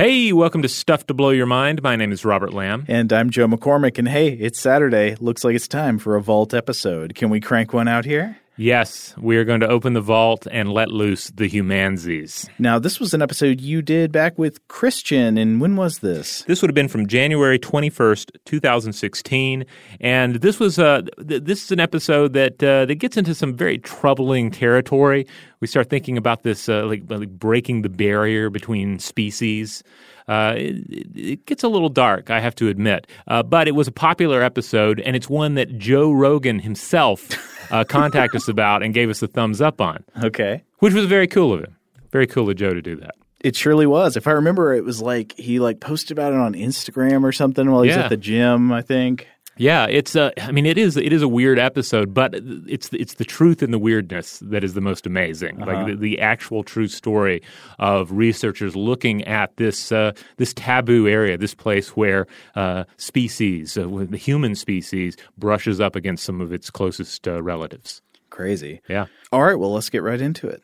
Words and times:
Hey, 0.00 0.32
welcome 0.32 0.62
to 0.62 0.68
Stuff 0.70 1.06
to 1.08 1.12
Blow 1.12 1.28
Your 1.28 1.44
Mind. 1.44 1.82
My 1.82 1.94
name 1.94 2.10
is 2.10 2.24
Robert 2.24 2.54
Lamb. 2.54 2.86
And 2.88 3.12
I'm 3.12 3.28
Joe 3.28 3.46
McCormick. 3.46 3.98
And 3.98 4.08
hey, 4.08 4.28
it's 4.30 4.58
Saturday. 4.58 5.14
Looks 5.20 5.44
like 5.44 5.54
it's 5.54 5.68
time 5.68 5.98
for 5.98 6.16
a 6.16 6.22
Vault 6.22 6.54
episode. 6.54 7.14
Can 7.14 7.28
we 7.28 7.38
crank 7.38 7.74
one 7.74 7.86
out 7.86 8.06
here? 8.06 8.38
Yes, 8.60 9.14
we 9.16 9.38
are 9.38 9.44
going 9.44 9.60
to 9.60 9.68
open 9.68 9.94
the 9.94 10.02
vault 10.02 10.46
and 10.52 10.70
let 10.70 10.90
loose 10.90 11.28
the 11.30 11.48
humanzees. 11.48 12.46
Now, 12.58 12.78
this 12.78 13.00
was 13.00 13.14
an 13.14 13.22
episode 13.22 13.58
you 13.58 13.80
did 13.80 14.12
back 14.12 14.38
with 14.38 14.68
Christian, 14.68 15.38
and 15.38 15.62
when 15.62 15.76
was 15.76 16.00
this? 16.00 16.42
This 16.42 16.60
would 16.60 16.68
have 16.68 16.74
been 16.74 16.86
from 16.86 17.06
January 17.06 17.58
21st, 17.58 18.36
2016, 18.44 19.64
and 20.02 20.34
this 20.42 20.60
was 20.60 20.78
uh, 20.78 21.00
th- 21.26 21.42
this 21.44 21.64
is 21.64 21.72
an 21.72 21.80
episode 21.80 22.34
that 22.34 22.62
uh, 22.62 22.84
that 22.84 22.96
gets 22.96 23.16
into 23.16 23.34
some 23.34 23.56
very 23.56 23.78
troubling 23.78 24.50
territory. 24.50 25.26
We 25.60 25.66
start 25.66 25.88
thinking 25.88 26.18
about 26.18 26.42
this 26.42 26.68
uh, 26.68 26.84
like, 26.84 27.04
like 27.08 27.30
breaking 27.30 27.80
the 27.80 27.88
barrier 27.88 28.50
between 28.50 28.98
species. 28.98 29.82
Uh, 30.30 30.54
it, 30.56 31.06
it, 31.16 31.46
gets 31.46 31.64
a 31.64 31.68
little 31.68 31.88
dark, 31.88 32.30
I 32.30 32.38
have 32.38 32.54
to 32.56 32.68
admit. 32.68 33.08
Uh, 33.26 33.42
but 33.42 33.66
it 33.66 33.72
was 33.72 33.88
a 33.88 33.92
popular 33.92 34.42
episode, 34.44 35.00
and 35.00 35.16
it's 35.16 35.28
one 35.28 35.54
that 35.54 35.76
Joe 35.76 36.12
Rogan 36.12 36.60
himself 36.60 37.28
uh, 37.72 37.82
contacted 37.88 38.36
us 38.40 38.46
about 38.46 38.84
and 38.84 38.94
gave 38.94 39.10
us 39.10 39.20
a 39.22 39.26
thumbs 39.26 39.60
up 39.60 39.80
on. 39.80 40.04
Okay. 40.22 40.62
Which 40.78 40.94
was 40.94 41.06
very 41.06 41.26
cool 41.26 41.52
of 41.52 41.64
him. 41.64 41.76
Very 42.12 42.28
cool 42.28 42.48
of 42.48 42.54
Joe 42.54 42.72
to 42.74 42.80
do 42.80 42.94
that. 42.96 43.16
It 43.40 43.56
surely 43.56 43.86
was. 43.86 44.16
If 44.16 44.28
I 44.28 44.32
remember, 44.32 44.72
it 44.72 44.84
was 44.84 45.02
like 45.02 45.32
he 45.36 45.58
like 45.58 45.80
posted 45.80 46.12
about 46.16 46.32
it 46.32 46.38
on 46.38 46.54
Instagram 46.54 47.24
or 47.24 47.32
something 47.32 47.68
while 47.70 47.82
he's 47.82 47.96
Yeah. 47.96 48.02
at 48.04 48.10
the 48.10 48.16
gym. 48.16 48.70
I 48.70 48.82
think. 48.82 49.26
Yeah, 49.56 49.86
it's 49.86 50.16
uh, 50.16 50.30
I 50.40 50.52
mean, 50.52 50.64
it 50.64 50.78
is 50.78 50.96
it 50.96 51.12
is 51.12 51.20
a 51.20 51.28
weird 51.28 51.58
episode, 51.58 52.14
but 52.14 52.34
it's 52.34 52.88
it's 52.94 53.14
the 53.14 53.26
truth 53.26 53.62
in 53.62 53.72
the 53.72 53.78
weirdness 53.78 54.38
that 54.42 54.64
is 54.64 54.72
the 54.72 54.80
most 54.80 55.06
amazing. 55.06 55.58
Like 55.58 55.86
the, 55.86 55.96
the 55.96 56.20
actual 56.20 56.64
true 56.64 56.88
story 56.88 57.42
of 57.78 58.10
researchers 58.10 58.74
looking 58.74 59.22
at 59.24 59.54
this 59.58 59.92
uh, 59.92 60.12
this 60.38 60.54
taboo 60.54 61.08
area, 61.08 61.36
this 61.36 61.54
place 61.54 61.90
where 61.90 62.26
uh, 62.54 62.84
species, 62.96 63.76
uh, 63.76 63.86
the 64.08 64.16
human 64.16 64.54
species, 64.54 65.16
brushes 65.36 65.78
up 65.78 65.94
against 65.94 66.24
some 66.24 66.40
of 66.40 66.54
its 66.54 66.70
closest 66.70 67.28
uh, 67.28 67.42
relatives. 67.42 68.00
Crazy. 68.30 68.80
Yeah. 68.88 69.06
All 69.30 69.42
right. 69.42 69.56
Well, 69.56 69.74
let's 69.74 69.90
get 69.90 70.02
right 70.02 70.20
into 70.20 70.48
it. 70.48 70.62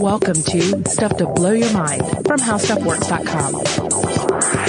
Welcome 0.00 0.34
to 0.34 0.88
Stuff 0.88 1.16
to 1.18 1.26
Blow 1.26 1.52
Your 1.52 1.72
Mind 1.72 2.02
from 2.26 2.40
HowStuffWorks.com. 2.40 4.61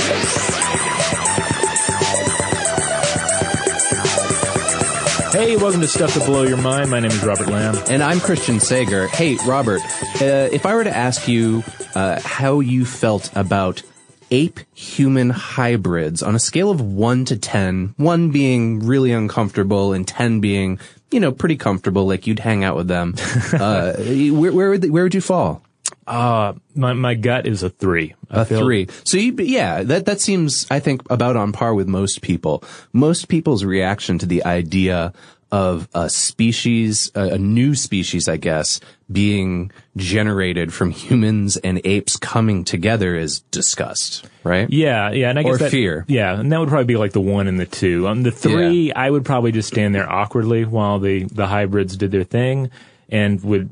Hey, 5.34 5.58
welcome 5.58 5.82
to 5.82 5.88
Stuff 5.88 6.14
to 6.14 6.20
Blow 6.20 6.44
Your 6.44 6.58
Mind. 6.58 6.92
My 6.92 7.00
name 7.00 7.10
is 7.10 7.24
Robert 7.26 7.48
Lamb. 7.48 7.76
And 7.90 8.04
I'm 8.04 8.20
Christian 8.20 8.60
Sager. 8.60 9.08
Hey, 9.08 9.36
Robert, 9.48 9.82
uh, 10.22 10.48
if 10.52 10.64
I 10.64 10.76
were 10.76 10.84
to 10.84 10.96
ask 10.96 11.28
you 11.28 11.64
uh, 11.96 12.22
how 12.24 12.60
you 12.60 12.86
felt 12.86 13.36
about 13.36 13.82
ape 14.30 14.60
human 14.76 15.32
hybrids 15.32 16.22
on 16.22 16.36
a 16.36 16.40
scale 16.40 16.70
of 16.70 16.82
1 16.82 17.26
to 17.26 17.38
10, 17.38 17.96
1 17.98 18.30
being 18.30 18.86
really 18.86 19.12
uncomfortable 19.12 19.92
and 19.92 20.08
10 20.08 20.40
being, 20.40 20.78
you 21.10 21.20
know, 21.20 21.32
pretty 21.32 21.56
comfortable, 21.56 22.06
like 22.06 22.28
you'd 22.28 22.38
hang 22.38 22.64
out 22.64 22.76
with 22.76 22.88
them, 22.88 23.16
uh, 23.54 23.94
where, 23.94 24.54
where, 24.54 24.70
would, 24.70 24.88
where 24.92 25.02
would 25.02 25.16
you 25.16 25.22
fall? 25.22 25.64
Uh, 26.06 26.54
my 26.76 26.94
my 26.94 27.14
gut 27.16 27.48
is 27.48 27.64
a 27.64 27.70
three. 27.70 28.14
I 28.30 28.42
A 28.42 28.46
feel- 28.46 28.60
three. 28.60 28.88
So 29.04 29.18
you, 29.18 29.34
yeah, 29.40 29.84
that, 29.84 30.06
that 30.06 30.20
seems, 30.22 30.66
I 30.70 30.80
think, 30.80 31.02
about 31.10 31.36
on 31.36 31.52
par 31.52 31.74
with 31.74 31.88
most 31.88 32.22
people. 32.22 32.64
Most 32.92 33.28
people's 33.28 33.64
reaction 33.64 34.18
to 34.20 34.26
the 34.26 34.44
idea 34.44 35.14
of 35.52 35.88
a 35.94 36.10
species, 36.10 37.12
a, 37.14 37.34
a 37.34 37.38
new 37.38 37.76
species, 37.76 38.28
I 38.28 38.38
guess, 38.38 38.80
being 39.12 39.72
generated 39.96 40.74
from 40.74 40.90
humans 40.90 41.58
and 41.58 41.80
apes 41.86 42.18
coming 42.18 42.64
together 42.64 43.16
is 43.16 43.42
disgust, 43.52 44.26
right? 44.44 44.68
Yeah, 44.72 45.12
yeah, 45.12 45.30
and 45.30 45.38
I 45.38 45.44
guess 45.44 45.54
Or 45.54 45.58
that, 45.60 45.70
fear. 45.72 46.06
Yeah, 46.08 46.40
and 46.40 46.52
that 46.52 46.60
would 46.60 46.70
probably 46.70 46.86
be 46.86 46.98
like 46.98 47.12
the 47.14 47.22
one 47.22 47.48
and 47.48 47.60
the 47.60 47.68
two. 47.68 48.08
Um, 48.08 48.24
the 48.24 48.32
three, 48.32 48.92
I 48.94 49.08
would 49.10 49.26
probably 49.26 49.52
just 49.52 49.68
stand 49.68 49.94
there 49.94 50.12
awkwardly 50.12 50.66
while 50.66 50.98
the 50.98 51.26
the 51.26 51.46
hybrids 51.46 51.98
did 51.98 52.10
their 52.12 52.24
thing, 52.24 52.72
and 53.10 53.40
would 53.44 53.72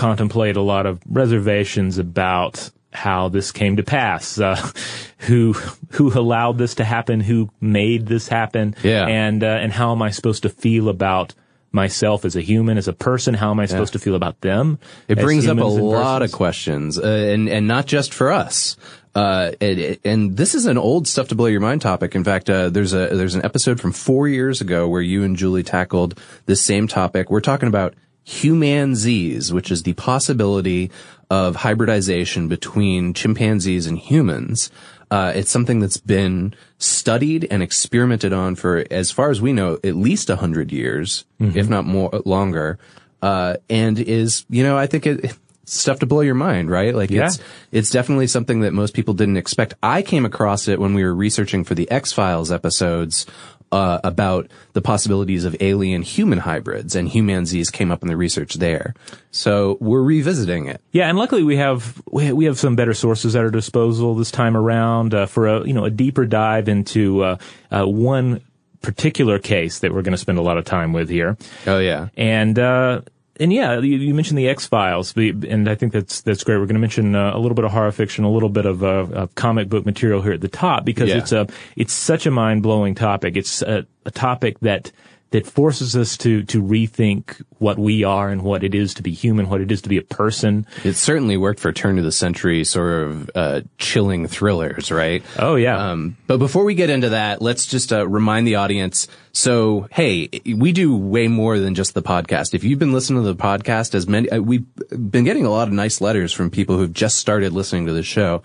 contemplate 0.00 0.56
a 0.56 0.62
lot 0.62 0.86
of 0.86 0.98
reservations 1.08 1.98
about 1.98 2.70
how 2.92 3.28
this 3.28 3.52
came 3.52 3.76
to 3.76 3.82
pass, 3.82 4.40
uh, 4.40 4.56
who 5.18 5.52
who 5.90 6.18
allowed 6.18 6.58
this 6.58 6.74
to 6.76 6.84
happen, 6.84 7.20
who 7.20 7.50
made 7.60 8.06
this 8.06 8.26
happen, 8.28 8.74
Yeah. 8.82 9.06
and 9.06 9.44
uh, 9.44 9.46
and 9.46 9.72
how 9.72 9.92
am 9.92 10.02
I 10.02 10.10
supposed 10.10 10.42
to 10.42 10.48
feel 10.48 10.88
about 10.88 11.34
myself 11.72 12.24
as 12.24 12.34
a 12.34 12.40
human, 12.40 12.78
as 12.78 12.88
a 12.88 12.92
person? 12.92 13.34
How 13.34 13.50
am 13.52 13.60
I 13.60 13.66
supposed 13.66 13.92
to 13.92 14.00
feel 14.00 14.16
about 14.16 14.40
them? 14.40 14.78
It 15.06 15.18
brings 15.18 15.46
up 15.46 15.58
a 15.58 15.64
lot 15.64 16.22
of 16.22 16.32
questions, 16.32 16.98
uh, 16.98 17.02
and 17.06 17.48
and 17.48 17.68
not 17.68 17.86
just 17.86 18.12
for 18.14 18.32
us. 18.32 18.76
Uh, 19.12 19.50
and, 19.60 19.98
and 20.04 20.36
this 20.36 20.54
is 20.54 20.66
an 20.66 20.78
old 20.78 21.08
stuff 21.08 21.28
to 21.28 21.34
blow 21.34 21.46
your 21.46 21.60
mind 21.60 21.82
topic. 21.82 22.14
In 22.14 22.22
fact, 22.22 22.48
uh, 22.48 22.70
there's 22.70 22.92
a 22.92 23.08
there's 23.08 23.34
an 23.34 23.44
episode 23.44 23.80
from 23.80 23.92
four 23.92 24.28
years 24.28 24.60
ago 24.60 24.88
where 24.88 25.02
you 25.02 25.24
and 25.24 25.36
Julie 25.36 25.64
tackled 25.64 26.18
this 26.46 26.62
same 26.62 26.86
topic. 26.88 27.28
We're 27.30 27.40
talking 27.40 27.68
about 27.68 27.94
humanzees, 28.26 29.52
which 29.52 29.70
is 29.70 29.82
the 29.82 29.92
possibility 29.94 30.90
of 31.30 31.56
hybridization 31.56 32.48
between 32.48 33.14
chimpanzees 33.14 33.86
and 33.86 33.98
humans. 33.98 34.70
Uh, 35.10 35.32
it's 35.34 35.50
something 35.50 35.80
that's 35.80 35.96
been 35.96 36.54
studied 36.78 37.46
and 37.50 37.62
experimented 37.62 38.32
on 38.32 38.54
for, 38.54 38.84
as 38.90 39.10
far 39.10 39.30
as 39.30 39.40
we 39.40 39.52
know, 39.52 39.78
at 39.82 39.96
least 39.96 40.30
a 40.30 40.36
hundred 40.36 40.70
years, 40.72 41.24
if 41.40 41.68
not 41.68 41.84
more 41.84 42.10
longer. 42.24 42.78
Uh, 43.20 43.56
and 43.68 43.98
is, 43.98 44.44
you 44.48 44.62
know, 44.62 44.78
I 44.78 44.86
think 44.86 45.06
it, 45.06 45.36
stuff 45.64 45.98
to 46.00 46.06
blow 46.06 46.20
your 46.20 46.34
mind, 46.34 46.70
right? 46.70 46.94
Like 46.94 47.10
Yeah. 47.10 47.26
it's, 47.26 47.38
it's 47.70 47.90
definitely 47.90 48.26
something 48.28 48.60
that 48.60 48.72
most 48.72 48.94
people 48.94 49.14
didn't 49.14 49.36
expect. 49.36 49.74
I 49.82 50.02
came 50.02 50.24
across 50.24 50.68
it 50.68 50.80
when 50.80 50.94
we 50.94 51.04
were 51.04 51.14
researching 51.14 51.64
for 51.64 51.74
the 51.74 51.90
X-Files 51.90 52.50
episodes, 52.50 53.26
uh, 53.72 54.00
about 54.02 54.50
the 54.72 54.80
possibilities 54.82 55.44
of 55.44 55.54
alien 55.60 56.02
human 56.02 56.38
hybrids 56.38 56.96
and 56.96 57.08
humanzees 57.08 57.70
came 57.70 57.90
up 57.92 58.02
in 58.02 58.08
the 58.08 58.16
research 58.16 58.54
there. 58.54 58.94
So 59.30 59.78
we're 59.80 60.02
revisiting 60.02 60.66
it. 60.66 60.80
Yeah, 60.92 61.08
and 61.08 61.16
luckily 61.16 61.42
we 61.44 61.56
have 61.56 62.02
we 62.10 62.32
we 62.32 62.44
have 62.46 62.58
some 62.58 62.74
better 62.76 62.94
sources 62.94 63.36
at 63.36 63.42
our 63.44 63.50
disposal 63.50 64.14
this 64.16 64.30
time 64.32 64.56
around 64.56 65.14
uh, 65.14 65.26
for 65.26 65.46
a 65.46 65.66
you 65.66 65.72
know 65.72 65.84
a 65.84 65.90
deeper 65.90 66.26
dive 66.26 66.68
into 66.68 67.22
uh, 67.22 67.36
uh, 67.70 67.84
one 67.86 68.40
particular 68.82 69.38
case 69.38 69.80
that 69.80 69.92
we're 69.92 70.02
going 70.02 70.12
to 70.12 70.18
spend 70.18 70.38
a 70.38 70.42
lot 70.42 70.56
of 70.56 70.64
time 70.64 70.92
with 70.92 71.08
here, 71.10 71.36
Oh 71.66 71.78
yeah. 71.78 72.08
and 72.16 72.58
uh, 72.58 73.02
and 73.40 73.52
yeah, 73.52 73.80
you, 73.80 73.96
you 73.96 74.14
mentioned 74.14 74.38
the 74.38 74.48
X 74.48 74.66
Files, 74.66 75.16
and 75.16 75.68
I 75.68 75.74
think 75.74 75.92
that's 75.92 76.20
that's 76.20 76.44
great. 76.44 76.58
We're 76.58 76.66
going 76.66 76.74
to 76.74 76.80
mention 76.80 77.14
uh, 77.16 77.32
a 77.34 77.38
little 77.38 77.54
bit 77.56 77.64
of 77.64 77.72
horror 77.72 77.90
fiction, 77.90 78.24
a 78.24 78.30
little 78.30 78.48
bit 78.50 78.66
of, 78.66 78.84
uh, 78.84 79.06
of 79.12 79.34
comic 79.34 79.68
book 79.68 79.84
material 79.86 80.22
here 80.22 80.32
at 80.32 80.40
the 80.40 80.48
top 80.48 80.84
because 80.84 81.08
Yeah. 81.08 81.18
it's 81.18 81.32
a 81.32 81.46
it's 81.76 81.92
such 81.92 82.26
a 82.26 82.30
mind 82.30 82.62
blowing 82.62 82.94
topic. 82.94 83.36
It's 83.36 83.62
a, 83.62 83.86
a 84.06 84.10
topic 84.10 84.60
that 84.60 84.92
that 85.30 85.46
forces 85.46 85.96
us 85.96 86.16
to 86.18 86.42
to 86.44 86.62
rethink 86.62 87.42
what 87.58 87.78
we 87.78 88.04
are 88.04 88.30
and 88.30 88.42
what 88.42 88.64
it 88.64 88.74
is 88.74 88.94
to 88.94 89.02
be 89.02 89.12
human, 89.12 89.48
what 89.48 89.60
it 89.60 89.70
is 89.70 89.82
to 89.82 89.88
be 89.88 89.98
a 89.98 90.02
person. 90.02 90.66
It 90.84 90.94
certainly 90.94 91.36
worked 91.36 91.60
for 91.60 91.72
turn 91.72 91.98
of 91.98 92.04
the 92.04 92.12
century 92.12 92.64
sort 92.64 93.04
of 93.04 93.30
uh, 93.34 93.60
chilling 93.78 94.26
thrillers, 94.26 94.90
right? 94.90 95.22
Oh 95.38 95.54
yeah. 95.56 95.90
Um, 95.90 96.16
but 96.26 96.38
before 96.38 96.64
we 96.64 96.74
get 96.74 96.90
into 96.90 97.10
that, 97.10 97.40
let's 97.40 97.66
just 97.66 97.92
uh, 97.92 98.06
remind 98.06 98.46
the 98.46 98.56
audience. 98.56 99.08
So, 99.32 99.86
hey, 99.92 100.28
we 100.44 100.72
do 100.72 100.96
way 100.96 101.28
more 101.28 101.58
than 101.58 101.74
just 101.76 101.94
the 101.94 102.02
podcast. 102.02 102.54
If 102.54 102.64
you've 102.64 102.80
been 102.80 102.92
listening 102.92 103.22
to 103.22 103.32
the 103.32 103.40
podcast, 103.40 103.94
as 103.94 104.08
many 104.08 104.28
uh, 104.30 104.40
we've 104.40 104.66
been 104.90 105.24
getting 105.24 105.46
a 105.46 105.50
lot 105.50 105.68
of 105.68 105.74
nice 105.74 106.00
letters 106.00 106.32
from 106.32 106.50
people 106.50 106.76
who've 106.76 106.92
just 106.92 107.18
started 107.18 107.52
listening 107.52 107.86
to 107.86 107.92
the 107.92 108.02
show. 108.02 108.42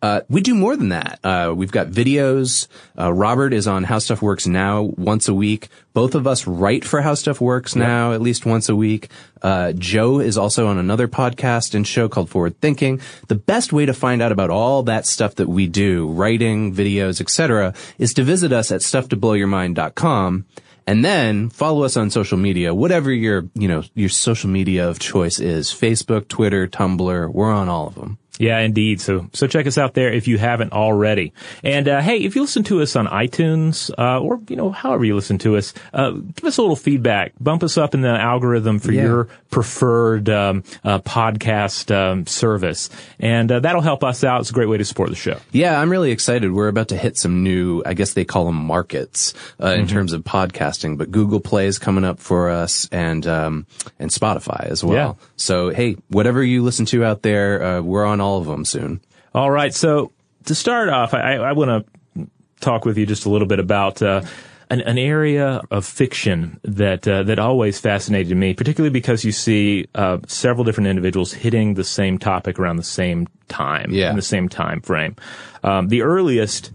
Uh, 0.00 0.20
we 0.28 0.40
do 0.40 0.54
more 0.54 0.76
than 0.76 0.90
that. 0.90 1.18
Uh, 1.24 1.52
we've 1.56 1.72
got 1.72 1.88
videos. 1.88 2.68
Uh, 2.98 3.12
Robert 3.12 3.52
is 3.52 3.66
on 3.66 3.82
How 3.84 3.98
Stuff 3.98 4.22
Works 4.22 4.46
now 4.46 4.82
once 4.96 5.26
a 5.26 5.34
week. 5.34 5.68
Both 5.92 6.14
of 6.14 6.26
us 6.26 6.46
write 6.46 6.84
for 6.84 7.00
How 7.00 7.14
Stuff 7.14 7.40
Works 7.40 7.74
now 7.74 8.12
at 8.12 8.20
least 8.20 8.46
once 8.46 8.68
a 8.68 8.76
week. 8.76 9.08
Uh, 9.42 9.72
Joe 9.72 10.20
is 10.20 10.38
also 10.38 10.68
on 10.68 10.78
another 10.78 11.08
podcast 11.08 11.74
and 11.74 11.86
show 11.86 12.08
called 12.08 12.30
Forward 12.30 12.60
Thinking. 12.60 13.00
The 13.26 13.34
best 13.34 13.72
way 13.72 13.86
to 13.86 13.92
find 13.92 14.22
out 14.22 14.30
about 14.30 14.50
all 14.50 14.84
that 14.84 15.06
stuff 15.06 15.34
that 15.36 15.48
we 15.48 15.66
do, 15.66 16.08
writing, 16.08 16.72
videos, 16.72 17.20
etc., 17.20 17.74
is 17.98 18.14
to 18.14 18.22
visit 18.22 18.52
us 18.52 18.70
at 18.70 18.82
stufftoblowyourmind.com. 18.82 20.46
And 20.86 21.04
then 21.04 21.50
follow 21.50 21.82
us 21.82 21.98
on 21.98 22.08
social 22.08 22.38
media, 22.38 22.74
whatever 22.74 23.12
your, 23.12 23.44
you 23.54 23.68
know, 23.68 23.82
your 23.94 24.08
social 24.08 24.48
media 24.48 24.88
of 24.88 24.98
choice 24.98 25.38
is. 25.38 25.68
Facebook, 25.68 26.28
Twitter, 26.28 26.66
Tumblr, 26.66 27.30
we're 27.30 27.52
on 27.52 27.68
all 27.68 27.88
of 27.88 27.94
them. 27.96 28.16
Yeah, 28.38 28.58
indeed. 28.60 29.00
So, 29.00 29.28
so 29.32 29.46
check 29.46 29.66
us 29.66 29.76
out 29.78 29.94
there 29.94 30.12
if 30.12 30.28
you 30.28 30.38
haven't 30.38 30.72
already. 30.72 31.32
And 31.62 31.88
uh, 31.88 32.00
hey, 32.00 32.18
if 32.18 32.34
you 32.36 32.42
listen 32.42 32.62
to 32.64 32.80
us 32.82 32.96
on 32.96 33.06
iTunes 33.06 33.90
uh, 33.98 34.20
or 34.20 34.40
you 34.48 34.56
know 34.56 34.70
however 34.70 35.04
you 35.04 35.14
listen 35.14 35.38
to 35.38 35.56
us, 35.56 35.74
uh, 35.92 36.10
give 36.12 36.44
us 36.44 36.56
a 36.58 36.62
little 36.62 36.76
feedback. 36.76 37.32
Bump 37.40 37.62
us 37.62 37.76
up 37.76 37.94
in 37.94 38.00
the 38.00 38.08
algorithm 38.08 38.78
for 38.78 38.92
Yeah. 38.92 39.02
your 39.02 39.28
preferred 39.50 40.28
um, 40.28 40.62
uh, 40.84 40.98
podcast 41.00 41.94
um, 41.94 42.26
service, 42.26 42.90
and 43.18 43.50
uh, 43.50 43.60
that'll 43.60 43.80
help 43.82 44.04
us 44.04 44.22
out. 44.24 44.40
It's 44.40 44.50
a 44.50 44.52
great 44.52 44.68
way 44.68 44.78
to 44.78 44.84
support 44.84 45.08
the 45.10 45.16
show. 45.16 45.38
Yeah, 45.52 45.80
I'm 45.80 45.90
really 45.90 46.10
excited. 46.12 46.52
We're 46.52 46.68
about 46.68 46.88
to 46.88 46.96
hit 46.96 47.16
some 47.16 47.42
new, 47.42 47.82
I 47.84 47.94
guess 47.94 48.12
they 48.14 48.24
call 48.24 48.44
them 48.46 48.56
markets 48.56 49.34
uh, 49.60 49.68
Mm-hmm. 49.68 49.80
in 49.82 49.86
terms 49.88 50.12
of 50.12 50.22
podcasting, 50.22 50.96
but 50.96 51.10
Google 51.10 51.40
Play 51.40 51.66
is 51.66 51.78
coming 51.78 52.04
up 52.04 52.18
for 52.20 52.50
us 52.50 52.88
and, 52.90 53.26
um, 53.26 53.66
and 53.98 54.10
Spotify 54.10 54.64
as 54.64 54.82
well. 54.82 55.18
So, 55.38 55.70
hey, 55.70 55.96
whatever 56.08 56.42
you 56.44 56.62
listen 56.62 56.84
to 56.86 57.04
out 57.04 57.22
there, 57.22 57.62
uh, 57.62 57.80
we're 57.80 58.04
on 58.04 58.20
all 58.20 58.38
of 58.38 58.46
them 58.46 58.64
soon. 58.64 59.00
All 59.34 59.50
right. 59.50 59.72
So 59.72 60.12
to 60.44 60.54
start 60.54 60.88
off, 60.88 61.14
I, 61.14 61.34
I 61.36 61.52
want 61.52 61.86
to 62.16 62.26
talk 62.60 62.84
with 62.84 62.98
you 62.98 63.06
just 63.06 63.24
a 63.24 63.30
little 63.30 63.46
bit 63.46 63.60
about 63.60 64.02
uh, 64.02 64.22
an, 64.70 64.80
an 64.82 64.98
area 64.98 65.62
of 65.70 65.86
fiction 65.86 66.58
that 66.64 67.06
uh, 67.08 67.22
that 67.22 67.38
always 67.38 67.78
fascinated 67.78 68.36
me, 68.36 68.52
particularly 68.52 68.92
because 68.92 69.24
you 69.24 69.32
see 69.32 69.86
uh, 69.94 70.18
several 70.26 70.64
different 70.64 70.88
individuals 70.88 71.32
hitting 71.32 71.74
the 71.74 71.84
same 71.84 72.18
topic 72.18 72.58
around 72.58 72.76
the 72.76 72.82
same 72.82 73.28
time, 73.48 73.90
Yeah. 73.92 74.10
in 74.10 74.16
the 74.16 74.22
same 74.22 74.48
time 74.48 74.80
frame. 74.80 75.14
Um, 75.62 75.88
the 75.88 76.02
earliest 76.02 76.72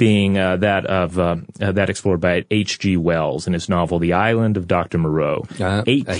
being 0.00 0.36
uh, 0.38 0.56
that 0.56 0.86
of 0.86 1.16
uh, 1.18 1.36
uh, 1.60 1.70
that 1.72 1.88
explored 1.90 2.20
by 2.20 2.44
H.G. 2.50 2.96
Wells 2.96 3.46
in 3.46 3.52
his 3.52 3.68
novel 3.68 4.00
*The 4.00 4.14
Island 4.14 4.56
of 4.56 4.66
Dr. 4.66 4.98
Moreau*, 4.98 5.44
Uh, 5.60 5.84
a 5.86 6.02
classic. 6.02 6.16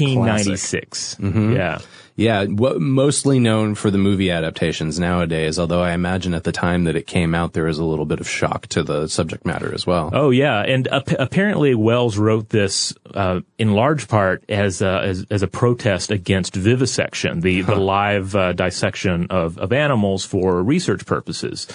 1896. 0.46 1.16
Yeah. 1.20 1.78
Yeah, 2.16 2.44
what, 2.44 2.82
mostly 2.82 3.38
known 3.38 3.74
for 3.74 3.90
the 3.90 3.96
movie 3.96 4.30
adaptations 4.30 5.00
nowadays, 5.00 5.58
although 5.58 5.80
I 5.80 5.92
imagine 5.92 6.34
at 6.34 6.44
the 6.44 6.52
time 6.52 6.84
that 6.84 6.94
it 6.94 7.06
came 7.06 7.34
out, 7.34 7.54
there 7.54 7.64
was 7.64 7.78
a 7.78 7.84
little 7.84 8.04
bit 8.04 8.20
of 8.20 8.28
shock 8.28 8.66
to 8.68 8.82
the 8.82 9.08
subject 9.08 9.46
matter 9.46 9.72
as 9.72 9.86
well. 9.86 10.10
Oh 10.12 10.28
yeah, 10.28 10.60
and 10.60 10.86
ap- 10.88 11.12
apparently 11.18 11.74
Wells 11.74 12.18
wrote 12.18 12.50
this 12.50 12.92
uh, 13.14 13.40
in 13.58 13.72
large 13.72 14.06
part 14.06 14.44
as 14.50 14.82
a, 14.82 15.00
as, 15.00 15.24
as 15.30 15.42
a 15.42 15.48
protest 15.48 16.10
against 16.10 16.54
vivisection, 16.54 17.40
the 17.40 17.62
the 17.62 17.76
live 17.76 18.36
uh, 18.36 18.52
dissection 18.52 19.28
of, 19.30 19.56
of 19.56 19.72
animals 19.72 20.22
for 20.26 20.62
research 20.62 21.06
purposes. 21.06 21.68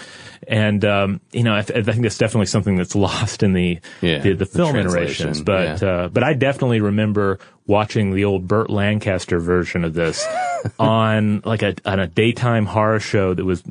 And 0.48 0.84
um, 0.86 1.22
you 1.32 1.44
know, 1.44 1.56
I, 1.56 1.62
th- 1.62 1.80
I 1.80 1.84
think 1.92 2.04
that's 2.04 2.18
definitely 2.18 2.46
something 2.48 2.76
that's 2.76 2.96
lost 2.96 3.44
in 3.44 3.54
the 3.54 3.80
Yeah, 4.02 4.20
the, 4.20 4.30
the 4.32 4.36
the 4.36 4.46
film 4.46 4.74
translation, 4.74 5.30
iterations. 5.30 5.42
But 5.42 5.82
yeah. 5.82 5.88
uh, 5.90 6.08
but 6.10 6.24
I 6.24 6.34
definitely 6.34 6.82
remember 6.82 7.40
watching 7.68 8.14
the 8.14 8.26
old 8.26 8.48
Burt 8.48 8.70
Lancaster 8.70 9.40
version 9.40 9.84
of 9.84 9.94
this 9.94 10.26
on 10.80 11.42
like 11.46 11.62
a 11.64 11.76
on 11.86 12.00
a 12.00 12.08
daytime 12.08 12.66
horror 12.66 13.00
show 13.00 13.34
that 13.34 13.46
was 13.46 13.64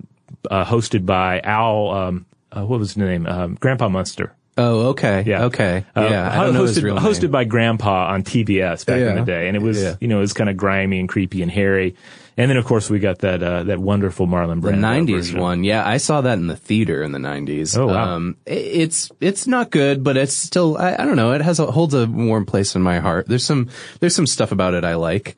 uh, 0.51 0.65
hosted 0.65 1.07
by 1.07 1.41
Al. 1.41 1.91
Um, 1.91 2.27
uh, 2.53 2.65
what 2.65 2.79
was 2.79 2.91
his 2.91 2.97
name? 2.97 3.27
Um, 3.27 3.55
Grandpa 3.57 3.89
Munster. 3.89 4.35
Oh, 4.57 4.91
okay. 4.91 5.25
Yeah. 5.27 5.47
Okay. 5.47 5.85
Uh, 5.97 6.07
yeah. 6.09 6.31
I 6.41 6.45
don't 6.45 6.55
know 6.55 6.63
hosted, 6.63 6.97
hosted 7.01 7.33
by 7.33 7.43
Grandpa 7.43 8.07
on 8.13 8.23
TBS 8.23 8.87
back 8.87 9.01
in 9.01 9.17
the 9.17 9.25
day, 9.25 9.49
and 9.49 9.57
it 9.57 9.63
was 9.63 9.83
Yeah. 9.83 9.97
you 10.01 10.07
know 10.07 10.19
it 10.19 10.21
was 10.21 10.33
kind 10.33 10.49
of 10.49 10.57
grimy 10.57 11.01
and 11.01 11.09
creepy 11.09 11.43
and 11.43 11.51
hairy. 11.51 11.97
And 12.37 12.51
then 12.51 12.57
of 12.57 12.65
course 12.65 12.91
we 12.91 12.99
got 12.99 13.21
that 13.21 13.43
uh, 13.43 13.63
that 13.65 13.79
wonderful 13.79 14.27
Marlon 14.27 14.61
Brando. 14.61 15.07
The 15.07 15.13
'90s 15.13 15.17
version. 15.17 15.41
one, 15.41 15.65
yeah, 15.65 15.87
I 15.87 15.99
saw 15.99 16.21
that 16.23 16.39
in 16.39 16.49
the 16.49 16.57
theater 16.57 17.03
in 17.03 17.13
the 17.13 17.19
'90s. 17.19 17.79
Oh, 17.79 17.87
wow. 17.87 18.15
Um, 18.17 18.37
it's 18.45 19.11
it's 19.21 19.47
not 19.47 19.71
good, 19.71 20.03
but 20.03 20.17
it's 20.17 20.35
still 20.35 20.77
I, 20.77 20.95
I 20.95 21.05
don't 21.05 21.17
know. 21.17 21.33
It 21.33 21.43
has 21.43 21.59
a, 21.61 21.67
holds 21.71 21.95
a 21.95 22.07
warm 22.07 22.45
place 22.45 22.75
in 22.75 22.83
my 22.83 22.99
heart. 22.99 23.29
There's 23.29 23.45
some 23.45 23.69
there's 24.01 24.17
some 24.17 24.27
stuff 24.27 24.51
about 24.51 24.75
it 24.75 24.85
I 24.85 24.95
like. 24.97 25.37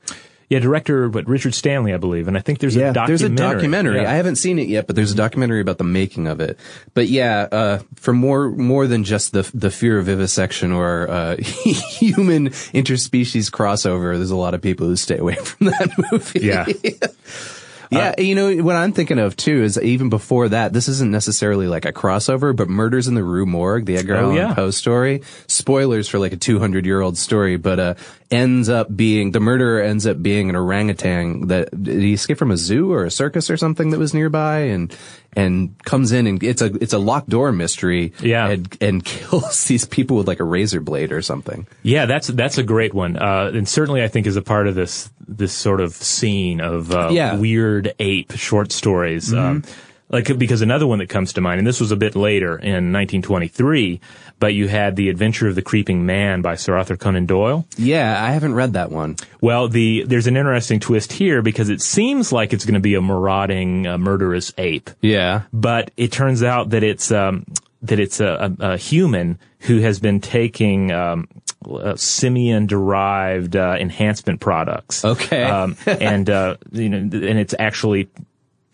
Yeah, 0.49 0.61
director 0.61 1.09
but 1.09 1.27
Richard 1.27 1.55
Stanley, 1.55 1.93
I 1.93 1.97
believe, 1.97 2.29
and 2.29 2.37
I 2.37 2.41
think 2.41 2.61
there's 2.61 2.77
a 2.77 2.93
documentary. 2.93 3.07
there's 3.09 3.23
a 3.23 3.35
documentary. 3.35 4.01
Yeah. 4.03 4.11
I 4.11 4.15
haven't 4.15 4.37
seen 4.37 4.61
it 4.61 4.69
yet, 4.69 4.87
but 4.87 4.95
there's 4.95 5.11
a 5.11 5.17
documentary 5.17 5.61
about 5.61 5.79
the 5.79 5.85
making 5.85 6.29
of 6.29 6.39
it. 6.41 6.57
But 6.95 7.09
yeah, 7.09 7.49
uh, 7.51 7.79
for 7.97 8.13
more 8.13 8.51
more 8.51 8.87
than 8.87 9.03
just 9.03 9.33
the 9.33 9.43
the 9.55 9.71
fear 9.73 9.99
of 9.99 10.07
vivisection 10.07 10.71
or 10.71 11.11
uh, 11.11 11.37
human 11.43 12.51
interspecies 12.51 13.51
crossover, 13.51 14.17
there's 14.17 14.31
a 14.31 14.37
lot 14.37 14.55
of 14.55 14.63
people 14.63 14.87
who 14.87 14.95
stay 14.95 15.19
away 15.19 15.35
from 15.45 15.67
that 15.67 16.11
movie. 16.13 16.41
Yeah. 16.41 16.67
Yeah, 17.89 18.21
you 18.21 18.35
know 18.35 18.65
what 18.65 18.75
I'm 18.75 18.93
thinking 18.93 19.21
of 19.21 19.37
too 19.37 19.63
is 19.63 19.81
even 19.81 20.09
before 20.09 20.49
that, 20.49 20.73
this 20.73 20.89
isn't 20.89 21.13
necessarily 21.13 21.69
like 21.69 21.85
a 21.85 21.93
crossover, 21.93 22.55
but 22.55 22.69
Murders 22.69 23.07
in 23.07 23.15
the 23.15 23.23
Rue 23.23 23.47
Morgue, 23.47 23.87
the 23.87 23.97
Edgar 23.97 24.17
Oh, 24.17 24.21
Allan 24.25 24.37
yeah. 24.37 24.55
Poe 24.55 24.73
story. 24.73 25.23
Spoilers 25.47 26.09
for 26.09 26.19
like 26.19 26.33
a 26.33 26.37
200 26.37 26.85
year 26.85 27.01
old 27.01 27.17
story, 27.17 27.57
but 27.57 27.79
uh, 27.79 27.95
ends 28.31 28.69
up 28.69 28.95
being 28.97 29.31
the 29.31 29.41
murderer 29.41 29.81
ends 29.81 30.07
up 30.07 30.21
being 30.23 30.51
an 30.51 30.57
orangutan 30.57 31.47
that 31.49 31.71
did 31.83 32.01
he 32.03 32.13
escaped 32.15 32.39
from 32.39 32.51
a 32.51 32.57
zoo 32.57 32.93
or 32.93 33.05
a 33.05 33.11
circus 33.11 33.51
or 33.51 33.57
something 33.57 33.91
that 33.91 33.99
was 33.99 34.13
nearby, 34.15 34.61
and 34.61 34.97
and 35.35 35.77
comes 35.85 36.13
in 36.13 36.27
and 36.27 36.43
it's 36.43 36.63
a 36.63 36.67
it's 36.83 36.93
a 36.93 36.99
locked 36.99 37.29
door 37.29 37.53
mystery. 37.53 38.13
Yeah. 38.21 38.49
and, 38.49 38.77
and 38.81 39.05
kills 39.05 39.65
these 39.65 39.85
people 39.85 40.17
with 40.17 40.27
like 40.27 40.41
a 40.41 40.45
razor 40.45 40.81
blade 40.81 41.13
or 41.13 41.23
something. 41.23 41.67
Yeah, 41.83 42.07
that's 42.07 42.27
that's 42.29 42.59
a 42.59 42.63
great 42.63 42.95
one, 42.95 43.17
uh, 43.17 43.51
and 43.55 43.69
certainly 43.69 44.03
I 44.03 44.09
think 44.09 44.27
is 44.27 44.37
a 44.37 44.43
part 44.43 44.67
of 44.67 44.75
this 44.75 45.09
this 45.29 45.53
sort 45.53 45.81
of 45.81 45.93
scene 45.95 46.61
of 46.61 46.93
uh, 46.93 47.09
Yeah. 47.13 47.33
Mm-hmm. 47.33 47.41
weird 47.41 47.95
ape 47.99 48.33
short 48.33 48.73
stories. 48.73 49.33
Um, 49.33 49.63
like 50.09 50.39
because 50.39 50.63
another 50.63 50.87
one 50.87 50.99
that 51.01 51.09
comes 51.09 51.33
to 51.35 51.41
mind, 51.41 51.59
and 51.59 51.67
this 51.67 51.81
was 51.81 51.91
a 51.91 51.97
bit 51.97 52.15
later 52.15 52.53
in 52.59 52.93
1923, 52.93 54.01
but 54.39 54.55
you 54.55 54.69
had 54.69 54.95
the 54.97 55.09
Adventure 55.09 55.49
of 55.49 55.55
the 55.55 55.63
Creeping 55.63 56.07
Man 56.07 56.43
by 56.43 56.55
Sir 56.55 56.77
Arthur 56.77 56.97
Conan 56.97 57.27
Doyle. 57.27 57.67
Yeah, 57.77 58.23
I 58.23 58.31
haven't 58.31 58.55
read 58.55 58.75
that 58.75 58.91
one. 58.91 59.17
Well, 59.41 59.69
the 59.69 60.05
there's 60.07 60.27
an 60.27 60.37
interesting 60.37 60.79
twist 60.81 61.13
here 61.13 61.43
because 61.43 61.69
it 61.71 61.83
seems 61.83 62.31
like 62.33 62.53
it's 62.53 62.65
going 62.65 62.75
to 62.75 62.81
be 62.81 62.95
a 62.95 63.01
marauding, 63.03 63.87
uh, 63.87 63.99
murderous 63.99 64.53
ape, 64.59 64.91
Yeah. 65.03 65.43
but 65.53 65.91
it 65.97 66.13
turns 66.13 66.43
out 66.43 66.71
that 66.71 66.83
it's 66.83 67.11
um, 67.11 67.45
that 67.83 67.99
it's 67.99 68.21
a, 68.21 68.55
a, 68.61 68.73
a 68.73 68.77
human 68.77 69.39
who 69.61 69.79
has 69.81 69.99
been 69.99 70.21
taking 70.21 70.93
um, 70.93 71.27
uh, 71.69 71.97
simian-derived 71.97 73.57
uh, 73.57 73.77
enhancement 73.79 74.41
products. 74.41 75.05
Okay. 75.05 75.43
um, 75.43 75.77
and 75.87 76.29
uh, 76.31 76.57
you 76.73 76.89
know, 76.89 76.99
and 76.99 77.39
it's 77.39 77.55
actually 77.59 78.09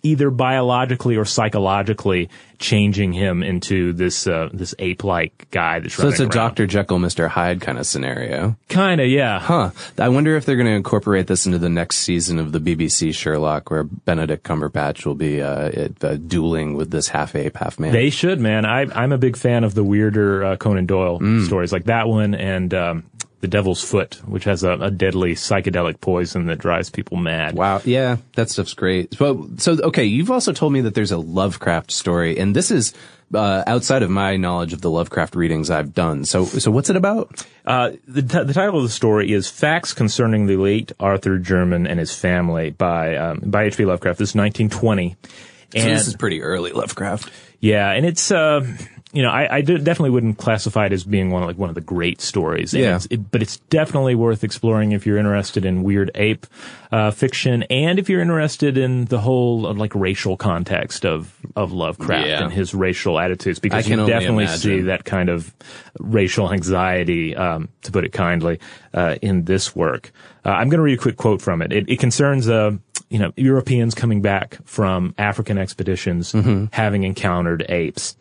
either 0.02 0.30
biologically 0.30 1.16
or 1.16 1.24
psychologically 1.24 2.28
changing 2.58 3.12
him 3.12 3.42
into 3.42 3.92
this 3.92 4.26
uh, 4.26 4.48
this 4.52 4.72
ape-like 4.78 5.48
guy 5.50 5.80
that's 5.80 5.94
So 5.94 6.08
it's 6.08 6.20
a. 6.20 6.26
Dr. 6.26 6.66
Jekyll, 6.66 6.98
Mr. 6.98 7.28
Hyde 7.28 7.60
kind 7.60 7.76
of 7.78 7.86
scenario. 7.86 8.56
Kind 8.68 9.00
of, 9.00 9.08
yeah. 9.08 9.40
Huh. 9.40 9.70
I 9.98 10.08
wonder 10.08 10.36
if 10.36 10.44
they're 10.46 10.56
going 10.56 10.66
to 10.68 10.72
incorporate 10.74 11.26
this 11.26 11.44
into 11.46 11.58
the 11.58 11.68
next 11.68 11.96
season 11.96 12.38
of 12.38 12.52
the 12.52 12.60
BBC 12.60 13.14
Sherlock, 13.14 13.70
where 13.70 13.82
Benedict 13.84 14.44
Cumberbatch 14.44 15.04
will 15.04 15.14
be 15.16 15.42
uh, 15.42 15.66
it, 15.68 16.04
uh, 16.04 16.16
dueling 16.16 16.74
with 16.74 16.90
this 16.90 17.08
half 17.08 17.34
ape, 17.34 17.56
half 17.56 17.78
man. 17.80 17.92
They 17.92 18.10
should, 18.10 18.38
man. 18.40 18.64
I, 18.64 18.82
I'm 18.94 19.12
a 19.12 19.18
big 19.18 19.36
fan 19.36 19.64
of 19.64 19.74
the 19.74 19.82
weirder 19.84 20.44
uh, 20.44 20.56
Conan 20.56 20.86
Doyle 20.86 21.18
Mm. 21.20 21.46
stories, 21.46 21.72
like 21.72 21.84
that 21.84 22.08
one 22.08 22.34
and 22.34 22.72
um, 22.74 23.04
The 23.42 23.48
Devil's 23.48 23.82
Foot, 23.82 24.20
which 24.24 24.44
has 24.44 24.62
a, 24.62 24.74
a 24.74 24.90
deadly 24.90 25.34
psychedelic 25.34 26.00
poison 26.00 26.46
that 26.46 26.58
drives 26.60 26.90
people 26.90 27.16
mad. 27.16 27.54
Wow. 27.56 27.82
Yeah, 27.84 28.18
that 28.36 28.48
stuff's 28.50 28.72
great. 28.72 29.12
So, 29.14 29.50
so 29.58 29.72
okay, 29.82 30.04
you've 30.04 30.30
also 30.30 30.52
told 30.52 30.72
me 30.72 30.80
that 30.82 30.94
there's 30.94 31.10
a 31.10 31.18
Lovecraft 31.18 31.90
story, 31.90 32.38
and 32.38 32.54
this 32.54 32.70
is 32.70 32.94
uh, 33.34 33.64
outside 33.66 34.02
of 34.04 34.10
my 34.10 34.36
knowledge 34.36 34.72
of 34.72 34.80
the 34.80 34.90
Lovecraft 34.90 35.34
readings 35.34 35.70
I've 35.70 35.92
done. 35.92 36.24
So, 36.24 36.44
so 36.44 36.70
what's 36.70 36.88
it 36.88 36.94
about? 36.96 37.44
Uh, 37.66 37.92
the, 38.06 38.22
t- 38.22 38.44
the 38.44 38.52
title 38.54 38.76
of 38.76 38.84
the 38.84 38.88
story 38.90 39.32
is 39.32 39.48
"Facts 39.48 39.92
Concerning 39.92 40.46
the 40.46 40.56
Late 40.56 40.92
Arthur 41.00 41.38
Jermyn 41.40 41.88
and 41.90 41.98
His 41.98 42.14
Family" 42.14 42.70
by 42.70 43.16
um, 43.16 43.40
by 43.44 43.64
H.P. 43.64 43.84
Lovecraft. 43.86 44.20
This 44.20 44.30
is 44.30 44.34
1920, 44.36 45.16
So 45.74 45.80
this 45.88 46.06
is 46.06 46.14
pretty 46.14 46.42
early 46.42 46.70
Lovecraft. 46.70 47.28
yeah, 47.58 47.90
and 47.90 48.06
it's 48.06 48.30
uh, 48.30 48.64
you 49.14 49.22
know, 49.22 49.30
I 49.30 49.60
definitely 49.60 50.08
wouldn't 50.10 50.38
classify 50.38 50.86
it 50.86 50.92
as 50.92 51.04
being 51.04 51.30
one 51.30 51.42
of, 51.42 51.46
like 51.48 51.58
one 51.58 51.68
of 51.68 51.74
the 51.74 51.82
great 51.82 52.22
stories. 52.22 52.72
And 52.72 52.82
Yeah. 52.82 52.96
it's, 52.96 53.06
it, 53.10 53.30
but 53.30 53.42
it's 53.42 53.58
definitely 53.68 54.14
worth 54.14 54.42
exploring 54.42 54.92
if 54.92 55.04
you're 55.06 55.18
interested 55.18 55.66
in 55.66 55.82
weird 55.82 56.10
ape 56.14 56.46
uh, 56.90 57.10
fiction, 57.10 57.62
and 57.64 57.98
if 57.98 58.08
you're 58.08 58.22
interested 58.22 58.78
in 58.78 59.04
the 59.06 59.18
whole 59.20 59.66
uh, 59.66 59.74
like 59.74 59.94
racial 59.94 60.36
context 60.38 61.04
of 61.04 61.34
of 61.56 61.72
Lovecraft 61.72 62.26
Yeah. 62.26 62.44
and 62.44 62.52
his 62.52 62.72
racial 62.74 63.18
attitudes, 63.20 63.58
because 63.58 63.84
I 63.84 63.88
can 63.88 63.98
you 64.00 64.06
definitely 64.06 64.44
imagine. 64.44 64.60
see 64.60 64.80
that 64.82 65.04
kind 65.04 65.28
of 65.28 65.52
racial 65.98 66.50
anxiety, 66.52 67.36
um, 67.36 67.68
to 67.82 67.92
put 67.92 68.04
it 68.04 68.12
kindly, 68.12 68.60
uh, 68.94 69.16
in 69.20 69.44
this 69.44 69.76
work. 69.76 70.10
Uh, 70.44 70.50
I'm 70.50 70.68
going 70.70 70.78
to 70.78 70.82
read 70.82 70.98
a 70.98 71.02
quick 71.02 71.16
quote 71.18 71.42
from 71.42 71.60
it. 71.62 71.72
It, 71.72 71.88
it 71.88 71.98
concerns, 71.98 72.48
uh, 72.48 72.72
you 73.10 73.18
know, 73.18 73.32
Europeans 73.36 73.94
coming 73.94 74.22
back 74.22 74.58
from 74.64 75.14
African 75.18 75.58
expeditions 75.58 76.32
Mm-hmm. 76.32 76.66
having 76.72 77.04
encountered 77.04 77.64
apes. 77.68 78.16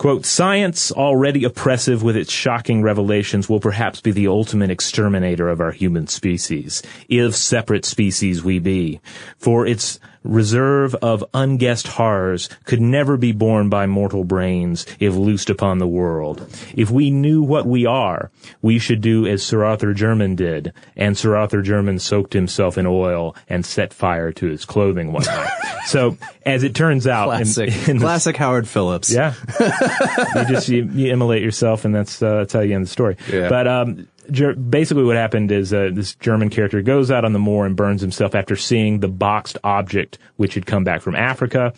Quote, 0.00 0.24
science, 0.24 0.90
already 0.90 1.44
oppressive 1.44 2.02
with 2.02 2.16
its 2.16 2.32
shocking 2.32 2.80
revelations, 2.80 3.50
will 3.50 3.60
perhaps 3.60 4.00
be 4.00 4.10
the 4.10 4.28
ultimate 4.28 4.70
exterminator 4.70 5.50
of 5.50 5.60
our 5.60 5.72
human 5.72 6.06
species, 6.06 6.82
if 7.10 7.36
separate 7.36 7.84
species 7.84 8.42
we 8.42 8.58
be. 8.58 8.98
For 9.36 9.66
its 9.66 10.00
reserve 10.22 10.94
of 10.96 11.24
unguessed 11.32 11.86
horrors 11.86 12.48
could 12.64 12.80
never 12.80 13.16
be 13.16 13.32
borne 13.32 13.68
by 13.68 13.86
mortal 13.86 14.24
brains 14.24 14.86
if 14.98 15.14
loosed 15.14 15.50
upon 15.50 15.78
the 15.78 15.86
world. 15.86 16.46
If 16.74 16.90
we 16.90 17.10
knew 17.10 17.42
what 17.42 17.66
we 17.66 17.86
are, 17.86 18.30
we 18.62 18.78
should 18.78 19.00
do 19.00 19.26
as 19.26 19.42
Sir 19.42 19.64
Arthur 19.64 19.94
Jermyn 19.94 20.36
did, 20.36 20.72
and 20.96 21.16
Sir 21.16 21.36
Arthur 21.36 21.62
Jermyn 21.62 22.00
soaked 22.00 22.32
himself 22.32 22.76
in 22.76 22.86
oil 22.86 23.34
and 23.48 23.64
set 23.64 23.94
fire 23.94 24.32
to 24.32 24.46
his 24.46 24.64
clothing 24.64 25.12
one 25.12 25.24
night. 25.24 25.50
so, 25.86 26.16
as 26.44 26.62
it 26.64 26.74
turns 26.74 27.06
out, 27.06 27.30
in- 27.30 27.46
Classic, 27.46 27.70
in 27.88 27.96
the 27.98 28.04
classic 28.04 28.36
Howard 28.36 28.68
Phillips. 28.68 29.10
yeah, 29.12 29.34
you 29.60 30.44
just 30.48 30.68
you, 30.68 30.84
you 30.92 31.12
immolate 31.12 31.42
yourself, 31.42 31.84
and 31.84 31.94
that's 31.94 32.22
uh, 32.22 32.38
that's 32.38 32.52
how 32.52 32.60
you 32.60 32.74
end 32.74 32.84
the 32.84 32.90
story. 32.90 33.16
Yeah. 33.30 33.48
But 33.48 33.66
um, 33.66 34.08
basically, 34.30 35.04
what 35.04 35.16
happened 35.16 35.52
is 35.52 35.72
uh, 35.72 35.90
this 35.92 36.14
Jermyn 36.16 36.50
character 36.50 36.82
goes 36.82 37.10
out 37.10 37.24
on 37.24 37.32
the 37.32 37.38
moor 37.38 37.66
and 37.66 37.76
burns 37.76 38.00
himself 38.00 38.34
after 38.34 38.56
seeing 38.56 39.00
the 39.00 39.08
boxed 39.08 39.58
object 39.64 40.18
which 40.36 40.54
had 40.54 40.66
come 40.66 40.84
back 40.84 41.02
from 41.02 41.16
Africa. 41.16 41.72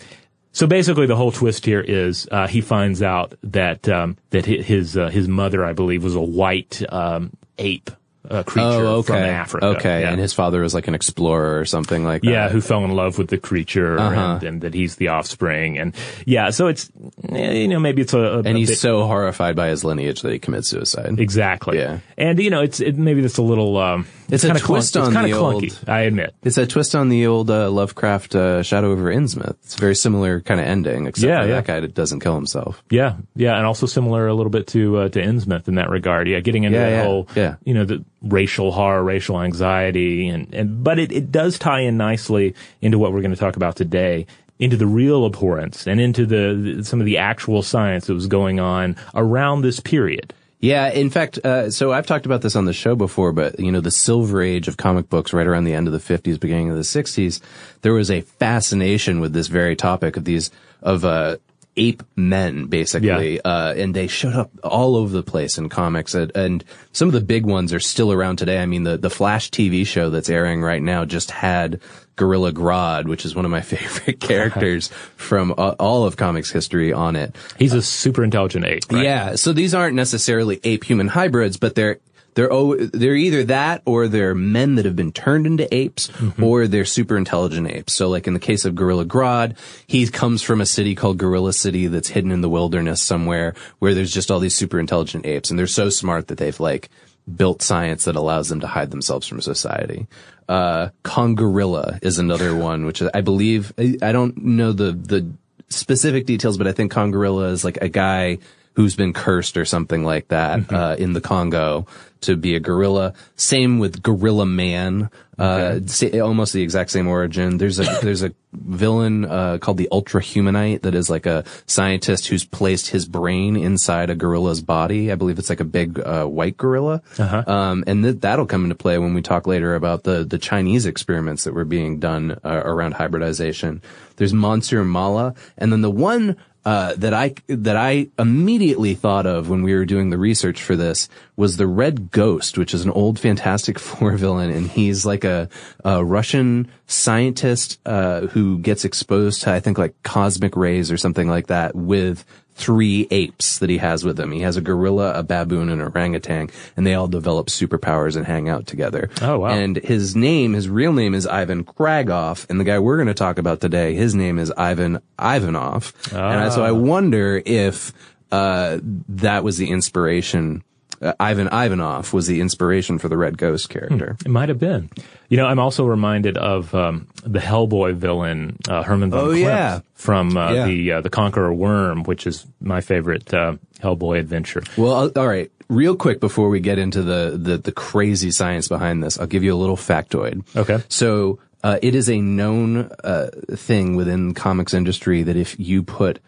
So 0.52 0.66
basically, 0.66 1.06
the 1.06 1.16
whole 1.16 1.32
twist 1.32 1.64
here 1.64 1.80
is 1.80 2.28
uh, 2.30 2.47
he 2.47 2.61
finds 2.61 3.02
out 3.02 3.35
that 3.42 3.88
um, 3.88 4.18
that 4.30 4.44
his 4.44 4.97
uh, 4.97 5.09
his 5.09 5.26
mother, 5.26 5.64
I 5.64 5.73
believe, 5.73 6.04
was 6.04 6.14
a 6.14 6.21
white 6.21 6.82
um, 6.90 7.32
ape 7.59 7.90
uh, 8.31 8.43
creature 8.45 8.67
Oh, 8.69 8.97
okay. 8.99 9.07
from 9.09 9.17
Africa. 9.17 9.67
Okay, 9.67 10.00
Yeah. 10.02 10.11
and 10.11 10.21
his 10.21 10.33
father 10.33 10.61
was 10.61 10.75
like 10.75 10.87
an 10.88 10.95
explorer 10.95 11.59
or 11.59 11.64
something 11.64 12.05
like 12.05 12.23
Yeah, 12.25 12.49
who 12.49 12.61
fell 12.61 12.85
in 12.85 12.93
love 12.93 13.19
with 13.19 13.29
the 13.29 13.38
creature 13.38 13.99
Uh-huh. 13.99 14.21
and, 14.37 14.43
and 14.45 14.61
that 14.62 14.75
he's 14.75 14.97
the 14.97 15.09
offspring. 15.09 15.79
And 15.79 15.95
yeah, 16.25 16.50
so 16.50 16.69
it's, 16.69 16.91
eh, 17.31 17.52
you 17.52 17.69
know, 17.69 17.81
maybe 17.81 18.02
it's 18.02 18.14
a, 18.14 18.19
a 18.21 18.38
and 18.43 18.57
he's 18.57 18.69
bit- 18.71 18.79
so 18.79 19.05
horrified 19.07 19.57
by 19.57 19.69
his 19.69 19.83
lineage 19.85 20.23
that 20.23 20.33
he 20.33 20.38
commits 20.38 20.69
suicide. 20.71 21.19
Exactly. 21.19 21.79
Yeah. 21.79 21.99
And 22.17 22.38
you 22.38 22.50
know, 22.50 22.62
it's 22.62 22.81
it, 22.81 22.97
maybe 22.97 23.21
that's 23.23 23.38
a 23.38 23.43
little. 23.43 23.76
Um, 23.76 24.07
It's 24.32 24.44
a 24.44 24.54
twist 24.54 24.96
on 24.96 25.14
it's 25.14 25.22
the 25.32 25.38
clunky. 25.38 25.78
old- 25.80 25.88
I 25.88 26.00
admit. 26.00 26.34
It's 26.42 26.56
a 26.58 26.66
twist 26.66 26.94
on 26.94 27.08
the 27.10 27.26
old 27.26 27.50
uh, 27.50 27.70
Lovecraft 27.70 28.34
uh, 28.34 28.62
Shadow 28.62 28.90
over 28.90 29.12
Innsmouth. 29.12 29.56
It's 29.62 29.76
a 29.76 29.78
very 29.78 29.94
similar 29.94 30.40
kind 30.40 30.58
of 30.58 30.66
ending, 30.66 31.06
except 31.06 31.28
Yeah, 31.28 31.42
for 31.42 31.48
yeah. 31.48 31.54
that 31.56 31.66
guy 31.66 31.80
that 31.80 31.94
doesn't 31.94 32.20
kill 32.20 32.34
himself. 32.34 32.82
Yeah, 32.90 33.16
yeah, 33.36 33.56
and 33.56 33.66
also 33.66 33.86
similar 33.86 34.26
a 34.26 34.34
little 34.34 34.50
bit 34.50 34.66
to 34.68 34.96
uh, 34.96 35.08
to 35.10 35.20
Innsmouth 35.22 35.68
in 35.68 35.74
that 35.76 35.90
regard. 35.90 36.28
Yeah, 36.28 36.40
getting 36.40 36.64
into 36.64 36.78
Yeah, 36.78 36.84
that 36.90 36.96
yeah, 36.96 37.02
whole, 37.04 37.28
yeah. 37.36 37.56
you 37.64 37.74
know, 37.74 37.84
the 37.84 38.04
racial 38.22 38.72
horror, 38.72 39.04
racial 39.04 39.40
anxiety, 39.40 40.28
and 40.28 40.52
and 40.54 40.82
but 40.82 40.98
it 40.98 41.12
it 41.12 41.30
does 41.30 41.58
tie 41.58 41.80
in 41.80 41.96
nicely 41.96 42.54
into 42.80 42.98
what 42.98 43.12
we're 43.12 43.20
going 43.22 43.34
to 43.34 43.40
talk 43.40 43.56
about 43.56 43.76
today. 43.76 44.26
Into 44.58 44.76
the 44.76 44.86
real 44.86 45.26
abhorrence 45.26 45.88
and 45.88 46.00
into 46.00 46.24
the, 46.24 46.76
the 46.76 46.84
some 46.84 47.00
of 47.00 47.06
the 47.06 47.18
actual 47.18 47.62
science 47.62 48.06
that 48.06 48.14
was 48.14 48.28
going 48.28 48.60
on 48.60 48.94
around 49.12 49.62
this 49.62 49.80
period. 49.80 50.32
Yeah, 50.62 50.90
in 50.90 51.11
fact, 51.11 51.38
uh, 51.38 51.71
so 51.73 51.92
I've 51.92 52.07
talked 52.07 52.25
about 52.25 52.40
this 52.42 52.54
on 52.54 52.66
the 52.66 52.73
show 52.73 52.95
before, 52.95 53.33
but 53.33 53.59
you 53.59 53.73
know, 53.73 53.81
the 53.81 53.90
silver 53.90 54.40
age 54.40 54.69
of 54.69 54.76
comic 54.76 55.09
books, 55.11 55.33
right 55.33 55.47
around 55.47 55.64
the 55.64 55.75
end 55.75 55.88
of 55.88 55.92
the 55.92 55.99
fifties, 55.99 56.38
beginning 56.38 56.71
of 56.71 56.76
the 56.76 56.85
sixties, 56.85 57.40
there 57.83 57.92
was 57.92 58.12
a 58.12 58.21
fascination 58.21 59.19
with 59.19 59.33
this 59.33 59.49
very 59.49 59.75
topic 59.75 60.16
of 60.16 60.25
these 60.25 60.52
of 60.81 61.04
uh, 61.04 61.38
ape 61.76 62.04
men, 62.14 62.66
basically, 62.66 63.35
Yeah. 63.37 63.40
uh, 63.45 63.75
and 63.76 63.92
they 63.92 64.07
showed 64.07 64.35
up 64.35 64.50
all 64.62 64.95
over 64.95 65.12
the 65.12 65.23
place 65.25 65.59
in 65.59 65.69
comics, 65.69 66.14
and, 66.14 66.31
and 66.37 66.64
some 66.92 67.09
of 67.09 67.12
the 67.14 67.21
big 67.21 67.45
ones 67.45 67.73
are 67.73 67.81
still 67.81 68.12
around 68.12 68.37
today. 68.37 68.61
I 68.62 68.66
mean, 68.66 68.85
the 68.85 68.97
the 68.97 69.11
Flash 69.11 69.50
TV 69.50 69.85
show 69.85 70.11
that's 70.11 70.31
airing 70.31 70.62
right 70.62 70.83
now 70.83 71.04
just 71.04 71.33
had 71.33 71.81
Gorilla 72.16 72.52
Grodd, 72.52 73.07
which 73.07 73.25
is 73.25 73.35
one 73.35 73.45
of 73.45 73.50
my 73.50 73.61
favorite 73.62 74.21
characters 74.21 74.88
from 75.16 75.52
uh, 75.57 75.75
all 75.78 76.04
of 76.04 76.16
comics 76.16 76.50
history, 76.50 76.92
on 76.92 77.16
it. 77.16 77.35
He's 77.59 77.73
a 77.73 77.83
super 77.83 78.25
intelligent 78.25 78.64
ape. 78.64 78.85
Right? 78.90 79.04
Yeah, 79.04 79.35
so 79.37 79.52
these 79.52 79.75
aren't 79.75 79.97
necessarily 79.97 80.61
ape 80.64 80.85
human 80.85 81.09
hybrids, 81.09 81.57
but 81.57 81.75
they're 81.75 81.99
they're 82.35 82.52
oh, 82.52 82.76
they're 82.76 83.14
either 83.14 83.45
that 83.45 83.83
or 83.85 84.09
they're 84.09 84.35
men 84.35 84.76
that 84.76 84.85
have 84.85 84.97
been 84.97 85.12
turned 85.12 85.47
into 85.47 85.73
apes 85.75 86.11
or 86.40 86.66
they're 86.66 86.85
super 86.85 87.16
intelligent 87.16 87.71
apes. 87.71 87.92
So 87.92 88.09
like 88.09 88.26
in 88.26 88.35
the 88.35 88.40
case 88.40 88.64
of 88.64 88.75
Gorilla 88.75 89.04
Grodd, 89.04 89.57
he 89.87 90.07
comes 90.07 90.40
from 90.42 90.61
a 90.61 90.66
city 90.66 90.95
called 90.95 91.19
Gorilla 91.19 91.52
City 91.52 91.88
that's 91.88 92.09
hidden 92.09 92.33
in 92.33 92.40
the 92.40 92.49
wilderness 92.49 93.02
somewhere 93.02 93.54
where 93.81 93.95
there's 93.95 94.12
just 94.12 94.31
all 94.31 94.40
these 94.40 94.57
super 94.57 94.81
intelligent 94.81 95.26
apes 95.26 95.50
and 95.50 95.59
they're 95.59 95.66
so 95.66 95.90
smart 95.90 96.28
that 96.28 96.38
they've 96.38 96.59
like 96.59 96.88
built 97.37 97.62
science 97.62 98.04
that 98.04 98.16
allows 98.16 98.49
them 98.49 98.61
to 98.61 98.66
hide 98.66 98.90
themselves 98.90 99.26
from 99.26 99.40
society. 99.40 100.07
Uh, 100.52 100.90
Congorilla 101.02 101.99
is 102.02 102.18
another 102.18 102.54
one, 102.54 102.85
which 102.85 103.02
I 103.14 103.23
believe, 103.23 103.73
I, 103.78 103.97
I 104.02 104.12
don't 104.12 104.37
know 104.37 104.73
the, 104.73 104.92
the 104.92 105.26
specific 105.71 106.26
details, 106.26 106.59
but 106.59 106.66
I 106.66 106.73
think 106.73 106.92
Congorilla 106.92 107.50
is 107.52 107.64
like 107.64 107.78
a 107.78 107.88
guy 107.88 108.37
who's 108.75 108.97
been 108.97 109.12
cursed 109.12 109.57
or 109.57 109.64
something 109.64 110.05
like 110.05 110.29
that, 110.29 110.73
uh, 110.73 110.97
in 110.99 111.12
the 111.12 111.21
Congo 111.21 111.87
to 112.23 112.37
be 112.37 112.55
a 112.55 112.61
gorilla. 112.61 113.12
Same 113.37 113.79
with 113.79 114.02
Gorilla 114.02 114.47
Man, 114.47 115.11
uh, 115.38 115.81
almost 116.14 116.52
the 116.52 116.62
exact 116.62 116.91
same 116.91 117.09
origin. 117.09 117.59
There's 117.59 117.79
a, 117.79 117.83
there's 118.02 118.23
a 118.23 118.33
villain, 118.52 119.25
uh, 119.25 119.59
called 119.59 119.76
the 119.76 119.88
Ultra 119.91 120.23
Humanite 120.23 120.83
that 120.83 120.95
is 120.95 121.11
like 121.11 121.26
a 121.26 121.45
scientist 121.67 122.29
who's 122.29 122.45
placed 122.45 122.88
his 122.88 123.07
brain 123.07 123.57
inside 123.57 124.09
a 124.09 124.14
gorilla's 124.14 124.62
body. 124.62 125.11
I 125.11 125.17
believe 125.17 125.38
it's 125.38 125.50
like 125.50 125.61
a 125.61 125.64
big, 125.64 125.99
uh, 125.99 126.26
white 126.26 126.57
gorilla. 126.57 127.02
Um, 127.47 127.85
and 127.87 128.05
th- 128.05 128.21
that'll 128.21 128.47
come 128.47 128.64
into 128.64 128.76
play 128.76 128.99
when 128.99 129.14
we 129.14 129.23
talk 129.23 129.47
later 129.47 129.75
about 129.75 130.05
the, 130.05 130.25
the 130.25 130.38
Chinese 130.38 130.87
experiments 130.87 131.45
that 131.45 131.55
were 131.55 131.64
being 131.64 131.99
done, 131.99 132.38
uh, 132.45 132.62
around 132.64 132.95
hybridization. 132.95 133.83
There's 134.17 134.33
Monsieur 134.33 134.85
Mallah. 134.85 135.35
And 135.59 135.73
then 135.73 135.81
the 135.81 135.91
one, 135.91 136.37
uh, 136.64 136.95
that 136.97 137.12
I 137.12 137.35
that 137.49 137.76
I 137.76 138.09
immediately 138.19 138.95
thought 138.95 139.26
of 139.26 139.49
when 139.49 139.62
we 139.62 139.75
were 139.75 139.85
doing 139.85 140.11
the 140.11 140.19
research 140.19 140.62
for 140.62 140.76
this 140.76 141.09
was 141.37 141.57
the 141.57 141.66
Red 141.66 142.11
Ghost, 142.11 142.57
which 142.57 142.73
is 142.73 142.85
an 142.85 142.90
old 142.90 143.19
Fantastic 143.19 143.78
Four 143.81 144.16
villain, 144.16 144.50
and 144.50 144.69
he's 144.69 145.04
like 145.04 145.25
a, 145.25 145.49
a 145.85 146.04
Russian 146.04 146.71
scientist 146.92 147.78
uh, 147.87 148.22
who 148.28 148.58
gets 148.58 148.84
exposed 148.84 149.42
to 149.42 149.52
I 149.52 149.61
think 149.61 149.78
like 149.78 149.94
cosmic 150.02 150.56
rays 150.56 150.90
or 150.92 150.96
something 150.96 151.28
like 151.28 151.49
that 151.49 151.75
with 151.75 152.25
three 152.54 153.08
apes 153.11 153.58
that 153.61 153.70
he 153.70 153.78
has 153.78 154.04
with 154.04 154.20
him. 154.20 154.30
He 154.30 154.40
has 154.40 154.58
a 154.58 154.61
gorilla, 154.61 155.14
a 155.18 155.22
baboon, 155.22 155.70
and 155.70 155.80
an 155.80 155.88
orangutan, 155.88 156.50
and 156.76 156.87
they 156.87 156.92
all 156.94 157.08
develop 157.08 157.46
superpowers 157.46 158.14
and 158.14 158.26
hang 158.26 158.50
out 158.50 158.66
together. 158.66 159.08
Oh, 159.22 159.38
wow. 159.38 159.49
And 159.49 159.76
his 159.78 160.14
name, 160.14 160.52
his 160.52 160.68
real 160.68 160.92
name 160.92 161.14
is 161.14 161.26
Ivan 161.26 161.64
Kragoff, 161.64 162.49
and 162.50 162.61
the 162.61 162.64
guy 162.64 162.78
we're 162.78 162.96
going 162.99 163.08
to 163.08 163.14
talk 163.14 163.38
about 163.38 163.62
today, 163.62 163.94
his 163.94 164.14
name 164.14 164.38
is 164.38 164.52
Ivan 164.56 165.00
Ivanov. 165.18 165.94
And 166.12 166.18
I- 166.20 166.50
so 166.50 166.62
I 166.62 166.72
wonder 166.72 167.42
if 167.44 167.94
uh, 168.30 168.78
that 169.08 169.44
was 169.44 169.56
the 169.56 169.70
inspiration. 169.70 170.62
Uh, 171.02 171.12
Ivan 171.18 171.49
Ivanov 171.49 172.12
was 172.12 172.26
the 172.28 172.40
inspiration 172.40 172.99
for 172.99 173.09
the 173.09 173.16
Red 173.16 173.37
Ghost 173.37 173.68
character. 173.68 174.16
It 174.25 174.30
might 174.30 174.49
have 174.49 174.61
been. 174.61 174.88
You 175.28 175.37
know, 175.37 175.47
I'm 175.47 175.59
also 175.59 175.85
reminded 175.85 176.37
of 176.37 176.73
um, 176.75 177.09
the 177.25 177.40
Hellboy 177.40 177.94
villain 177.94 178.56
uh, 178.68 178.82
Herman 178.85 179.11
von 179.11 179.21
Oh, 179.21 179.30
yeah. 179.32 179.80
from 179.94 180.37
uh, 180.37 180.52
Yeah. 180.52 180.66
the 180.66 180.92
uh, 180.92 181.00
the 181.00 181.11
Conqueror 181.11 181.52
Worm, 181.52 182.04
which 182.04 182.26
is 182.26 182.47
my 182.61 182.80
favorite 182.80 183.35
uh, 183.35 183.56
Hellboy 183.80 184.18
adventure. 184.21 184.62
Well, 184.76 185.11
all 185.16 185.26
right. 185.26 185.50
Real 185.68 185.97
quick 185.97 186.21
before 186.21 186.50
we 186.50 186.61
get 186.61 186.78
into 186.78 187.02
the, 187.02 187.37
the, 187.37 187.56
the 187.56 187.73
crazy 187.73 188.30
science 188.30 188.68
behind 188.68 189.02
this, 189.02 189.18
I'll 189.18 189.26
give 189.26 189.42
you 189.42 189.54
a 189.54 189.56
little 189.56 189.76
factoid. 189.78 190.44
Okay. 190.54 190.82
So, 190.88 191.38
uh, 191.64 191.78
it 191.80 191.94
is 191.94 192.11
a 192.11 192.21
known, 192.21 192.90
uh, 193.02 193.30
thing 193.56 193.97
within 193.97 194.28
the 194.30 194.35
comics 194.35 194.75
industry 194.75 195.23
that 195.23 195.37
if 195.37 195.59
you 195.59 195.82
put, 195.82 196.18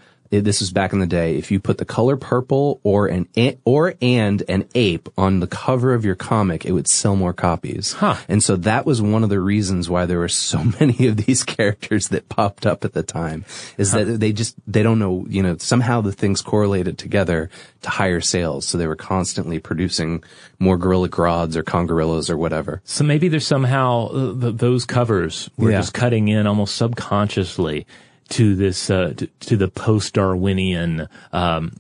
this 0.41 0.61
was 0.61 0.73
back 0.73 0.93
in 0.93 0.99
the 1.01 1.07
day, 1.07 1.37
if 1.37 1.51
you 1.51 1.61
put 1.61 1.79
the 1.79 1.85
color 1.85 2.17
purple 2.17 2.81
or 2.83 3.07
an, 3.07 3.29
or 3.65 3.95
and 4.01 4.43
an 4.49 4.69
ape 4.75 5.09
on 5.17 5.41
the 5.41 5.47
cover 5.47 5.95
of 5.95 6.05
your 6.05 6.15
comic, 6.15 6.65
it 6.65 6.73
would 6.73 6.89
sell 6.89 7.17
more 7.17 7.33
copies. 7.33 7.93
Huh. 7.93 8.17
And 8.29 8.43
so 8.43 8.57
that 8.57 8.87
was 8.87 9.01
one 9.03 9.23
of 9.25 9.31
the 9.31 9.41
reasons 9.41 9.89
why 9.91 10.07
there 10.07 10.19
were 10.19 10.29
so 10.29 10.63
many 10.81 11.07
of 11.07 11.17
these 11.19 11.45
characters 11.45 12.09
that 12.09 12.29
popped 12.29 12.67
up 12.67 12.85
at 12.85 12.93
the 12.93 13.03
time 13.03 13.45
is 13.79 13.93
that 13.93 14.05
they 14.21 14.33
just, 14.33 14.57
they 14.67 14.83
don't 14.83 14.99
know, 14.99 15.27
you 15.29 15.43
know, 15.43 15.57
somehow 15.59 16.01
the 16.01 16.13
things 16.13 16.43
correlated 16.43 16.99
together 16.99 17.51
to 17.83 17.91
higher 17.91 18.21
sales. 18.21 18.67
So 18.67 18.79
they 18.79 18.87
were 18.87 18.97
constantly 18.97 19.59
producing 19.59 20.23
more 20.59 20.77
Gorilla 20.79 21.09
Grodds 21.09 21.57
or 21.57 21.63
Congorillas 21.63 22.31
or 22.31 22.37
whatever. 22.37 22.81
So 22.85 23.05
maybe 23.05 23.29
there's 23.29 23.47
somehow 23.47 24.07
uh, 24.09 24.41
th- 24.41 24.57
those 24.57 24.85
covers 24.87 25.51
were 25.57 25.71
Yeah. 25.71 25.79
just 25.79 25.93
cutting 25.95 26.29
in 26.29 26.47
almost 26.47 26.77
subconsciously 26.77 27.87
to 28.31 28.55
this 28.55 28.91
uh, 28.91 29.15
to, 29.17 29.27
to 29.27 29.57
the 29.57 29.69
post-Darwinian 29.69 31.09
um, 31.33 31.77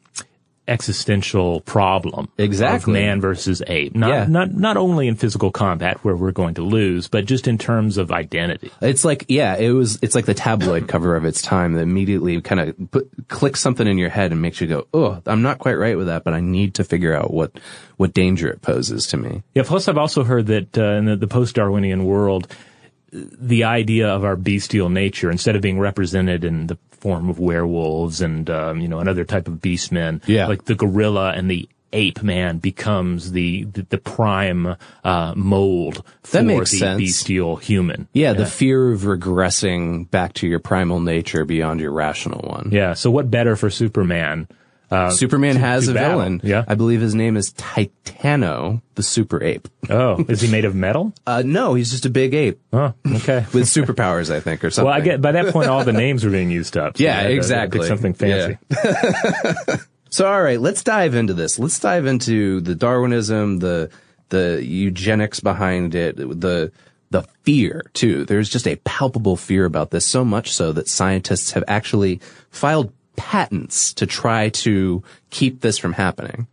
existential 0.66 1.60
problem 1.60 2.26
Exactly. 2.38 2.92
of 2.94 2.94
man 2.94 3.20
versus 3.20 3.62
ape. 3.66 3.94
Not 3.94 4.08
Yeah. 4.08 4.26
not 4.26 4.54
not 4.54 4.78
only 4.78 5.08
in 5.08 5.14
physical 5.14 5.50
combat 5.50 6.02
where 6.02 6.16
we're 6.16 6.32
going 6.32 6.54
to 6.54 6.62
lose, 6.62 7.06
but 7.06 7.26
just 7.26 7.46
in 7.46 7.58
terms 7.58 7.98
of 7.98 8.10
identity. 8.10 8.70
It's 8.80 9.04
like, 9.04 9.26
yeah, 9.28 9.56
it 9.56 9.72
was, 9.72 9.98
it's 10.00 10.14
like 10.14 10.24
the 10.24 10.32
tabloid 10.32 10.88
cover 10.88 11.16
of 11.16 11.26
its 11.26 11.42
time 11.42 11.74
that 11.74 11.80
immediately 11.82 12.40
kind 12.40 12.60
of 12.60 12.90
put, 12.90 13.10
clicks 13.28 13.60
something 13.60 13.86
in 13.86 13.98
your 13.98 14.08
head 14.08 14.32
and 14.32 14.40
makes 14.40 14.58
you 14.58 14.66
go, 14.66 14.86
oh, 14.94 15.20
I'm 15.26 15.42
not 15.42 15.58
quite 15.58 15.74
right 15.74 15.98
with 15.98 16.06
that, 16.06 16.24
but 16.24 16.32
I 16.32 16.40
need 16.40 16.76
to 16.76 16.84
figure 16.84 17.14
out 17.14 17.30
what, 17.30 17.52
what 17.98 18.14
danger 18.14 18.48
it 18.48 18.62
poses 18.62 19.06
to 19.08 19.18
me. 19.18 19.42
Yeah. 19.54 19.64
Plus, 19.66 19.86
I've 19.86 19.98
also 19.98 20.24
heard 20.24 20.46
that 20.46 20.78
uh, 20.78 20.82
in 20.92 21.04
the, 21.04 21.16
the 21.16 21.28
post-Darwinian 21.28 22.06
world, 22.06 22.50
the 23.14 23.64
idea 23.64 24.08
of 24.08 24.24
our 24.24 24.36
bestial 24.36 24.88
nature, 24.88 25.30
instead 25.30 25.54
of 25.56 25.62
being 25.62 25.78
represented 25.78 26.44
in 26.44 26.66
the 26.66 26.76
form 26.90 27.28
of 27.30 27.38
werewolves 27.38 28.20
and 28.20 28.50
um, 28.50 28.80
you 28.80 28.88
know 28.88 28.98
another 28.98 29.24
type 29.24 29.46
of 29.46 29.54
beastmen, 29.60 30.20
Yeah. 30.26 30.46
like 30.48 30.64
the 30.64 30.74
gorilla 30.74 31.32
and 31.32 31.50
the 31.50 31.68
ape 31.92 32.24
man 32.24 32.58
becomes 32.58 33.30
the 33.30 33.64
the, 33.64 33.82
the 33.88 33.98
prime 33.98 34.74
uh, 35.04 35.32
mold 35.36 36.02
for 36.24 36.38
That 36.38 36.44
makes 36.44 36.72
the 36.72 36.78
sense. 36.78 37.00
bestial 37.00 37.54
human. 37.56 38.08
Yeah, 38.12 38.32
the 38.32 38.46
fear 38.46 38.90
of 38.90 39.02
regressing 39.02 40.10
back 40.10 40.32
to 40.34 40.48
your 40.48 40.58
primal 40.58 40.98
nature 40.98 41.44
beyond 41.44 41.80
your 41.80 41.92
rational 41.92 42.40
one. 42.48 42.70
Yeah. 42.72 42.94
So 42.94 43.10
what 43.12 43.30
better 43.30 43.54
for 43.54 43.70
Superman? 43.70 44.48
Uh, 44.90 45.10
Superman 45.10 45.56
has 45.56 45.88
a 45.88 45.94
battle? 45.94 46.18
villain. 46.18 46.40
Yeah. 46.44 46.64
I 46.68 46.74
believe 46.74 47.00
his 47.00 47.14
name 47.14 47.36
is 47.36 47.52
Titano, 47.54 48.80
the 48.94 49.02
super 49.02 49.42
ape. 49.42 49.66
Oh, 49.90 50.24
is 50.28 50.40
he 50.40 50.50
made 50.50 50.64
of 50.64 50.74
metal? 50.74 51.12
Uh, 51.26 51.42
no, 51.44 51.74
he's 51.74 51.90
just 51.90 52.04
a 52.06 52.10
big 52.10 52.34
ape 52.34 52.60
Oh, 52.72 52.92
okay. 53.06 53.46
with 53.54 53.64
superpowers, 53.64 54.32
I 54.32 54.40
think, 54.40 54.62
or 54.62 54.70
something. 54.70 54.86
Well, 54.86 54.94
I 54.94 55.00
get 55.00 55.20
by 55.22 55.32
that 55.32 55.52
point 55.52 55.68
all 55.68 55.84
the 55.84 55.92
names 56.04 56.22
were 56.24 56.30
being 56.30 56.50
used 56.50 56.76
up. 56.76 56.96
So 56.98 57.02
Yeah, 57.04 57.12
I 57.12 57.14
had 57.14 57.22
to- 57.22 57.24
I 57.24 57.24
had 57.24 57.28
to 57.30 57.36
exactly. 57.36 57.86
something 57.88 58.14
fancy. 58.14 58.58
So, 60.10 60.28
all 60.30 60.40
right, 60.42 60.60
let's 60.60 60.84
dive 60.84 61.14
into 61.16 61.34
this. 61.34 61.58
Let's 61.58 61.78
dive 61.80 62.06
into 62.06 62.60
the 62.60 62.74
Darwinism, 62.76 63.58
the 63.58 63.90
the 64.28 64.64
eugenics 64.64 65.40
behind 65.40 65.94
it, 65.96 66.16
the 66.16 66.70
the 67.10 67.22
fear 67.42 67.82
too. 67.94 68.24
There's 68.24 68.48
just 68.48 68.68
a 68.68 68.76
palpable 68.76 69.36
fear 69.36 69.64
about 69.64 69.90
this, 69.90 70.06
so 70.06 70.24
much 70.24 70.52
so 70.52 70.72
that 70.72 70.88
scientists 70.88 71.50
have 71.52 71.64
actually 71.66 72.20
filed 72.50 72.92
patents 73.16 73.92
to 73.94 74.06
try 74.06 74.48
to 74.50 75.02
keep 75.30 75.60
this 75.60 75.78
from 75.78 75.92
happening. 75.94 76.46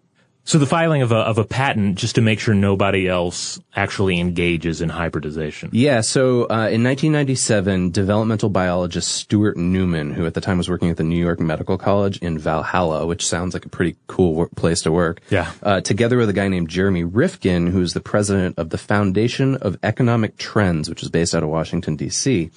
So 0.44 0.58
the 0.58 0.66
filing 0.66 1.04
of 1.04 1.12
a 1.12 1.18
of 1.18 1.38
a 1.38 1.44
patent 1.46 2.00
just 2.00 2.16
to 2.16 2.22
make 2.22 2.40
sure 2.40 2.56
nobody 2.56 3.08
else 3.08 3.60
actually 3.76 4.20
engages 4.20 4.82
in 4.82 4.90
hybridization. 4.90 5.70
Yeah, 5.72 6.02
so 6.02 6.46
uh, 6.46 6.68
in 6.68 6.84
1997, 6.84 7.92
developmental 7.92 8.50
biologist 8.50 9.10
Stuart 9.12 9.56
Newman, 9.56 10.12
who 10.12 10.26
at 10.26 10.34
the 10.34 10.42
time 10.42 10.58
was 10.58 10.68
working 10.68 10.90
at 10.90 10.98
the 10.98 11.04
New 11.04 11.20
York 11.20 11.40
Medical 11.40 11.78
College 11.78 12.18
in 12.18 12.40
Valhalla, 12.40 13.06
which 13.06 13.26
sounds 13.26 13.54
like 13.54 13.66
a 13.66 13.70
pretty 13.70 13.96
cool 14.08 14.48
place 14.56 14.82
to 14.82 14.92
work, 14.92 15.22
Yeah. 15.30 15.52
uh, 15.62 15.82
together 15.82 16.18
with 16.18 16.28
a 16.30 16.34
guy 16.34 16.48
named 16.48 16.70
Jeremy 16.70 17.04
Rifkin, 17.04 17.68
who's 17.68 17.94
the 17.94 18.02
president 18.02 18.58
of 18.58 18.72
the 18.72 18.80
Foundation 18.80 19.58
of 19.58 19.78
Economic 19.84 20.38
Trends, 20.38 20.90
which 20.90 21.04
is 21.04 21.10
based 21.10 21.36
out 21.36 21.44
of 21.44 21.50
Washington, 21.50 21.96
D.C., 21.96 22.50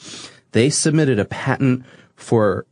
they 0.52 0.70
submitted 0.70 1.18
a 1.18 1.24
patent 1.26 1.84
for 2.16 2.64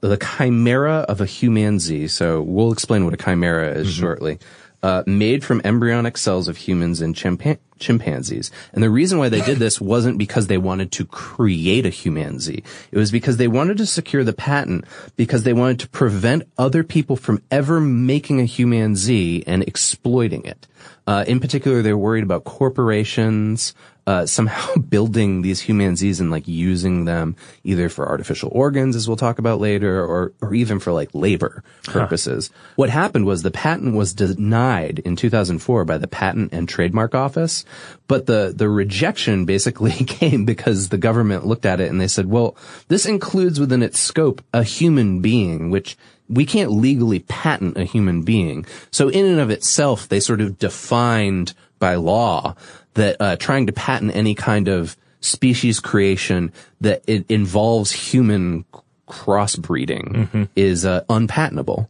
the 0.00 0.16
chimera 0.16 1.06
of 1.08 1.20
a 1.20 1.26
humanzee. 1.26 2.08
So 2.08 2.42
we'll 2.42 2.72
explain 2.72 3.04
what 3.04 3.14
a 3.14 3.16
chimera 3.16 3.70
is 3.70 3.92
shortly. 3.92 4.38
Uh, 4.80 5.02
made 5.06 5.44
from 5.44 5.60
embryonic 5.64 6.16
cells 6.16 6.46
of 6.46 6.56
humans 6.56 7.00
and 7.00 7.12
chimpa- 7.16 7.58
chimpanzees. 7.80 8.52
And 8.72 8.80
the 8.80 8.90
reason 8.90 9.18
why 9.18 9.28
they 9.28 9.40
did 9.40 9.58
this 9.58 9.80
wasn't 9.80 10.18
because 10.18 10.46
they 10.46 10.56
wanted 10.58 10.92
to 10.92 11.04
create 11.04 11.84
a 11.84 11.90
humanzee. 11.90 12.62
It 12.92 12.96
was 12.96 13.10
because 13.10 13.38
they 13.38 13.48
wanted 13.48 13.78
to 13.78 13.86
secure 13.86 14.22
the 14.22 14.32
patent 14.32 14.84
because 15.16 15.42
they 15.42 15.52
wanted 15.52 15.80
to 15.80 15.88
prevent 15.88 16.44
other 16.56 16.84
people 16.84 17.16
from 17.16 17.42
ever 17.50 17.80
making 17.80 18.40
a 18.40 18.44
humanzee 18.44 19.42
and 19.48 19.64
exploiting 19.64 20.44
it. 20.44 20.68
Uh, 21.08 21.24
in 21.26 21.40
particular, 21.40 21.82
they're 21.82 21.98
worried 21.98 22.22
about 22.22 22.44
corporations, 22.44 23.74
uh, 24.08 24.24
somehow 24.24 24.74
building 24.88 25.42
these 25.42 25.62
humanzees 25.62 26.18
and 26.18 26.30
like 26.30 26.48
using 26.48 27.04
them 27.04 27.36
either 27.62 27.90
for 27.90 28.08
artificial 28.08 28.48
organs, 28.54 28.96
as 28.96 29.06
we'll 29.06 29.18
talk 29.18 29.38
about 29.38 29.60
later, 29.60 30.02
or, 30.02 30.32
or 30.40 30.54
even 30.54 30.78
for 30.80 30.92
like 30.92 31.10
labor 31.12 31.62
purposes. 31.84 32.50
What 32.76 32.88
happened 32.88 33.26
was 33.26 33.42
the 33.42 33.50
patent 33.50 33.94
was 33.94 34.14
denied 34.14 35.00
in 35.00 35.14
2004 35.14 35.84
by 35.84 35.98
the 35.98 36.08
Patent 36.08 36.54
and 36.54 36.66
Trademark 36.66 37.14
Office, 37.14 37.66
but 38.06 38.24
the, 38.24 38.50
the 38.56 38.70
rejection 38.70 39.44
basically 39.44 39.92
came 40.06 40.46
because 40.46 40.88
the 40.88 40.96
government 40.96 41.46
looked 41.46 41.66
at 41.66 41.78
it 41.78 41.90
and 41.90 42.00
they 42.00 42.08
said, 42.08 42.30
well, 42.30 42.56
this 42.88 43.04
includes 43.04 43.60
within 43.60 43.82
its 43.82 44.00
scope 44.00 44.42
a 44.54 44.62
human 44.62 45.20
being, 45.20 45.68
which 45.68 45.98
we 46.30 46.46
can't 46.46 46.70
legally 46.70 47.18
patent 47.18 47.76
a 47.76 47.84
human 47.84 48.22
being. 48.22 48.64
So 48.90 49.10
in 49.10 49.26
and 49.26 49.38
of 49.38 49.50
itself, 49.50 50.08
they 50.08 50.20
sort 50.20 50.40
of 50.40 50.58
defined 50.58 51.52
by 51.78 51.94
law 51.94 52.54
that 52.94 53.16
uh, 53.20 53.36
trying 53.36 53.66
to 53.66 53.72
patent 53.72 54.14
any 54.14 54.34
kind 54.34 54.68
of 54.68 54.96
species 55.20 55.80
creation 55.80 56.52
that 56.80 57.02
it 57.06 57.24
involves 57.28 57.92
human 57.92 58.64
crossbreeding 59.08 60.48
is 60.54 60.84
uh, 60.84 61.04
unpatentable. 61.08 61.88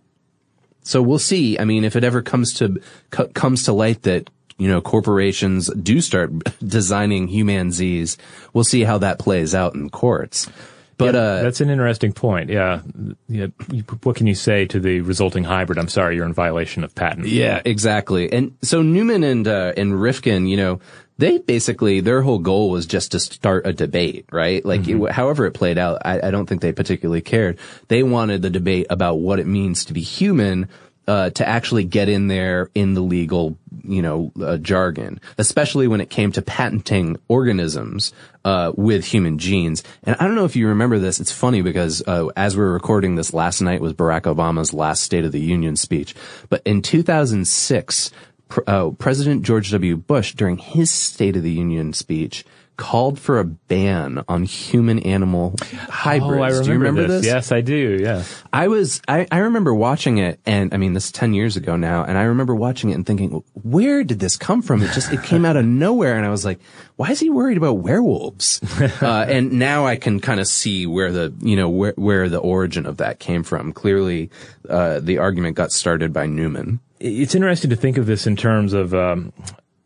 So 0.82 1.02
we'll 1.02 1.18
see. 1.18 1.58
I 1.58 1.64
mean, 1.64 1.84
if 1.84 1.96
it 1.96 2.04
ever 2.04 2.22
comes 2.22 2.54
to 2.54 2.80
co- 3.10 3.28
comes 3.28 3.64
to 3.64 3.72
light 3.72 4.02
that 4.02 4.30
you 4.56 4.68
know 4.68 4.80
corporations 4.80 5.68
do 5.74 6.00
start 6.00 6.32
designing 6.66 7.28
humanzees, 7.28 8.16
we'll 8.52 8.64
see 8.64 8.84
how 8.84 8.98
that 8.98 9.18
plays 9.18 9.54
out 9.54 9.74
in 9.74 9.90
courts. 9.90 10.48
But 10.98 11.14
uh, 11.14 11.42
That's 11.42 11.60
an 11.60 11.70
interesting 11.70 12.12
point. 12.12 12.50
Yeah. 12.50 12.82
yeah. 13.28 13.46
What 14.02 14.16
can 14.16 14.26
you 14.26 14.34
say 14.34 14.66
to 14.66 14.80
the 14.80 15.00
resulting 15.00 15.44
hybrid? 15.44 15.78
I'm 15.78 15.88
sorry, 15.88 16.16
you're 16.16 16.26
in 16.26 16.34
violation 16.34 16.82
of 16.82 16.94
patent. 16.94 17.28
Yeah, 17.28 17.62
exactly. 17.64 18.30
And 18.32 18.56
so 18.62 18.82
Newman 18.82 19.22
and 19.22 19.46
uh, 19.46 19.72
and 19.76 20.00
Rifkin, 20.00 20.48
you 20.48 20.56
know, 20.56 20.80
they 21.18 21.38
basically 21.38 22.00
their 22.00 22.22
whole 22.22 22.40
goal 22.40 22.70
was 22.70 22.84
just 22.86 23.12
to 23.12 23.20
start 23.20 23.66
a 23.66 23.72
debate, 23.72 24.26
right? 24.32 24.64
Like 24.64 24.88
it, 24.88 25.10
however 25.12 25.46
it 25.46 25.52
played 25.52 25.78
out, 25.78 26.02
I, 26.04 26.28
I 26.28 26.30
don't 26.32 26.46
think 26.46 26.62
they 26.62 26.72
particularly 26.72 27.22
cared. 27.22 27.58
They 27.86 28.02
wanted 28.02 28.42
the 28.42 28.50
debate 28.50 28.86
about 28.90 29.20
what 29.20 29.38
it 29.38 29.46
means 29.46 29.84
to 29.86 29.92
be 29.92 30.00
human. 30.00 30.68
Uh, 31.08 31.30
to 31.30 31.48
actually 31.48 31.84
get 31.84 32.10
in 32.10 32.28
there 32.28 32.70
in 32.74 32.92
the 32.92 33.00
legal, 33.00 33.56
you 33.82 34.02
know, 34.02 34.30
uh, 34.42 34.58
jargon, 34.58 35.18
especially 35.38 35.88
when 35.88 36.02
it 36.02 36.10
came 36.10 36.30
to 36.30 36.42
patenting 36.42 37.16
organisms 37.28 38.12
uh, 38.44 38.72
with 38.76 39.06
human 39.06 39.38
genes. 39.38 39.82
And 40.04 40.16
I 40.20 40.24
don't 40.24 40.34
know 40.34 40.44
if 40.44 40.54
you 40.54 40.68
remember 40.68 40.98
this. 40.98 41.18
It's 41.18 41.32
funny 41.32 41.62
because 41.62 42.02
uh, 42.06 42.26
as 42.36 42.58
we 42.58 42.62
are 42.62 42.70
recording 42.70 43.14
this 43.14 43.32
last 43.32 43.62
night 43.62 43.80
was 43.80 43.94
Barack 43.94 44.24
Obama's 44.24 44.74
last 44.74 45.02
State 45.02 45.24
of 45.24 45.32
the 45.32 45.40
Union 45.40 45.76
speech. 45.76 46.14
But 46.50 46.60
in 46.66 46.82
2006, 46.82 48.10
pr- 48.48 48.60
uh, 48.66 48.90
President 48.90 49.44
George 49.44 49.70
W. 49.70 49.96
Bush, 49.96 50.34
during 50.34 50.58
his 50.58 50.92
State 50.92 51.36
of 51.36 51.42
the 51.42 51.52
Union 51.52 51.94
speech, 51.94 52.44
called 52.78 53.18
for 53.18 53.40
a 53.40 53.44
ban 53.44 54.24
on 54.28 54.44
human 54.44 55.00
animal 55.00 55.54
hybrids. 55.90 56.40
Oh, 56.40 56.42
I 56.42 56.48
remember, 56.48 56.64
do 56.64 56.72
you 56.72 56.78
remember 56.78 57.06
this? 57.06 57.26
Yes, 57.26 57.52
I 57.52 57.60
do. 57.60 57.98
Yeah. 58.00 58.22
I 58.52 58.68
was, 58.68 59.02
I, 59.08 59.26
I 59.30 59.38
remember 59.38 59.74
watching 59.74 60.18
it 60.18 60.40
and 60.46 60.72
I 60.72 60.78
mean, 60.78 60.94
this 60.94 61.06
is 61.06 61.12
10 61.12 61.34
years 61.34 61.56
ago 61.56 61.76
now. 61.76 62.04
And 62.04 62.16
I 62.16 62.22
remember 62.22 62.54
watching 62.54 62.90
it 62.90 62.94
and 62.94 63.04
thinking, 63.04 63.42
where 63.62 64.04
did 64.04 64.20
this 64.20 64.36
come 64.36 64.62
from? 64.62 64.82
It 64.82 64.92
just, 64.92 65.12
it 65.12 65.22
came 65.24 65.44
out 65.44 65.56
of 65.56 65.66
nowhere. 65.66 66.16
And 66.16 66.24
I 66.24 66.30
was 66.30 66.44
like, 66.44 66.60
why 66.96 67.10
is 67.10 67.18
he 67.18 67.28
worried 67.28 67.58
about 67.58 67.74
werewolves? 67.74 68.62
uh, 69.02 69.26
and 69.28 69.52
now 69.52 69.84
I 69.84 69.96
can 69.96 70.20
kind 70.20 70.38
of 70.38 70.46
see 70.46 70.86
where 70.86 71.10
the, 71.10 71.34
you 71.40 71.56
know, 71.56 71.68
where, 71.68 71.94
where 71.96 72.28
the 72.28 72.38
origin 72.38 72.86
of 72.86 72.98
that 72.98 73.18
came 73.18 73.42
from. 73.42 73.72
Clearly, 73.72 74.30
uh, 74.68 75.00
the 75.00 75.18
argument 75.18 75.56
got 75.56 75.72
started 75.72 76.12
by 76.12 76.26
Newman. 76.26 76.78
It's 77.00 77.34
interesting 77.34 77.70
to 77.70 77.76
think 77.76 77.96
of 77.96 78.06
this 78.06 78.26
in 78.26 78.36
terms 78.36 78.72
of 78.72 78.94
um, 78.94 79.32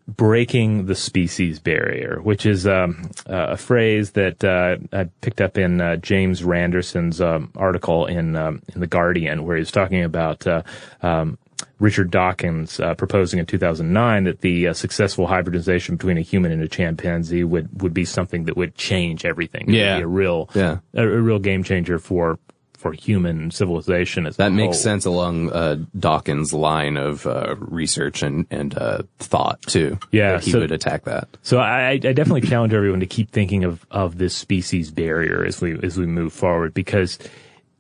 breaking 0.09 0.87
the 0.87 0.95
species 0.95 1.59
barrier, 1.59 2.21
which 2.23 2.45
is 2.47 2.67
um, 2.67 3.11
uh, 3.29 3.49
a 3.51 3.57
phrase 3.57 4.13
that 4.13 4.43
uh, 4.45 4.77
I 4.97 5.05
picked 5.21 5.41
up 5.41 5.57
in 5.57 5.81
uh, 5.81 5.97
James 5.97 6.43
Randerson's 6.43 7.21
um, 7.21 7.53
article 7.57 8.07
in 8.07 8.37
um, 8.37 8.63
in 8.75 8.81
the 8.81 8.87
Guardian, 8.87 9.45
where 9.45 9.57
he 9.57 9.61
was 9.61 9.71
talking 9.73 10.03
about. 10.03 10.47
Uh, 10.47 10.63
um, 11.03 11.39
Richard 11.79 12.11
Dawkins 12.13 12.79
uh, 12.79 12.95
proposing 12.95 13.41
in 13.41 13.47
2009 13.47 14.25
that 14.25 14.41
the 14.41 14.69
uh, 14.69 14.73
successful 14.73 15.27
hybridization 15.27 15.97
between 15.97 16.17
a 16.17 16.21
human 16.21 16.53
and 16.53 16.63
a 16.63 16.69
chimpanzee 16.69 17.43
would, 17.43 17.83
would 17.83 17.93
be 17.95 18.05
something 18.05 18.45
that 18.45 18.57
would 18.57 18.77
change 18.77 19.25
everything. 19.25 19.63
It 19.63 19.67
would 19.69 19.75
Yeah. 19.77 19.97
be 19.99 20.03
a 20.03 20.07
real, 20.07 20.49
Yeah. 20.55 20.79
a, 20.95 21.03
a 21.03 21.21
real 21.21 21.41
game 21.41 21.65
changer 21.65 21.99
for 21.99 22.39
for 22.83 22.93
human 22.93 23.51
civilization. 23.53 24.27
As 24.27 24.37
That 24.37 24.53
makes 24.53 24.77
whole. 24.77 24.83
sense 24.83 25.05
along 25.07 25.53
uh, 25.53 25.77
Dawkins' 25.99 26.53
line 26.53 26.97
of 26.97 27.27
uh, 27.27 27.55
research 27.59 28.23
and 28.23 28.47
and 28.51 28.77
uh, 28.77 29.03
thought 29.19 29.63
too. 29.63 29.99
Yeah, 30.11 30.41
he 30.41 30.51
so- 30.51 30.59
would 30.61 30.73
attack 30.73 31.05
that. 31.05 31.29
So 31.43 31.59
I, 31.59 31.93
I 31.93 31.97
definitely 31.99 32.43
challenge 32.43 32.75
everyone 32.75 33.01
to 33.01 33.07
keep 33.07 33.31
thinking 33.31 33.65
of, 33.65 33.87
of 33.91 34.19
this 34.19 34.35
species 34.35 34.91
barrier 34.91 35.45
as 35.45 35.61
we 35.61 35.79
as 35.83 35.97
we 35.97 36.07
move 36.07 36.33
forward, 36.33 36.75
because 36.75 37.19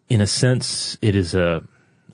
in 0.08 0.20
a 0.20 0.26
sense 0.26 0.96
it 1.02 1.14
is 1.16 1.34
a 1.34 1.62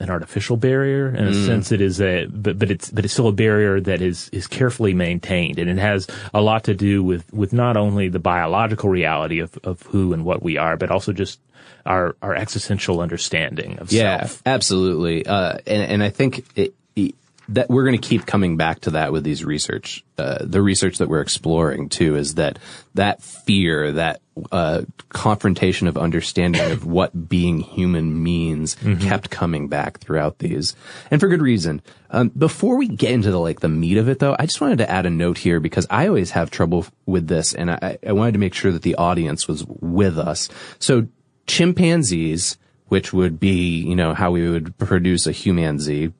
an 0.01 0.11
artificial 0.11 0.57
barrier. 0.57 1.09
In 1.09 1.27
a 1.27 1.35
sense, 1.35 1.73
it 1.73 1.81
is 1.81 2.01
a 2.01 2.27
but 2.27 2.57
but 2.57 2.71
it's 2.71 2.89
but 2.89 3.05
it's 3.05 3.13
still 3.13 3.27
a 3.27 3.33
barrier 3.33 3.81
that 3.81 4.01
is 4.01 4.29
is 4.33 4.47
carefully 4.47 4.95
maintained, 4.95 5.59
and 5.59 5.69
it 5.69 5.79
has 5.79 6.07
a 6.33 6.41
lot 6.41 6.63
to 6.65 6.75
do 6.75 7.03
with 7.03 7.31
with 7.35 7.53
not 7.53 7.77
only 7.77 8.09
the 8.09 8.21
biological 8.21 8.89
reality 8.91 9.41
of 9.41 9.59
of 9.65 9.83
who 9.83 10.13
and 10.13 10.25
what 10.25 10.41
we 10.41 10.57
are, 10.57 10.77
but 10.77 10.91
also 10.93 11.13
just 11.13 11.41
our 11.89 12.15
our 12.23 12.35
existential 12.37 13.01
understanding 13.01 13.79
of 13.81 13.91
Yeah, 13.91 14.21
self. 14.27 14.43
absolutely. 14.47 15.27
Uh, 15.27 15.59
and 15.67 15.83
and 15.93 16.03
I 16.03 16.11
think 16.11 16.45
it, 16.57 16.75
it, 16.95 17.15
that 17.51 17.71
we're 17.71 17.85
going 17.85 17.99
to 17.99 18.09
keep 18.09 18.27
coming 18.27 18.59
back 18.59 18.81
to 18.81 18.91
that 18.91 19.11
with 19.11 19.25
these 19.25 19.43
research. 19.43 20.05
Uh, 20.19 20.37
the 20.45 20.61
research 20.61 20.99
that 20.99 21.09
we're 21.09 21.23
exploring 21.23 21.89
too 21.89 22.15
is 22.15 22.35
that 22.35 22.59
that 22.95 23.23
fear, 23.23 23.93
that 23.93 24.21
uh, 24.53 24.83
confrontation 25.09 25.89
of 25.89 25.97
understanding 25.97 26.61
of 26.71 26.85
what 26.99 27.29
being 27.29 27.61
human 27.61 28.23
means, 28.23 28.77
kept 29.01 29.31
coming 29.31 29.69
back 29.69 29.99
throughout 29.99 30.39
these, 30.41 30.77
and 31.11 31.21
for 31.21 31.29
good 31.29 31.41
reason. 31.41 31.81
Um, 32.11 32.29
before 32.37 32.77
we 32.77 32.87
get 32.87 33.13
into 33.13 33.31
the 33.31 33.41
like 33.41 33.61
the 33.61 33.69
meat 33.71 33.97
of 33.97 34.09
it, 34.11 34.19
though, 34.19 34.37
I 34.39 34.45
just 34.45 34.61
wanted 34.61 34.79
to 34.79 34.91
add 34.91 35.07
a 35.07 35.11
note 35.11 35.39
here 35.39 35.59
because 35.59 35.87
I 35.89 36.07
always 36.07 36.33
have 36.33 36.51
trouble 36.51 36.85
with 37.07 37.29
this, 37.29 37.55
and 37.55 37.71
I, 37.71 37.97
I 38.07 38.13
wanted 38.13 38.33
to 38.33 38.39
make 38.39 38.53
sure 38.55 38.73
that 38.73 38.83
the 38.83 38.97
audience 38.97 39.49
was 39.49 39.65
with 39.67 40.19
us. 40.19 40.49
So 40.79 41.07
chimpanzees, 41.49 42.57
which 42.87 43.13
would 43.13 43.41
be, 43.41 43.81
you 43.81 43.97
know, 43.97 44.15
how 44.15 44.31
we 44.31 44.49
would 44.49 44.77
produce 44.79 45.27
a 45.27 45.33
humanzee, 45.33 46.13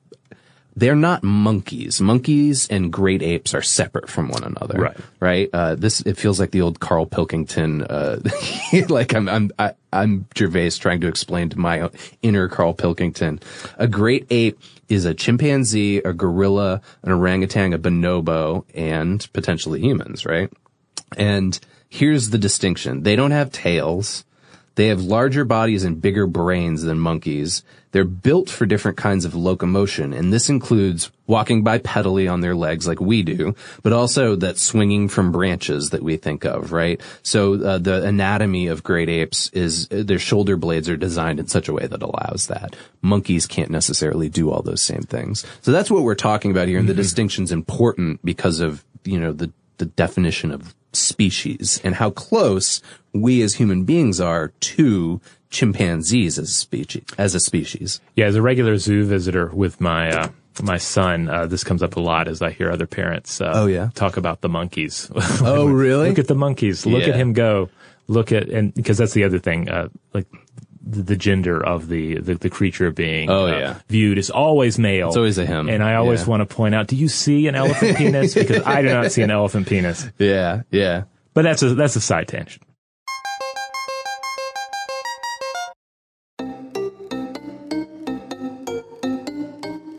they're 0.75 0.95
not 0.95 1.23
monkeys. 1.23 1.99
Monkeys 1.99 2.67
and 2.69 2.91
great 2.91 3.21
apes 3.21 3.53
are 3.53 3.61
separate 3.61 4.09
from 4.09 4.29
one 4.29 4.43
another. 4.43 4.79
Right. 4.79 4.97
Right. 5.19 5.49
Uh, 5.51 5.75
this 5.75 6.01
it 6.01 6.17
feels 6.17 6.39
like 6.39 6.51
the 6.51 6.61
old 6.61 6.79
Carl 6.79 7.05
Pilkington. 7.05 7.83
Uh, 7.83 8.19
like 8.89 9.13
I'm 9.13 9.27
I'm 9.27 9.51
I, 9.59 9.73
I'm 9.91 10.25
Gervais 10.37 10.71
trying 10.71 11.01
to 11.01 11.07
explain 11.07 11.49
to 11.49 11.59
my 11.59 11.89
inner 12.21 12.47
Carl 12.47 12.73
Pilkington. 12.73 13.41
A 13.77 13.87
great 13.87 14.25
ape 14.29 14.59
is 14.87 15.05
a 15.05 15.13
chimpanzee, 15.13 15.97
a 15.97 16.13
gorilla, 16.13 16.81
an 17.03 17.11
orangutan, 17.11 17.73
a 17.73 17.79
bonobo, 17.79 18.63
and 18.73 19.27
potentially 19.33 19.81
humans. 19.81 20.25
Right. 20.25 20.49
And 21.17 21.59
here's 21.89 22.29
the 22.29 22.37
distinction: 22.37 23.03
they 23.03 23.17
don't 23.17 23.31
have 23.31 23.51
tails. 23.51 24.23
They 24.79 24.87
have 24.87 25.01
larger 25.01 25.43
bodies 25.43 25.83
and 25.83 26.01
bigger 26.01 26.25
brains 26.25 26.83
than 26.83 26.99
monkeys. 26.99 27.63
They're 27.91 28.05
built 28.05 28.49
for 28.49 28.65
different 28.65 28.95
kinds 28.95 29.25
of 29.25 29.35
locomotion, 29.35 30.13
and 30.13 30.31
this 30.31 30.47
includes 30.47 31.11
walking 31.27 31.65
bipedally 31.65 32.31
on 32.31 32.39
their 32.39 32.55
legs 32.55 32.87
like 32.87 33.01
we 33.01 33.21
do, 33.21 33.55
but 33.83 33.91
also 33.91 34.37
that 34.37 34.57
swinging 34.57 35.09
from 35.09 35.33
branches 35.33 35.89
that 35.89 36.01
we 36.01 36.15
think 36.15 36.45
of, 36.45 36.71
right? 36.71 37.01
So 37.23 37.61
uh, 37.61 37.77
the 37.79 38.05
anatomy 38.05 38.67
of 38.67 38.81
great 38.81 39.09
apes 39.09 39.49
is 39.49 39.89
uh, 39.91 40.03
their 40.03 40.17
shoulder 40.17 40.55
blades 40.55 40.87
are 40.87 40.95
designed 40.95 41.41
in 41.41 41.47
such 41.47 41.67
a 41.67 41.73
way 41.73 41.85
that 41.85 42.01
allows 42.01 42.47
that. 42.47 42.77
Monkeys 43.01 43.47
can't 43.47 43.71
necessarily 43.71 44.29
do 44.29 44.49
all 44.49 44.61
those 44.61 44.81
same 44.81 45.01
things. 45.01 45.45
So 45.59 45.73
that's 45.73 45.91
what 45.91 46.03
we're 46.03 46.15
talking 46.15 46.51
about 46.51 46.69
here, 46.69 46.79
and 46.79 46.87
the 46.87 46.93
distinction's 46.93 47.51
important 47.51 48.23
because 48.23 48.61
of 48.61 48.85
you 49.03 49.19
know 49.19 49.33
the 49.33 49.51
the 49.77 49.87
definition 49.87 50.51
of 50.51 50.73
species 50.93 51.79
and 51.83 51.95
how 51.95 52.09
close 52.11 52.81
we 53.13 53.41
as 53.41 53.55
human 53.55 53.83
beings 53.83 54.19
are 54.19 54.49
to 54.59 55.19
chimpanzees 55.49 56.37
as 56.39 56.49
a 56.49 56.53
species. 56.53 57.03
As 57.17 57.35
a 57.35 57.39
species. 57.39 58.01
Yeah, 58.15 58.25
as 58.27 58.35
a 58.35 58.41
regular 58.41 58.77
zoo 58.77 59.05
visitor 59.05 59.47
with 59.47 59.81
my 59.81 60.11
uh, 60.11 60.29
my 60.61 60.77
son, 60.77 61.29
uh, 61.29 61.45
this 61.47 61.63
comes 61.63 61.81
up 61.81 61.95
a 61.95 61.99
lot 62.01 62.27
as 62.27 62.41
I 62.41 62.51
hear 62.51 62.69
other 62.71 62.85
parents. 62.87 63.39
Uh, 63.41 63.51
Oh, 63.55 63.65
yeah? 63.67 63.89
talk 63.95 64.17
about 64.17 64.41
the 64.41 64.49
monkeys. 64.49 65.09
Oh, 65.41 65.67
really? 65.67 66.09
Look 66.09 66.19
at 66.19 66.27
the 66.27 66.35
monkeys. 66.35 66.85
Look 66.85 67.03
Yeah. 67.03 67.09
at 67.13 67.15
him 67.15 67.33
go. 67.33 67.69
Look 68.07 68.31
at 68.31 68.49
and 68.49 68.73
because 68.73 68.97
that's 68.97 69.13
the 69.13 69.23
other 69.23 69.39
thing. 69.39 69.69
Uh, 69.69 69.89
like 70.13 70.25
the, 70.91 71.15
gender 71.15 71.63
of 71.63 71.87
the, 71.89 72.19
the 72.19 72.35
the 72.35 72.49
creature 72.49 72.91
being 72.91 73.29
Oh, 73.29 73.45
uh, 73.47 73.57
yeah. 73.57 73.79
viewed 73.87 74.17
is 74.17 74.29
always 74.29 74.77
male. 74.79 75.07
It's 75.09 75.17
always 75.17 75.37
a 75.37 75.45
him. 75.45 75.69
And 75.69 75.83
I 75.83 75.95
always 75.95 76.21
Yeah. 76.21 76.27
want 76.27 76.47
to 76.47 76.55
point 76.55 76.75
out: 76.75 76.87
Do 76.87 76.95
you 76.95 77.07
see 77.07 77.47
an 77.47 77.55
elephant 77.55 77.97
penis? 78.01 78.33
Because 78.33 78.63
I 78.65 78.81
do 78.81 78.89
not 78.89 79.11
see 79.11 79.21
an 79.21 79.31
elephant 79.31 79.67
penis. 79.67 80.07
Yeah, 80.17 80.63
yeah. 80.71 81.03
But 81.33 81.43
that's 81.43 81.61
a 81.63 81.73
that's 81.75 81.95
a 81.95 82.01
side 82.01 82.27
tangent. 82.27 82.61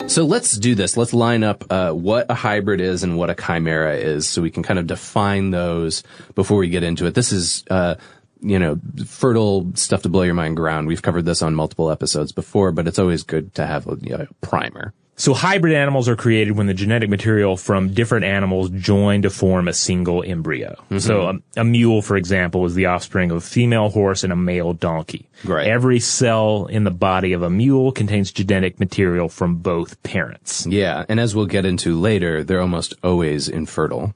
So 0.07 0.25
let's 0.25 0.57
do 0.59 0.75
this. 0.75 0.97
Let's 0.97 1.15
line 1.15 1.45
up 1.45 1.65
uh, 1.71 1.93
what 1.93 2.27
a 2.29 2.35
hybrid 2.35 2.81
is 2.81 3.05
and 3.05 3.17
what 3.17 3.31
a 3.31 3.35
chimera 3.37 3.95
is, 3.97 4.27
so 4.27 4.43
we 4.43 4.51
can 4.51 4.65
kind 4.65 4.81
of 4.81 4.89
define 4.89 5.51
those 5.53 6.03
before 6.35 6.59
we 6.59 6.69
get 6.69 6.83
into 6.83 7.07
it. 7.07 7.15
This 7.15 7.31
is, 7.31 7.63
uh, 7.71 7.95
you 8.43 8.59
know, 8.59 8.79
fertile 9.07 9.71
stuff 9.75 10.03
to 10.03 10.09
blow 10.09 10.23
your 10.23 10.35
mind 10.35 10.57
ground. 10.57 10.87
We've 10.87 11.03
covered 11.03 11.25
this 11.25 11.43
on 11.43 11.55
multiple 11.55 11.91
episodes 11.91 12.33
before, 12.33 12.73
but 12.73 12.87
it's 12.89 12.99
always 12.99 13.23
good 13.23 13.55
to 13.55 13.67
have 13.67 13.87
a 13.87 13.97
you 14.01 14.17
know, 14.17 14.27
primer. 14.41 14.93
So 15.21 15.35
hybrid 15.35 15.75
animals 15.75 16.09
are 16.09 16.17
created 16.17 16.57
when 16.57 16.67
the 16.67 16.73
genetic 16.73 17.11
material 17.11 17.59
from 17.59 17.93
different 17.93 18.25
animals 18.25 18.71
join 18.71 19.21
to 19.23 19.29
form 19.29 19.69
a 19.69 19.75
single 19.75 20.23
embryo. 20.23 20.77
Mm-hmm. 20.85 20.99
So 20.99 21.21
a, 21.57 21.61
a 21.61 21.65
mule, 21.65 22.01
for 22.01 22.17
example, 22.17 22.65
is 22.65 22.75
the 22.75 22.87
offspring 22.87 23.31
of 23.31 23.37
a 23.37 23.43
female 23.43 23.91
horse 23.91 24.25
and 24.25 24.33
a 24.33 24.37
male 24.37 24.73
donkey. 24.73 25.29
Right. 25.45 25.67
Every 25.67 26.01
cell 26.01 26.65
in 26.67 26.85
the 26.85 26.91
body 26.91 27.35
of 27.35 27.43
a 27.43 27.51
mule 27.51 27.93
contains 27.93 28.33
genetic 28.33 28.81
material 28.81 29.29
from 29.29 29.57
both 29.57 30.03
parents. 30.03 30.67
Yeah, 30.67 31.05
and 31.07 31.21
as 31.21 31.37
we'll 31.37 31.45
get 31.45 31.67
into 31.67 32.01
later, 32.01 32.43
they're 32.43 32.63
almost 32.63 32.95
always 33.05 33.47
infertile. 33.47 34.15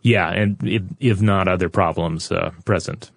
Yeah, 0.00 0.30
and 0.30 0.56
if, 0.62 0.82
if 0.98 1.20
not 1.20 1.48
other 1.48 1.68
problems 1.68 2.32
uh, 2.32 2.52
present. 2.64 3.10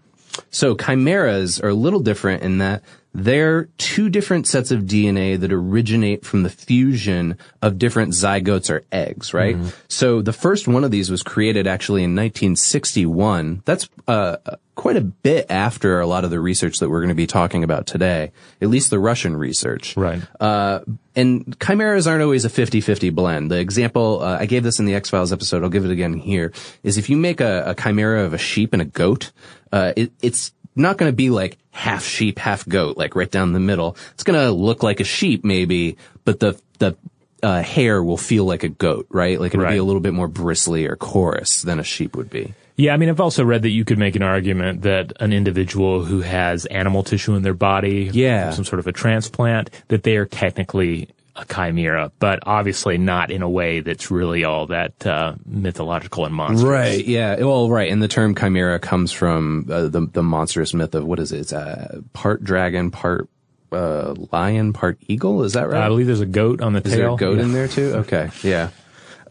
So 0.49 0.75
chimeras 0.75 1.59
are 1.59 1.69
a 1.69 1.73
little 1.73 1.99
different 1.99 2.43
in 2.43 2.57
that 2.59 2.83
they're 3.13 3.65
two 3.77 4.09
different 4.09 4.47
sets 4.47 4.71
of 4.71 4.83
DNA 4.83 5.39
that 5.39 5.51
originate 5.51 6.25
from 6.25 6.43
the 6.43 6.49
fusion 6.49 7.37
of 7.61 7.77
different 7.77 8.13
zygotes 8.13 8.69
or 8.69 8.83
eggs, 8.91 9.33
right? 9.33 9.57
So 9.89 10.21
the 10.21 10.33
first 10.33 10.67
one 10.67 10.83
of 10.83 10.91
these 10.91 11.11
was 11.11 11.21
created 11.21 11.67
actually 11.67 12.03
in 12.03 12.15
1961. 12.15 13.63
That's 13.65 13.89
uh, 14.07 14.37
quite 14.75 14.95
a 14.95 15.01
bit 15.01 15.45
after 15.49 15.99
a 15.99 16.07
lot 16.07 16.23
of 16.23 16.31
the 16.31 16.39
research 16.39 16.77
that 16.77 16.89
we're 16.89 17.01
going 17.01 17.09
to 17.09 17.15
be 17.15 17.27
talking 17.27 17.63
about 17.63 17.85
today, 17.85 18.31
at 18.61 18.69
least 18.69 18.89
the 18.89 18.99
Russian 18.99 19.35
research. 19.35 19.97
Right. 19.97 20.21
Uh, 20.39 20.79
and 21.13 21.55
chimeras 21.59 22.07
aren't 22.07 22.23
always 22.23 22.45
a 22.45 22.49
50-50 22.49 23.13
blend. 23.13 23.51
The 23.51 23.59
example, 23.59 24.21
uh, 24.21 24.37
I 24.39 24.45
gave 24.45 24.63
this 24.63 24.79
in 24.79 24.85
the 24.85 24.95
X-Files 24.95 25.33
episode, 25.33 25.63
I'll 25.63 25.69
give 25.69 25.83
it 25.83 25.91
again 25.91 26.13
here, 26.13 26.53
is 26.83 26.97
if 26.97 27.09
you 27.09 27.17
make 27.17 27.41
a, 27.41 27.63
a 27.67 27.75
chimera 27.75 28.23
of 28.23 28.33
a 28.33 28.37
sheep 28.37 28.71
and 28.71 28.81
a 28.81 28.85
goat, 28.85 29.33
uh, 29.73 29.91
it, 29.97 30.13
it's 30.21 30.53
not 30.75 30.97
going 30.97 31.11
to 31.11 31.15
be 31.15 31.29
like 31.29 31.57
half 31.71 32.03
sheep, 32.03 32.39
half 32.39 32.67
goat, 32.67 32.97
like 32.97 33.15
right 33.15 33.29
down 33.29 33.53
the 33.53 33.59
middle. 33.59 33.95
It's 34.13 34.23
going 34.23 34.39
to 34.39 34.51
look 34.51 34.83
like 34.83 34.99
a 34.99 35.03
sheep 35.05 35.43
maybe, 35.43 35.97
but 36.25 36.39
the, 36.39 36.59
the, 36.79 36.95
uh, 37.43 37.61
hair 37.63 38.03
will 38.03 38.17
feel 38.17 38.45
like 38.45 38.63
a 38.63 38.69
goat, 38.69 39.07
right? 39.09 39.39
Like 39.39 39.53
it'll 39.53 39.63
Right. 39.65 39.71
be 39.73 39.77
a 39.77 39.83
little 39.83 40.01
bit 40.01 40.13
more 40.13 40.27
bristly 40.27 40.85
or 40.85 40.95
coarse 40.95 41.63
than 41.63 41.79
a 41.79 41.83
sheep 41.83 42.15
would 42.15 42.29
be. 42.29 42.53
Yeah, 42.77 42.93
I 42.93 42.97
mean, 42.97 43.09
I've 43.09 43.19
also 43.19 43.43
read 43.43 43.63
that 43.63 43.69
you 43.69 43.83
could 43.83 43.97
make 43.97 44.15
an 44.15 44.21
argument 44.23 44.83
that 44.83 45.13
an 45.19 45.33
individual 45.33 46.03
who 46.05 46.21
has 46.21 46.65
animal 46.67 47.03
tissue 47.03 47.33
in 47.35 47.41
their 47.43 47.53
body, 47.53 48.09
Yeah. 48.13 48.51
some 48.51 48.63
sort 48.63 48.79
of 48.79 48.87
a 48.87 48.91
transplant, 48.91 49.69
that 49.89 50.03
they 50.03 50.17
are 50.17 50.25
technically 50.25 51.09
a 51.41 51.53
chimera, 51.53 52.11
but 52.19 52.39
obviously 52.45 52.97
not 52.97 53.31
in 53.31 53.41
a 53.41 53.49
way 53.49 53.79
that's 53.81 54.11
really 54.11 54.43
all 54.43 54.67
that 54.67 55.05
uh, 55.05 55.35
mythological 55.45 56.25
and 56.25 56.33
monstrous. 56.35 56.63
Right. 56.63 57.05
Yeah. 57.05 57.35
Well, 57.41 57.69
right. 57.69 57.91
And 57.91 58.01
the 58.01 58.07
term 58.07 58.35
chimera 58.35 58.79
comes 58.79 59.11
from 59.11 59.67
uh, 59.71 59.87
the 59.87 60.01
the 60.11 60.23
monstrous 60.23 60.73
myth 60.73 60.95
of 60.95 61.05
what 61.05 61.19
is 61.19 61.31
it? 61.31 61.39
It's 61.39 61.53
uh, 61.53 62.01
part 62.13 62.43
dragon, 62.43 62.91
part 62.91 63.27
uh, 63.71 64.13
lion, 64.31 64.73
part 64.73 64.97
eagle. 65.07 65.43
Is 65.43 65.53
that 65.53 65.67
right? 65.69 65.83
I 65.83 65.87
believe 65.87 66.05
there's 66.07 66.19
a 66.21 66.25
goat 66.25 66.61
on 66.61 66.73
the 66.73 66.79
is 66.85 66.91
tail. 66.93 66.97
there 66.97 67.09
a 67.13 67.15
goat 67.17 67.37
Yeah. 67.37 67.43
in 67.43 67.53
there 67.53 67.67
too? 67.67 67.93
Okay. 68.05 68.29
Yeah. 68.43 68.69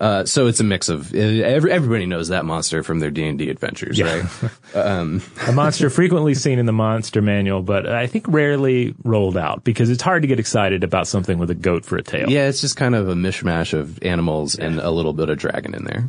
Uh, 0.00 0.24
so 0.24 0.46
it's 0.46 0.60
a 0.60 0.64
mix 0.64 0.88
of 0.88 1.14
every, 1.14 1.70
everybody 1.70 2.06
knows 2.06 2.28
that 2.28 2.46
monster 2.46 2.82
from 2.82 3.00
their 3.00 3.10
D 3.10 3.26
and 3.26 3.38
D 3.38 3.50
adventures, 3.50 3.98
Yeah. 3.98 4.26
right? 4.74 5.20
a 5.48 5.52
monster 5.52 5.90
frequently 5.90 6.34
seen 6.34 6.58
in 6.58 6.64
the 6.64 6.72
monster 6.72 7.20
manual, 7.20 7.60
but 7.62 7.86
I 7.86 8.06
think 8.06 8.24
rarely 8.26 8.94
rolled 9.04 9.36
out 9.36 9.62
because 9.62 9.90
it's 9.90 10.02
hard 10.02 10.22
to 10.22 10.28
get 10.28 10.40
excited 10.40 10.84
about 10.84 11.06
something 11.06 11.38
with 11.38 11.50
a 11.50 11.54
goat 11.54 11.84
for 11.84 11.98
a 11.98 12.02
tail. 12.02 12.30
Yeah, 12.30 12.48
it's 12.48 12.62
just 12.62 12.76
kind 12.76 12.94
of 12.94 13.10
a 13.10 13.14
mishmash 13.14 13.74
of 13.74 14.02
animals 14.02 14.54
and 14.54 14.80
a 14.80 14.90
little 14.90 15.12
bit 15.12 15.28
of 15.28 15.36
dragon 15.36 15.74
in 15.74 15.84
there. 15.84 16.08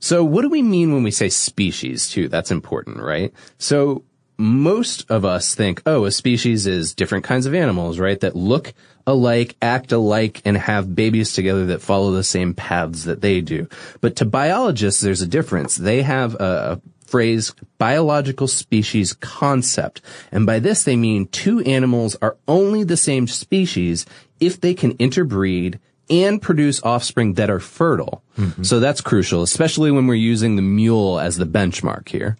So 0.00 0.24
what 0.24 0.42
do 0.42 0.48
we 0.48 0.62
mean 0.62 0.92
when 0.92 1.04
we 1.04 1.10
say 1.12 1.28
species 1.28 2.10
too? 2.10 2.28
That's 2.28 2.50
important, 2.50 2.98
right? 2.98 3.32
So 3.58 4.02
most 4.36 5.08
of 5.10 5.24
us 5.24 5.54
think, 5.54 5.82
oh, 5.86 6.04
a 6.04 6.10
species 6.12 6.66
is 6.66 6.94
different 6.94 7.24
kinds 7.24 7.46
of 7.46 7.54
animals, 7.54 7.98
right? 7.98 8.18
That 8.20 8.36
look 8.36 8.72
alike, 9.08 9.56
act 9.62 9.90
alike, 9.90 10.42
and 10.44 10.56
have 10.56 10.94
babies 10.94 11.32
together 11.32 11.64
that 11.66 11.80
follow 11.80 12.12
the 12.12 12.22
same 12.22 12.52
paths 12.52 13.04
that 13.04 13.22
they 13.22 13.40
do. 13.40 13.66
But 14.02 14.16
to 14.16 14.26
biologists, 14.26 15.00
there's 15.00 15.22
a 15.22 15.26
difference. 15.26 15.76
They 15.76 16.02
have 16.02 16.34
a 16.34 16.80
phrase 17.06 17.54
biological 17.78 18.46
species 18.46 19.14
concept. 19.14 20.02
And 20.30 20.44
by 20.44 20.58
this, 20.58 20.84
they 20.84 20.94
mean 20.94 21.26
two 21.28 21.60
animals 21.60 22.16
are 22.20 22.36
only 22.46 22.84
the 22.84 22.98
same 22.98 23.26
species 23.26 24.04
if 24.40 24.60
they 24.60 24.74
can 24.74 24.92
interbreed 24.98 25.80
and 26.10 26.40
produce 26.40 26.82
offspring 26.82 27.34
that 27.34 27.48
are 27.48 27.60
fertile. 27.60 28.22
Mm-hmm. 28.36 28.62
So 28.62 28.78
that's 28.78 29.00
crucial, 29.00 29.42
especially 29.42 29.90
when 29.90 30.06
we're 30.06 30.14
using 30.16 30.56
the 30.56 30.62
mule 30.62 31.18
as 31.18 31.38
the 31.38 31.46
benchmark 31.46 32.08
here. 32.08 32.36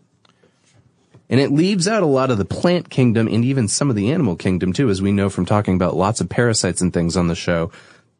And 1.30 1.40
it 1.40 1.52
leaves 1.52 1.86
out 1.86 2.02
a 2.02 2.06
lot 2.06 2.30
of 2.30 2.38
the 2.38 2.44
plant 2.44 2.88
kingdom 2.88 3.28
and 3.28 3.44
even 3.44 3.68
some 3.68 3.90
of 3.90 3.96
the 3.96 4.10
animal 4.10 4.36
kingdom 4.36 4.72
too, 4.72 4.88
as 4.88 5.02
we 5.02 5.12
know 5.12 5.28
from 5.28 5.44
talking 5.44 5.74
about 5.74 5.96
lots 5.96 6.20
of 6.20 6.28
parasites 6.28 6.80
and 6.80 6.92
things 6.92 7.16
on 7.16 7.28
the 7.28 7.34
show. 7.34 7.70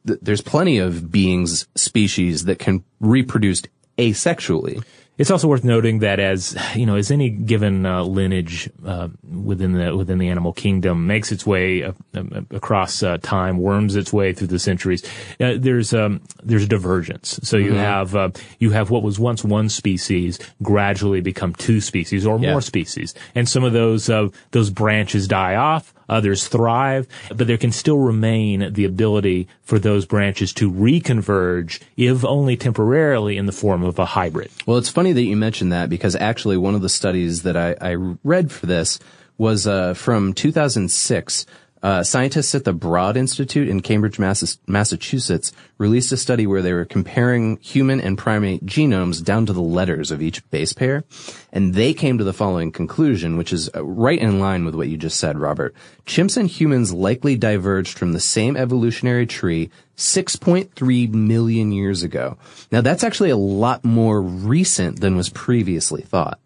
There's 0.05 0.43
plenty 0.43 0.79
of 0.79 1.11
beings, 1.11 1.67
species 1.75 2.45
that 2.45 2.59
can 2.59 2.85
reproduce 3.01 3.63
asexually. 3.97 4.85
It's 5.19 5.33
also 5.33 5.49
worth 5.49 5.65
noting 5.65 5.99
that 5.99 6.21
as 6.21 6.57
you 6.77 6.87
know, 6.87 6.95
as 6.95 7.11
any 7.11 7.29
given 7.29 7.85
uh, 7.85 8.05
lineage 8.05 8.71
uh, 8.87 9.09
within 9.29 9.73
the 9.73 9.97
within 9.97 10.19
the 10.19 10.29
animal 10.29 10.53
kingdom 10.53 11.09
makes 11.09 11.33
its 11.33 11.45
way 11.45 11.83
uh, 11.83 11.93
uh, 12.15 12.23
across 12.53 13.03
uh, 13.03 13.19
time, 13.21 13.59
worms 13.59 13.97
its 13.97 14.13
way 14.13 14.33
through 14.33 14.47
the 14.47 14.61
centuries, 14.61 15.05
uh, 15.41 15.55
there's 15.59 15.93
um, 15.93 16.21
there's 16.45 16.67
divergence. 16.69 17.41
So 17.43 17.57
you 17.57 17.75
have 17.75 18.15
uh, 18.15 18.31
you 18.61 18.71
have 18.71 18.91
what 18.91 19.03
was 19.03 19.19
once 19.19 19.43
one 19.45 19.69
species 19.69 20.39
gradually 20.63 21.21
become 21.21 21.53
two 21.55 21.81
species 21.81 22.25
or 22.25 22.39
Yeah. 22.39 22.53
more 22.53 22.61
species, 22.61 23.13
and 23.35 23.49
some 23.49 23.65
of 23.65 23.73
those 23.73 24.09
uh, 24.09 24.29
those 24.53 24.71
branches 24.71 25.27
die 25.27 25.57
off. 25.57 25.93
Others 26.09 26.49
thrive, 26.49 27.07
but 27.35 27.47
there 27.47 27.59
can 27.59 27.73
still 27.73 27.99
remain 27.99 28.73
the 28.73 28.85
ability 28.85 29.49
for 29.63 29.79
those 29.79 30.07
branches 30.07 30.53
to 30.55 30.71
reconverge, 30.71 31.81
if 31.97 32.25
only 32.25 32.57
temporarily, 32.57 33.37
in 33.37 33.47
the 33.47 33.53
form 33.53 33.83
of 33.83 33.99
a 33.99 34.05
hybrid. 34.05 34.51
Well, 34.67 34.79
it's 34.79 34.89
funny 34.89 35.13
that 35.13 35.23
you 35.23 35.37
mentioned 35.37 35.73
that 35.73 35.91
because 35.91 36.17
actually 36.17 36.57
one 36.57 36.75
of 36.75 36.83
the 36.83 36.89
studies 36.89 37.43
that 37.43 37.57
I, 37.57 37.77
I 37.81 37.95
read 38.25 38.51
for 38.51 38.67
this 38.67 38.99
was 39.37 39.67
uh, 39.67 39.95
from 39.95 40.35
2006. 40.35 41.47
Uh, 41.83 42.03
scientists 42.03 42.55
at 42.55 42.65
the 42.65 42.73
Broad 42.73 43.17
Institute 43.17 43.69
in 43.69 43.81
Cambridge, 43.81 44.19
Mass- 44.19 44.59
Massachusetts 44.67 45.53
released 45.79 46.11
a 46.13 46.17
study 46.17 46.47
where 46.47 46.63
they 46.63 46.73
were 46.73 46.85
comparing 46.85 47.57
human 47.59 48.01
and 48.01 48.19
primate 48.19 48.67
genomes 48.67 49.23
down 49.23 49.47
to 49.47 49.53
the 49.53 49.63
letters 49.63 50.11
of 50.11 50.21
each 50.21 50.49
base 50.51 50.73
pair. 50.73 51.05
And 51.53 51.75
they 51.75 51.95
came 51.95 52.19
to 52.19 52.25
the 52.25 52.33
following 52.33 52.73
conclusion, 52.73 53.37
which 53.37 53.53
is 53.53 53.71
uh, 53.75 53.85
right 53.85 54.19
in 54.19 54.41
line 54.41 54.65
with 54.65 54.75
what 54.75 54.89
you 54.89 54.97
just 54.97 55.19
said, 55.19 55.39
Robert. 55.39 55.75
Chimps 56.05 56.37
and 56.37 56.49
humans 56.49 56.93
likely 56.93 57.37
diverged 57.37 57.97
from 57.97 58.13
the 58.13 58.21
same 58.21 58.57
evolutionary 58.57 59.27
tree 59.27 59.71
6.3 59.97 61.11
million 61.11 61.73
years 61.73 62.03
ago. 62.03 62.39
Now 62.73 62.81
that's 62.81 63.05
actually 63.05 63.31
a 63.31 63.37
lot 63.37 63.85
more 63.85 64.21
recent 64.21 65.01
than 65.01 65.17
was 65.17 65.29
previously 65.29 66.03
thought. 66.03 66.41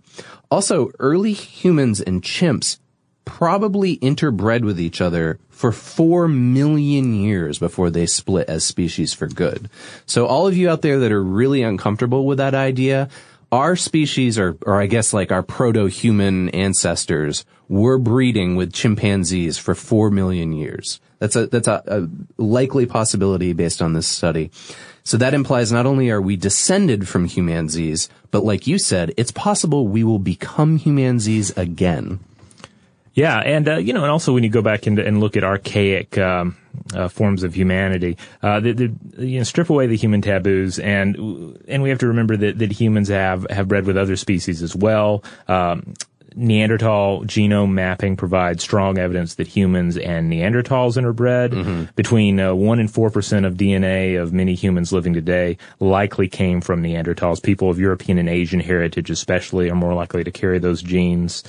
Also, 0.50 0.90
early 0.98 1.32
humans 1.32 2.00
and 2.00 2.22
chimps 2.22 2.78
probably 3.24 3.98
interbred 3.98 4.64
with 4.64 4.80
each 4.80 5.00
other 5.00 5.38
for 5.48 5.72
four 5.72 6.28
million 6.28 7.14
years 7.14 7.58
before 7.58 7.90
they 7.90 8.06
split 8.06 8.48
as 8.48 8.64
species 8.64 9.14
for 9.14 9.28
good. 9.28 9.70
So 10.06 10.26
all 10.26 10.46
of 10.46 10.56
you 10.56 10.68
out 10.68 10.82
there 10.82 10.98
that 10.98 11.12
are 11.12 11.22
really 11.22 11.62
uncomfortable 11.62 12.26
with 12.26 12.38
that 12.38 12.54
idea, 12.54 13.08
our 13.52 13.76
species 13.76 14.38
or, 14.38 14.56
or 14.62 14.80
I 14.80 14.86
guess 14.86 15.12
like 15.12 15.30
our 15.30 15.42
proto-human 15.42 16.48
ancestors 16.50 17.44
were 17.68 17.98
breeding 17.98 18.56
with 18.56 18.72
chimpanzees 18.72 19.58
for 19.58 19.74
four 19.74 20.10
million 20.10 20.52
years. 20.52 21.00
That's 21.18 21.36
a, 21.36 21.46
that's 21.46 21.68
a, 21.68 21.82
a 21.86 22.42
likely 22.42 22.86
possibility 22.86 23.52
based 23.52 23.80
on 23.80 23.92
this 23.92 24.08
study. 24.08 24.50
So 25.04 25.16
that 25.18 25.34
implies 25.34 25.70
not 25.70 25.86
only 25.86 26.10
are 26.10 26.20
we 26.20 26.36
descended 26.36 27.08
from 27.08 27.28
humanzees, 27.28 28.08
but 28.30 28.44
like 28.44 28.66
you 28.66 28.78
said, 28.78 29.12
it's 29.16 29.32
possible 29.32 29.86
we 29.86 30.02
will 30.02 30.18
become 30.18 30.78
humanzees 30.78 31.56
again. 31.56 32.20
Yeah, 33.14 33.38
and 33.38 33.68
uh, 33.68 33.76
you 33.76 33.92
know, 33.92 34.02
and 34.02 34.10
also 34.10 34.32
when 34.32 34.42
you 34.42 34.48
go 34.48 34.62
back 34.62 34.86
and, 34.86 34.98
and 34.98 35.20
look 35.20 35.36
at 35.36 35.44
archaic 35.44 36.16
um, 36.16 36.56
uh, 36.94 37.08
forms 37.08 37.42
of 37.42 37.54
humanity, 37.54 38.16
uh, 38.42 38.60
the, 38.60 38.72
the, 38.72 39.26
you 39.26 39.38
know, 39.38 39.44
strip 39.44 39.68
away 39.68 39.86
the 39.86 39.96
human 39.96 40.22
taboos, 40.22 40.78
and 40.78 41.16
and 41.68 41.82
we 41.82 41.90
have 41.90 41.98
to 41.98 42.06
remember 42.06 42.36
that, 42.38 42.58
that 42.58 42.72
humans 42.72 43.08
have 43.08 43.46
have 43.50 43.68
bred 43.68 43.84
with 43.84 43.98
other 43.98 44.16
species 44.16 44.62
as 44.62 44.74
well. 44.74 45.22
Um, 45.46 45.94
Neanderthal 46.36 47.22
genome 47.24 47.72
mapping 47.72 48.16
provides 48.16 48.62
strong 48.62 48.98
evidence 48.98 49.34
that 49.36 49.46
humans 49.46 49.96
and 49.96 50.30
Neanderthals 50.30 50.96
interbred. 50.96 51.50
Mm-hmm. 51.50 51.84
Between 51.94 52.40
uh, 52.40 52.54
1 52.54 52.78
and 52.78 52.88
4% 52.88 53.46
of 53.46 53.54
DNA 53.54 54.20
of 54.20 54.32
many 54.32 54.54
humans 54.54 54.92
living 54.92 55.12
today 55.12 55.56
likely 55.80 56.28
came 56.28 56.60
from 56.60 56.82
Neanderthals. 56.82 57.42
People 57.42 57.70
of 57.70 57.78
European 57.78 58.18
and 58.18 58.28
Asian 58.28 58.60
heritage 58.60 59.10
especially 59.10 59.70
are 59.70 59.74
more 59.74 59.94
likely 59.94 60.24
to 60.24 60.30
carry 60.30 60.58
those 60.58 60.82
genes. 60.82 61.42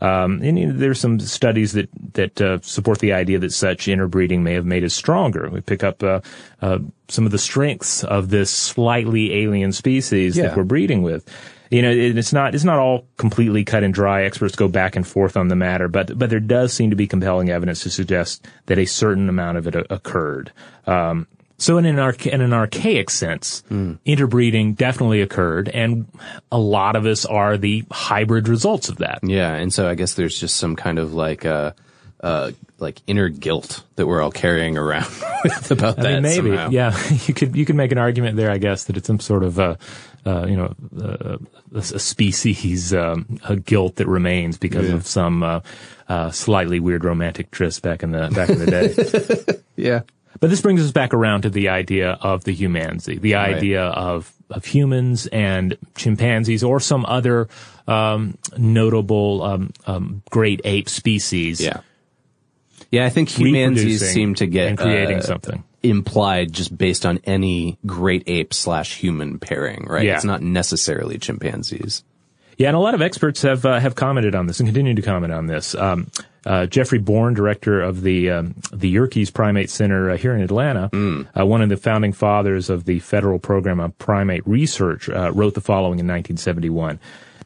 Um, 0.00 0.40
and 0.42 0.58
you 0.58 0.66
know, 0.66 0.72
there's 0.72 1.00
some 1.00 1.20
studies 1.20 1.72
that, 1.72 1.88
that 2.14 2.40
uh, 2.40 2.60
support 2.62 3.00
the 3.00 3.12
idea 3.12 3.38
that 3.38 3.52
such 3.52 3.88
interbreeding 3.88 4.42
may 4.42 4.54
have 4.54 4.66
made 4.66 4.84
us 4.84 4.94
stronger. 4.94 5.48
We 5.50 5.60
pick 5.60 5.84
up 5.84 6.02
uh, 6.02 6.20
uh 6.62 6.78
some 7.08 7.26
of 7.26 7.32
the 7.32 7.38
strengths 7.38 8.04
of 8.04 8.30
this 8.30 8.52
slightly 8.52 9.42
alien 9.42 9.72
species 9.72 10.36
yeah. 10.36 10.44
that 10.48 10.56
we're 10.56 10.62
breeding 10.62 11.02
with 11.02 11.28
you 11.70 11.82
know, 11.82 11.90
it's 11.90 12.32
not 12.32 12.54
it's 12.54 12.64
not 12.64 12.78
all 12.78 13.06
completely 13.16 13.64
cut 13.64 13.84
and 13.84 13.94
dry. 13.94 14.24
Experts 14.24 14.56
go 14.56 14.66
back 14.66 14.96
and 14.96 15.06
forth 15.06 15.36
on 15.36 15.48
the 15.48 15.56
matter, 15.56 15.86
but 15.86 16.18
but 16.18 16.28
there 16.28 16.40
does 16.40 16.72
seem 16.72 16.90
to 16.90 16.96
be 16.96 17.06
compelling 17.06 17.48
evidence 17.48 17.84
to 17.84 17.90
suggest 17.90 18.46
that 18.66 18.78
a 18.78 18.86
certain 18.86 19.28
amount 19.28 19.56
of 19.56 19.68
it 19.68 19.76
occurred. 19.88 20.52
Um, 20.86 21.28
so 21.58 21.76
in 21.76 21.84
an, 21.84 21.96
archa- 21.96 22.32
in 22.32 22.40
an 22.40 22.54
archaic 22.54 23.10
sense, 23.10 23.62
mm. 23.70 23.98
interbreeding 24.06 24.72
definitely 24.74 25.20
occurred, 25.20 25.68
and 25.68 26.06
a 26.50 26.58
lot 26.58 26.96
of 26.96 27.04
us 27.04 27.26
are 27.26 27.58
the 27.58 27.84
hybrid 27.90 28.48
results 28.48 28.88
of 28.88 28.96
that. 28.96 29.20
Yeah, 29.22 29.54
and 29.54 29.72
so 29.72 29.86
I 29.86 29.94
guess 29.94 30.14
there's 30.14 30.40
just 30.40 30.56
some 30.56 30.74
kind 30.74 30.98
of 30.98 31.12
like 31.12 31.44
uh, 31.44 31.72
uh, 32.22 32.52
like 32.78 33.00
inner 33.06 33.28
guilt 33.28 33.82
that 33.96 34.06
we're 34.06 34.22
all 34.22 34.30
carrying 34.30 34.76
around 34.76 35.10
with 35.44 35.70
about 35.70 35.98
I 35.98 36.02
that. 36.02 36.12
Mean, 36.14 36.22
maybe, 36.22 36.48
somehow. 36.50 36.70
yeah. 36.70 36.98
You 37.26 37.34
could 37.34 37.56
you 37.56 37.64
could 37.64 37.76
make 37.76 37.92
an 37.92 37.98
argument 37.98 38.36
there, 38.36 38.50
I 38.50 38.58
guess, 38.58 38.84
that 38.84 38.96
it's 38.96 39.06
some 39.06 39.20
sort 39.20 39.42
of 39.42 39.58
uh, 39.58 39.76
uh, 40.26 40.46
you 40.46 40.56
know 40.56 40.74
uh, 41.00 41.38
a, 41.74 41.78
a, 41.78 41.98
species 41.98 42.92
um, 42.92 43.38
a 43.44 43.56
guilt 43.56 43.96
that 43.96 44.06
remains 44.06 44.58
because 44.58 44.88
yeah. 44.88 44.94
of 44.94 45.06
some 45.06 45.42
uh, 45.42 45.60
uh, 46.08 46.30
slightly 46.30 46.80
weird 46.80 47.04
romantic 47.04 47.50
tryst 47.50 47.82
back 47.82 48.02
in 48.02 48.12
the 48.12 48.30
back 48.34 48.50
in 48.50 48.58
the 48.58 48.66
day. 48.66 49.62
yeah. 49.76 50.00
But 50.38 50.48
this 50.48 50.62
brings 50.62 50.82
us 50.82 50.90
back 50.90 51.12
around 51.12 51.42
to 51.42 51.50
the 51.50 51.68
idea 51.68 52.12
of 52.22 52.44
the 52.44 52.52
humanity, 52.52 53.18
the 53.18 53.34
right. 53.34 53.56
idea 53.56 53.82
of 53.84 54.32
of 54.48 54.64
humans 54.64 55.26
and 55.28 55.76
chimpanzees 55.96 56.64
or 56.64 56.80
some 56.80 57.04
other 57.06 57.48
um, 57.86 58.36
notable 58.56 59.42
um, 59.42 59.72
um, 59.86 60.22
great 60.30 60.60
ape 60.64 60.88
species. 60.88 61.60
Yeah 61.60 61.80
yeah, 62.90 63.06
I 63.06 63.10
think 63.10 63.28
humanzees 63.28 64.00
seem 64.00 64.34
to 64.36 64.46
get 64.46 64.68
and 64.68 64.78
creating 64.78 65.18
uh, 65.18 65.22
something 65.22 65.64
implied 65.82 66.52
just 66.52 66.76
based 66.76 67.06
on 67.06 67.20
any 67.24 67.78
great 67.86 68.24
ape 68.26 68.52
slash 68.52 68.96
human 68.96 69.38
pairing, 69.38 69.86
right? 69.88 70.04
Yeah. 70.04 70.16
It's 70.16 70.24
not 70.24 70.42
necessarily 70.42 71.18
chimpanzees. 71.18 72.04
Yeah, 72.58 72.68
and 72.68 72.76
a 72.76 72.80
lot 72.80 72.94
of 72.94 73.00
experts 73.00 73.40
have 73.42 73.64
uh, 73.64 73.80
have 73.80 73.94
commented 73.94 74.34
on 74.34 74.46
this 74.46 74.60
and 74.60 74.68
continue 74.68 74.94
to 74.94 75.02
comment 75.02 75.32
on 75.32 75.46
this. 75.46 75.74
Um, 75.74 76.10
uh, 76.44 76.66
Geoffrey 76.66 76.98
Bourne, 76.98 77.32
director 77.32 77.80
of 77.80 78.02
the 78.02 78.30
um, 78.30 78.54
the 78.70 78.94
Yerkes 78.94 79.32
Primate 79.32 79.70
Center 79.70 80.10
uh, 80.10 80.16
here 80.18 80.34
in 80.34 80.42
Atlanta, 80.42 80.90
mm. 80.92 81.26
uh, 81.38 81.46
one 81.46 81.62
of 81.62 81.70
the 81.70 81.78
founding 81.78 82.12
fathers 82.12 82.68
of 82.68 82.84
the 82.84 82.98
federal 82.98 83.38
program 83.38 83.80
on 83.80 83.92
primate 83.92 84.46
research, 84.46 85.08
uh, 85.08 85.32
wrote 85.32 85.54
the 85.54 85.62
following 85.62 86.00
in 86.00 86.06
1971. 86.06 87.00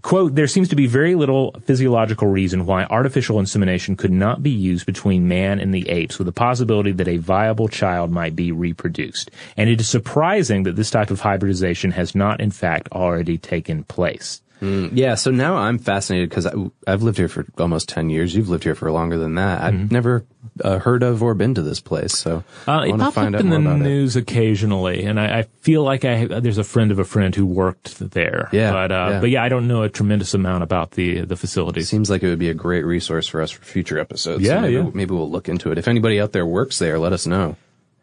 Quote, 0.04 0.34
there 0.34 0.46
seems 0.46 0.68
to 0.68 0.76
be 0.76 0.86
very 0.86 1.14
little 1.14 1.52
physiological 1.62 2.28
reason 2.28 2.66
why 2.66 2.84
artificial 2.84 3.40
insemination 3.40 3.96
could 3.96 4.12
not 4.12 4.42
be 4.42 4.50
used 4.50 4.84
between 4.84 5.28
man 5.28 5.58
and 5.58 5.72
the 5.72 5.88
apes 5.88 6.18
with 6.18 6.26
the 6.26 6.32
possibility 6.32 6.92
that 6.92 7.08
a 7.08 7.16
viable 7.16 7.68
child 7.68 8.10
might 8.10 8.36
be 8.36 8.52
reproduced. 8.52 9.30
And 9.56 9.70
it 9.70 9.80
is 9.80 9.88
surprising 9.88 10.64
that 10.64 10.76
this 10.76 10.90
type 10.90 11.10
of 11.10 11.20
hybridization 11.20 11.92
has 11.92 12.14
not 12.14 12.42
in 12.42 12.50
fact 12.50 12.90
already 12.92 13.38
taken 13.38 13.82
place. 13.84 14.42
Mm, 14.64 14.90
yeah, 14.94 15.14
so 15.14 15.30
now 15.30 15.56
I'm 15.56 15.78
fascinated 15.78 16.30
because 16.30 16.46
I've 16.86 17.02
lived 17.02 17.18
here 17.18 17.28
for 17.28 17.44
almost 17.58 17.88
10 17.90 18.08
years. 18.08 18.34
You've 18.34 18.48
lived 18.48 18.64
here 18.64 18.74
for 18.74 18.90
longer 18.90 19.18
than 19.18 19.34
that. 19.34 19.60
I've 19.60 19.74
mm-hmm. 19.74 19.92
never 19.94 20.24
uh, 20.62 20.78
heard 20.78 21.02
of 21.02 21.22
or 21.22 21.34
been 21.34 21.54
to 21.54 21.62
this 21.62 21.80
place, 21.80 22.16
so 22.16 22.44
uh, 22.66 22.70
I 22.70 22.88
want 22.88 23.02
to 23.02 23.10
find 23.12 23.34
out 23.34 23.40
in 23.42 23.50
the 23.50 23.58
news 23.58 24.16
it. 24.16 24.20
occasionally, 24.20 25.04
and 25.04 25.20
I, 25.20 25.40
I, 25.40 25.42
feel 25.60 25.82
like 25.82 26.04
I 26.04 26.26
there's 26.26 26.58
a 26.58 26.64
friend 26.64 26.92
of 26.92 26.98
a 26.98 27.04
friend 27.04 27.34
who 27.34 27.44
worked 27.46 27.98
there. 27.98 28.48
Yeah, 28.52 28.72
but 28.72 28.92
uh, 28.92 29.08
yeah. 29.10 29.20
but 29.20 29.30
yeah, 29.30 29.42
I 29.42 29.48
don't 29.48 29.66
know 29.66 29.82
a 29.82 29.88
tremendous 29.88 30.32
amount 30.34 30.62
about 30.62 30.92
the 30.92 31.22
the 31.22 31.36
facility. 31.36 31.82
Seems 31.82 32.08
like 32.08 32.22
it 32.22 32.28
would 32.28 32.38
be 32.38 32.50
a 32.50 32.54
great 32.54 32.84
resource 32.84 33.26
for 33.26 33.42
us 33.42 33.50
for 33.50 33.64
future 33.64 33.98
episodes. 33.98 34.42
Yeah, 34.42 34.56
so 34.56 34.60
maybe, 34.60 34.74
yeah. 34.74 34.90
Maybe 34.94 35.14
we'll 35.14 35.30
look 35.30 35.48
into 35.48 35.72
it. 35.72 35.78
If 35.78 35.88
anybody 35.88 36.20
out 36.20 36.32
there 36.32 36.46
works 36.46 36.78
there, 36.78 36.98
let 36.98 37.12
us 37.12 37.26
know. 37.26 37.56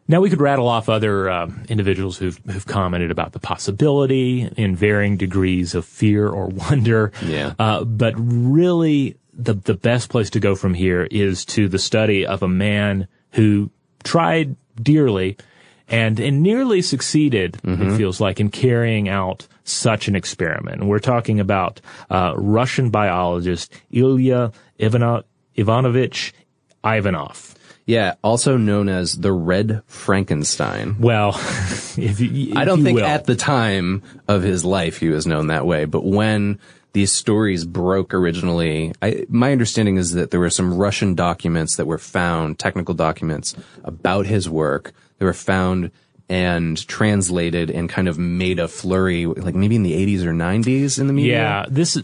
Now 0.08 0.20
we 0.20 0.30
could 0.30 0.40
rattle 0.40 0.68
off 0.68 0.88
other 0.88 1.30
uh, 1.30 1.48
individuals 1.68 2.18
who've, 2.18 2.38
who've 2.50 2.66
commented 2.66 3.10
about 3.10 3.32
the 3.32 3.38
possibility 3.38 4.42
in 4.56 4.74
varying 4.76 5.16
degrees 5.16 5.74
of 5.74 5.84
fear 5.84 6.28
or 6.28 6.46
wonder. 6.70 7.12
Yeah. 7.24 7.54
Uh, 7.58 7.84
but 7.84 8.14
really, 8.16 9.16
the 9.32 9.54
the 9.54 9.74
best 9.74 10.10
place 10.10 10.30
to 10.30 10.40
go 10.40 10.54
from 10.54 10.74
here 10.74 11.08
is 11.10 11.44
to 11.46 11.68
the 11.68 11.78
study 11.78 12.26
of 12.26 12.42
a 12.42 12.48
man 12.48 13.08
who 13.32 13.70
tried 14.04 14.56
dearly 14.76 15.36
and 15.88 16.18
and 16.20 16.42
nearly 16.42 16.82
succeeded. 16.82 17.52
Mm-hmm. 17.62 17.90
It 17.90 17.96
feels 17.96 18.20
like 18.20 18.40
in 18.40 18.50
carrying 18.50 19.08
out 19.08 19.46
such 19.64 20.08
an 20.08 20.16
experiment. 20.16 20.80
And 20.80 20.90
we're 20.90 20.98
talking 20.98 21.40
about 21.40 21.80
uh, 22.10 22.34
Russian 22.36 22.90
biologist 22.90 23.72
Ilya 23.90 24.52
Ivano- 24.80 25.24
Ivanovich 25.54 26.34
Ivanov. 26.84 27.54
Yeah, 27.86 28.14
also 28.22 28.56
known 28.56 28.88
as 28.88 29.18
the 29.18 29.32
Red 29.32 29.82
Frankenstein. 29.86 30.96
Well, 31.00 31.30
if 31.96 32.20
you, 32.20 32.52
if 32.52 32.56
I 32.56 32.64
don't 32.64 32.84
think 32.84 32.98
will. 32.98 33.06
at 33.06 33.26
the 33.26 33.34
time 33.34 34.02
of 34.28 34.42
his 34.42 34.64
life 34.64 34.98
he 34.98 35.08
was 35.08 35.26
known 35.26 35.48
that 35.48 35.66
way, 35.66 35.84
but 35.84 36.04
when 36.04 36.58
these 36.92 37.12
stories 37.12 37.64
broke 37.64 38.14
originally, 38.14 38.92
I, 39.00 39.24
my 39.28 39.52
understanding 39.52 39.96
is 39.96 40.12
that 40.12 40.30
there 40.30 40.40
were 40.40 40.50
some 40.50 40.76
Russian 40.76 41.14
documents 41.14 41.76
that 41.76 41.86
were 41.86 41.98
found, 41.98 42.58
technical 42.58 42.94
documents 42.94 43.56
about 43.82 44.26
his 44.26 44.48
work. 44.48 44.92
They 45.18 45.24
were 45.24 45.32
found 45.32 45.90
and 46.28 46.86
translated 46.86 47.70
and 47.70 47.88
kind 47.88 48.08
of 48.08 48.18
made 48.18 48.58
a 48.58 48.68
flurry, 48.68 49.26
like 49.26 49.54
maybe 49.54 49.76
in 49.76 49.82
the 49.82 49.94
80s 49.94 50.24
or 50.24 50.32
90s 50.32 50.98
in 50.98 51.06
the 51.06 51.12
media. 51.12 51.32
Yeah, 51.32 51.66
this 51.68 51.98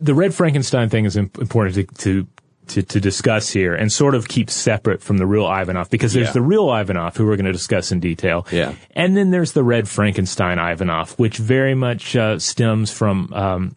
the 0.00 0.14
Red 0.14 0.34
Frankenstein 0.34 0.88
thing 0.88 1.04
is 1.04 1.16
important 1.16 1.74
to, 1.76 1.84
to 1.84 2.26
to, 2.68 2.82
to 2.82 3.00
discuss 3.00 3.50
here 3.50 3.74
and 3.74 3.92
sort 3.92 4.14
of 4.14 4.28
keep 4.28 4.50
separate 4.50 5.02
from 5.02 5.18
the 5.18 5.26
real 5.26 5.46
Ivanov 5.46 5.90
because 5.90 6.12
there's 6.12 6.28
yeah. 6.28 6.32
the 6.32 6.42
real 6.42 6.72
Ivanov 6.72 7.16
who 7.16 7.26
we're 7.26 7.36
going 7.36 7.46
to 7.46 7.52
discuss 7.52 7.92
in 7.92 8.00
detail. 8.00 8.46
Yeah. 8.50 8.74
And 8.92 9.16
then 9.16 9.30
there's 9.30 9.52
the 9.52 9.64
Red 9.64 9.88
Frankenstein 9.88 10.58
Ivanov, 10.58 11.18
which 11.18 11.38
very 11.38 11.74
much 11.74 12.16
uh, 12.16 12.38
stems 12.38 12.90
from, 12.90 13.32
um, 13.32 13.76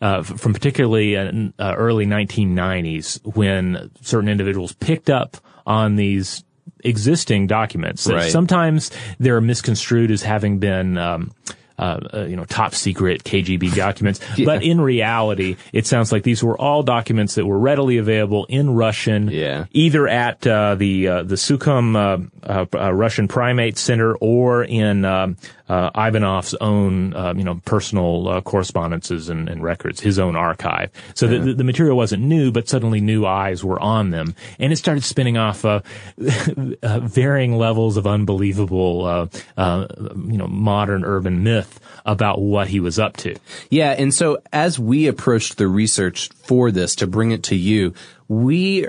uh, 0.00 0.22
from 0.22 0.52
particularly 0.52 1.16
uh, 1.16 1.30
uh 1.58 1.74
early 1.76 2.06
1990s 2.06 3.24
when 3.36 3.90
certain 4.02 4.28
individuals 4.28 4.72
picked 4.72 5.10
up 5.10 5.36
on 5.66 5.96
these 5.96 6.44
existing 6.84 7.46
documents. 7.46 8.06
Right. 8.06 8.30
Sometimes 8.30 8.90
they're 9.18 9.40
misconstrued 9.40 10.10
as 10.10 10.22
having 10.22 10.58
been, 10.58 10.98
um, 10.98 11.32
uh, 11.78 12.00
uh, 12.14 12.24
you 12.24 12.36
know, 12.36 12.44
top 12.44 12.74
secret 12.74 13.24
KGB 13.24 13.74
documents. 13.84 14.20
But 14.44 14.62
in 14.62 14.80
reality, 14.80 15.56
it 15.72 15.86
sounds 15.86 16.12
like 16.12 16.22
these 16.22 16.42
were 16.42 16.56
all 16.58 16.82
documents 16.82 17.34
that 17.36 17.46
were 17.46 17.58
readily 17.58 17.98
available 17.98 18.46
in 18.48 18.70
Russian, 18.74 19.28
Yeah. 19.28 19.66
either 19.72 20.08
at 20.08 20.46
uh, 20.46 20.74
the 20.76 21.08
uh, 21.08 21.22
the 21.22 21.34
Sukhum 21.36 22.30
uh, 22.42 22.66
uh, 22.74 22.92
Russian 22.92 23.28
Primate 23.28 23.76
Center 23.78 24.14
or 24.16 24.64
in 24.64 25.04
um, 25.04 25.36
Ivanov's 25.68 26.54
own, 26.60 27.14
uh, 27.14 27.34
you 27.36 27.42
know, 27.44 27.60
personal 27.64 28.28
uh, 28.28 28.40
correspondences 28.40 29.28
and, 29.28 29.48
and 29.48 29.62
records, 29.62 30.00
his 30.00 30.18
own 30.18 30.36
archive. 30.36 30.90
So 31.14 31.26
the, 31.26 31.54
the 31.54 31.64
material 31.64 31.96
wasn't 31.96 32.22
new, 32.22 32.52
but 32.52 32.68
suddenly 32.68 33.00
new 33.00 33.26
eyes 33.26 33.64
were 33.64 33.80
on 33.80 34.10
them, 34.10 34.34
and 34.60 34.72
it 34.72 34.76
started 34.76 35.02
spinning 35.02 35.36
off 35.36 35.64
varying 36.16 37.56
levels 37.58 37.96
of 37.96 38.06
unbelievable, 38.06 39.04
uh, 39.04 39.26
uh, 39.56 39.86
you 40.28 40.38
know, 40.38 40.46
modern 40.46 41.04
urban 41.04 41.42
myth 41.42 41.65
about 42.04 42.40
what 42.40 42.68
he 42.68 42.80
was 42.80 42.98
up 42.98 43.16
to. 43.18 43.36
Yeah, 43.70 43.90
and 43.90 44.14
so 44.14 44.38
as 44.52 44.78
we 44.78 45.06
approached 45.06 45.58
the 45.58 45.68
research 45.68 46.28
for 46.44 46.70
this 46.70 46.94
to 46.96 47.06
bring 47.06 47.32
it 47.32 47.42
to 47.44 47.56
you, 47.56 47.94
we 48.28 48.86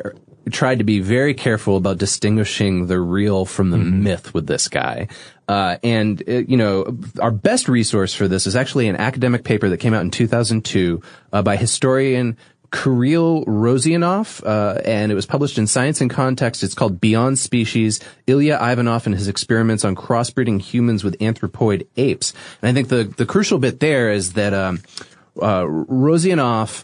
tried 0.52 0.78
to 0.80 0.84
be 0.84 1.00
very 1.00 1.34
careful 1.34 1.78
about 1.78 1.98
distinguishing 1.98 2.88
the 2.88 3.00
real 3.00 3.46
from 3.46 3.70
the 3.70 3.78
myth 3.78 4.34
with 4.34 4.48
this 4.48 4.68
guy. 4.68 5.08
Uh, 5.48 5.78
and, 5.84 6.22
uh, 6.28 6.34
you 6.34 6.58
know, 6.58 6.98
our 7.22 7.32
best 7.32 7.70
resource 7.70 8.14
for 8.14 8.28
this 8.28 8.48
is 8.48 8.56
actually 8.56 8.88
an 8.88 8.98
academic 8.98 9.44
paper 9.44 9.70
that 9.70 9.78
came 9.78 9.94
out 9.94 10.02
in 10.02 10.12
2002 10.12 11.02
uh, 11.32 11.42
by 11.42 11.56
historian 11.56 12.38
Kirill 12.72 13.46
Rossiianov, 13.46 14.46
uh, 14.46 14.82
and 14.84 15.12
it 15.12 15.16
was 15.16 15.26
published 15.26 15.58
in 15.58 15.68
Science 15.68 16.02
and 16.02 16.10
Context. 16.10 16.64
It's 16.64 16.74
called 16.74 17.00
Beyond 17.00 17.40
Species, 17.40 18.00
Ilya 18.28 18.60
Ivanov 18.62 19.06
and 19.06 19.16
his 19.16 19.28
experiments 19.28 19.86
on 19.86 19.96
crossbreeding 19.96 20.62
humans 20.62 21.04
with 21.04 21.18
anthropoid 21.20 21.88
apes. 21.96 22.34
And 22.62 22.70
I 22.70 22.74
think 22.74 22.90
the, 22.90 23.04
the 23.04 23.26
crucial 23.26 23.60
bit 23.60 23.80
there 23.80 24.12
is 24.12 24.34
that, 24.34 24.54
um, 24.54 24.82
uh, 25.42 25.64
Rossiianov 25.64 26.84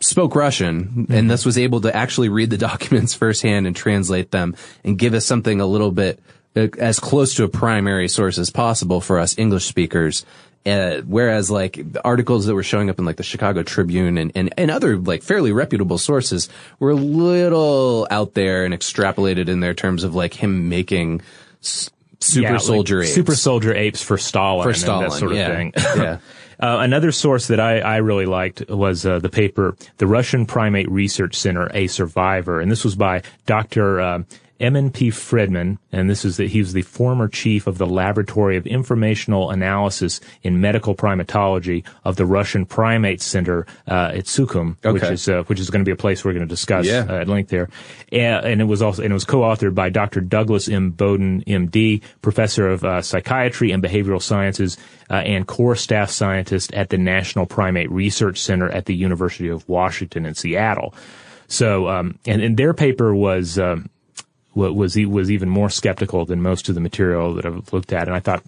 spoke 0.00 0.34
Russian 0.34 1.06
and 1.10 1.30
thus 1.30 1.44
was 1.44 1.58
able 1.58 1.80
to 1.80 1.94
actually 1.94 2.28
read 2.28 2.50
the 2.50 2.58
documents 2.68 3.14
firsthand 3.14 3.66
and 3.66 3.74
translate 3.74 4.30
them 4.30 4.56
and 4.84 4.98
give 4.98 5.14
us 5.14 5.26
something 5.26 5.60
a 5.60 5.66
little 5.66 5.90
bit 5.90 6.20
uh, 6.56 6.68
as 6.78 6.98
close 6.98 7.34
to 7.34 7.44
a 7.44 7.48
primary 7.48 8.08
source 8.08 8.38
as 8.38 8.50
possible 8.50 9.00
for 9.00 9.18
us 9.18 9.36
English 9.38 9.66
speakers. 9.66 10.24
Uh, 10.68 11.00
whereas 11.06 11.50
like 11.50 11.80
articles 12.04 12.46
that 12.46 12.54
were 12.54 12.62
showing 12.62 12.90
up 12.90 12.98
in 12.98 13.04
like 13.04 13.16
the 13.16 13.22
Chicago 13.22 13.62
Tribune 13.62 14.18
and, 14.18 14.32
and, 14.34 14.52
and 14.58 14.70
other 14.70 14.96
like 14.98 15.22
fairly 15.22 15.52
reputable 15.52 15.96
sources 15.98 16.48
were 16.78 16.90
a 16.90 16.94
little 16.94 18.06
out 18.10 18.34
there 18.34 18.64
and 18.64 18.74
extrapolated 18.74 19.48
in 19.48 19.60
their 19.60 19.74
terms 19.74 20.04
of 20.04 20.14
like 20.14 20.34
him 20.34 20.68
making 20.68 21.22
s- 21.62 21.90
super 22.20 22.42
Yeah, 22.48 22.52
like 22.52 22.60
soldier 22.60 23.02
apes. 23.02 23.14
super 23.14 23.34
soldier 23.34 23.74
apes 23.74 24.02
for 24.02 24.18
Stalin, 24.18 24.64
For 24.64 24.70
and 24.70 24.78
Stalin, 24.78 25.08
that 25.10 25.16
sort 25.16 25.32
of 25.32 25.38
yeah. 25.38 25.54
thing. 25.56 25.72
Yeah. 25.96 26.18
Uh, 26.60 26.78
another 26.80 27.12
source 27.12 27.46
that 27.46 27.60
I, 27.60 27.78
I 27.78 27.96
really 27.98 28.26
liked 28.26 28.68
was 28.68 29.06
uh, 29.06 29.20
the 29.20 29.28
paper, 29.28 29.76
the 29.98 30.08
Russian 30.08 30.44
Primate 30.44 30.90
Research 30.90 31.36
Center, 31.36 31.70
A 31.72 31.86
Survivor, 31.86 32.60
and 32.60 32.68
this 32.68 32.82
was 32.82 32.96
by 32.96 33.22
Dr. 33.46 34.00
Uh, 34.60 34.64
Emil 34.64 34.90
P. 34.90 35.10
Fridman, 35.10 35.78
and 35.92 36.08
this 36.10 36.24
is 36.24 36.36
that 36.36 36.48
he 36.50 36.58
was 36.60 36.72
the 36.72 36.82
former 36.82 37.28
chief 37.28 37.66
of 37.66 37.78
the 37.78 37.86
Laboratory 37.86 38.56
of 38.56 38.66
Informational 38.66 39.50
Analysis 39.50 40.20
in 40.42 40.60
Medical 40.60 40.94
Primatology 40.94 41.84
of 42.04 42.16
the 42.16 42.26
Russian 42.26 42.66
Primate 42.66 43.20
Center 43.20 43.66
uh, 43.86 44.12
at 44.14 44.24
Sukhum, 44.24 44.76
which 44.92 45.02
is 45.02 45.28
uh, 45.28 45.42
which 45.46 45.60
is 45.60 45.70
going 45.70 45.80
to 45.80 45.88
be 45.88 45.92
a 45.92 45.96
place 45.96 46.24
we're 46.24 46.32
going 46.32 46.46
to 46.46 46.48
discuss 46.48 46.86
Yeah. 46.86 47.06
uh, 47.08 47.20
at 47.20 47.28
length 47.28 47.50
there. 47.50 47.68
And, 48.12 48.44
and 48.44 48.60
it 48.60 48.64
was 48.64 48.82
also 48.82 49.02
and 49.02 49.10
it 49.10 49.14
was 49.14 49.24
co-authored 49.24 49.74
by 49.74 49.88
Dr. 49.90 50.20
Douglas 50.20 50.68
M. 50.68 50.90
Bowden, 50.90 51.42
M.D., 51.46 52.02
professor 52.22 52.68
of 52.68 52.84
uh, 52.84 53.02
psychiatry 53.02 53.70
and 53.70 53.82
behavioral 53.82 54.20
sciences, 54.22 54.76
uh, 55.10 55.14
and 55.14 55.46
core 55.46 55.76
staff 55.76 56.10
scientist 56.10 56.72
at 56.74 56.90
the 56.90 56.98
National 56.98 57.46
Primate 57.46 57.90
Research 57.90 58.38
Center 58.40 58.68
at 58.70 58.86
the 58.86 58.94
University 58.94 59.48
of 59.48 59.68
Washington 59.68 60.26
in 60.26 60.34
Seattle. 60.34 60.94
So, 61.46 61.88
um, 61.88 62.18
and, 62.26 62.42
and 62.42 62.56
their 62.56 62.74
paper 62.74 63.14
was. 63.14 63.58
Um, 63.58 63.88
was 64.54 64.96
was 64.96 65.30
even 65.30 65.48
more 65.48 65.70
skeptical 65.70 66.24
than 66.24 66.42
most 66.42 66.68
of 66.68 66.74
the 66.74 66.80
material 66.80 67.34
that 67.34 67.46
I've 67.46 67.72
looked 67.72 67.92
at, 67.92 68.08
and 68.08 68.16
I 68.16 68.20
thought 68.20 68.42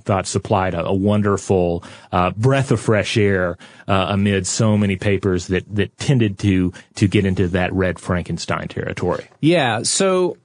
thought 0.00 0.26
supplied 0.26 0.74
a, 0.74 0.86
a 0.86 0.94
wonderful 0.94 1.84
uh, 2.10 2.30
breath 2.30 2.70
of 2.70 2.80
fresh 2.80 3.16
air 3.16 3.58
uh, 3.86 4.06
amid 4.08 4.46
so 4.46 4.76
many 4.76 4.96
papers 4.96 5.48
that 5.48 5.64
that 5.74 5.96
tended 5.98 6.38
to 6.40 6.72
to 6.94 7.06
get 7.06 7.26
into 7.26 7.48
that 7.48 7.72
red 7.72 7.98
Frankenstein 7.98 8.68
territory. 8.68 9.28
Yeah, 9.40 9.82
so 9.82 10.36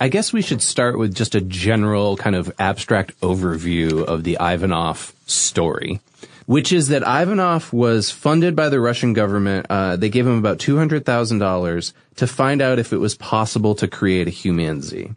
I 0.00 0.08
guess 0.08 0.32
we 0.32 0.42
should 0.42 0.62
start 0.62 0.98
with 0.98 1.14
just 1.14 1.34
a 1.34 1.40
general 1.40 2.16
kind 2.16 2.36
of 2.36 2.52
abstract 2.58 3.18
overview 3.20 4.04
of 4.04 4.24
the 4.24 4.36
Ivanov 4.40 5.12
story, 5.26 6.00
which 6.48 6.72
is 6.72 6.88
that 6.88 7.02
Ivanov 7.02 7.74
was 7.74 8.10
funded 8.10 8.56
by 8.56 8.70
the 8.70 8.80
Russian 8.80 9.12
government. 9.12 9.66
Uh, 9.68 9.96
they 9.96 10.08
gave 10.08 10.26
him 10.26 10.38
about 10.38 10.56
$200,000 10.56 11.92
to 12.16 12.26
find 12.26 12.62
out 12.62 12.78
if 12.78 12.90
it 12.90 12.96
was 12.96 13.14
possible 13.16 13.74
to 13.74 13.86
create 13.86 14.26
a 14.26 14.30
humanzee. 14.30 15.14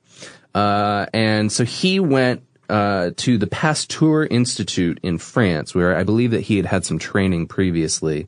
Uh, 0.54 1.06
and 1.14 1.50
so 1.50 1.64
he 1.64 2.02
went 2.02 2.44
uh, 2.70 3.12
to 3.16 3.38
the 3.38 3.48
Pasteur 3.48 4.26
Institute 4.26 5.00
in 5.04 5.18
France, 5.18 5.74
where 5.74 5.96
I 5.96 6.04
believe 6.04 6.32
that 6.32 6.42
he 6.42 6.58
had 6.58 6.66
had 6.66 6.84
some 6.84 7.00
training 7.00 7.48
previously, 7.48 8.28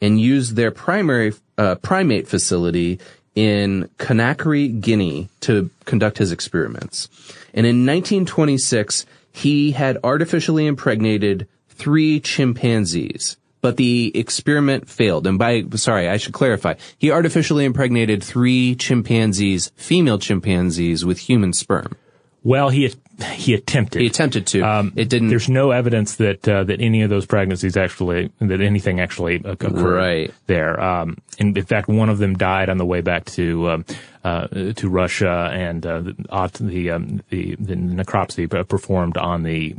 and 0.00 0.20
used 0.20 0.56
their 0.56 0.72
primary 0.72 1.34
uh, 1.56 1.76
primate 1.76 2.26
facility 2.26 2.98
in 3.36 3.88
Conakry, 3.98 4.80
Guinea, 4.80 5.28
to 5.42 5.70
conduct 5.84 6.18
his 6.18 6.32
experiments. 6.32 7.08
And 7.54 7.64
in 7.64 7.86
1926, 7.86 9.06
he 9.30 9.70
had 9.70 9.98
artificially 10.02 10.66
impregnated 10.66 11.46
three 11.80 12.20
chimpanzees. 12.20 13.38
But 13.62 13.76
the 13.76 14.12
experiment 14.14 14.88
failed. 14.88 15.26
And 15.26 15.38
by, 15.38 15.64
sorry, 15.74 16.08
I 16.08 16.16
should 16.16 16.32
clarify. 16.32 16.74
He 16.96 17.10
artificially 17.10 17.64
impregnated 17.64 18.22
three 18.22 18.74
chimpanzees, 18.74 19.72
female 19.76 20.18
chimpanzees, 20.18 21.04
with 21.04 21.18
human 21.18 21.52
sperm. 21.52 21.96
Well, 22.42 22.70
he 22.70 22.94
he 23.34 23.54
attempted. 23.54 24.00
He 24.02 24.06
attempted 24.06 24.46
to. 24.48 24.92
it 24.96 25.08
didn't. 25.08 25.28
There's 25.28 25.48
no 25.48 25.70
evidence 25.70 26.16
that 26.16 26.48
uh, 26.48 26.64
that 26.64 26.80
any 26.80 27.02
of 27.02 27.10
those 27.10 27.26
pregnancies 27.26 27.76
actually 27.76 28.30
that 28.40 28.60
anything 28.60 29.00
actually 29.00 29.36
occurred 29.44 29.72
Right. 29.74 30.34
there. 30.46 30.80
Um, 30.80 31.18
and 31.38 31.56
in 31.56 31.64
fact, 31.64 31.88
one 31.88 32.08
of 32.08 32.18
them 32.18 32.36
died 32.36 32.68
on 32.68 32.78
the 32.78 32.86
way 32.86 33.00
back 33.00 33.24
to 33.26 33.70
um, 33.70 33.84
uh, 34.22 34.46
to 34.74 34.88
Russia, 34.88 35.50
and 35.52 35.86
uh, 35.86 36.00
the 36.00 36.14
the, 36.60 36.90
um, 36.90 37.22
the 37.30 37.56
the 37.58 37.74
necropsy 37.74 38.48
performed 38.68 39.16
on 39.16 39.42
the 39.42 39.74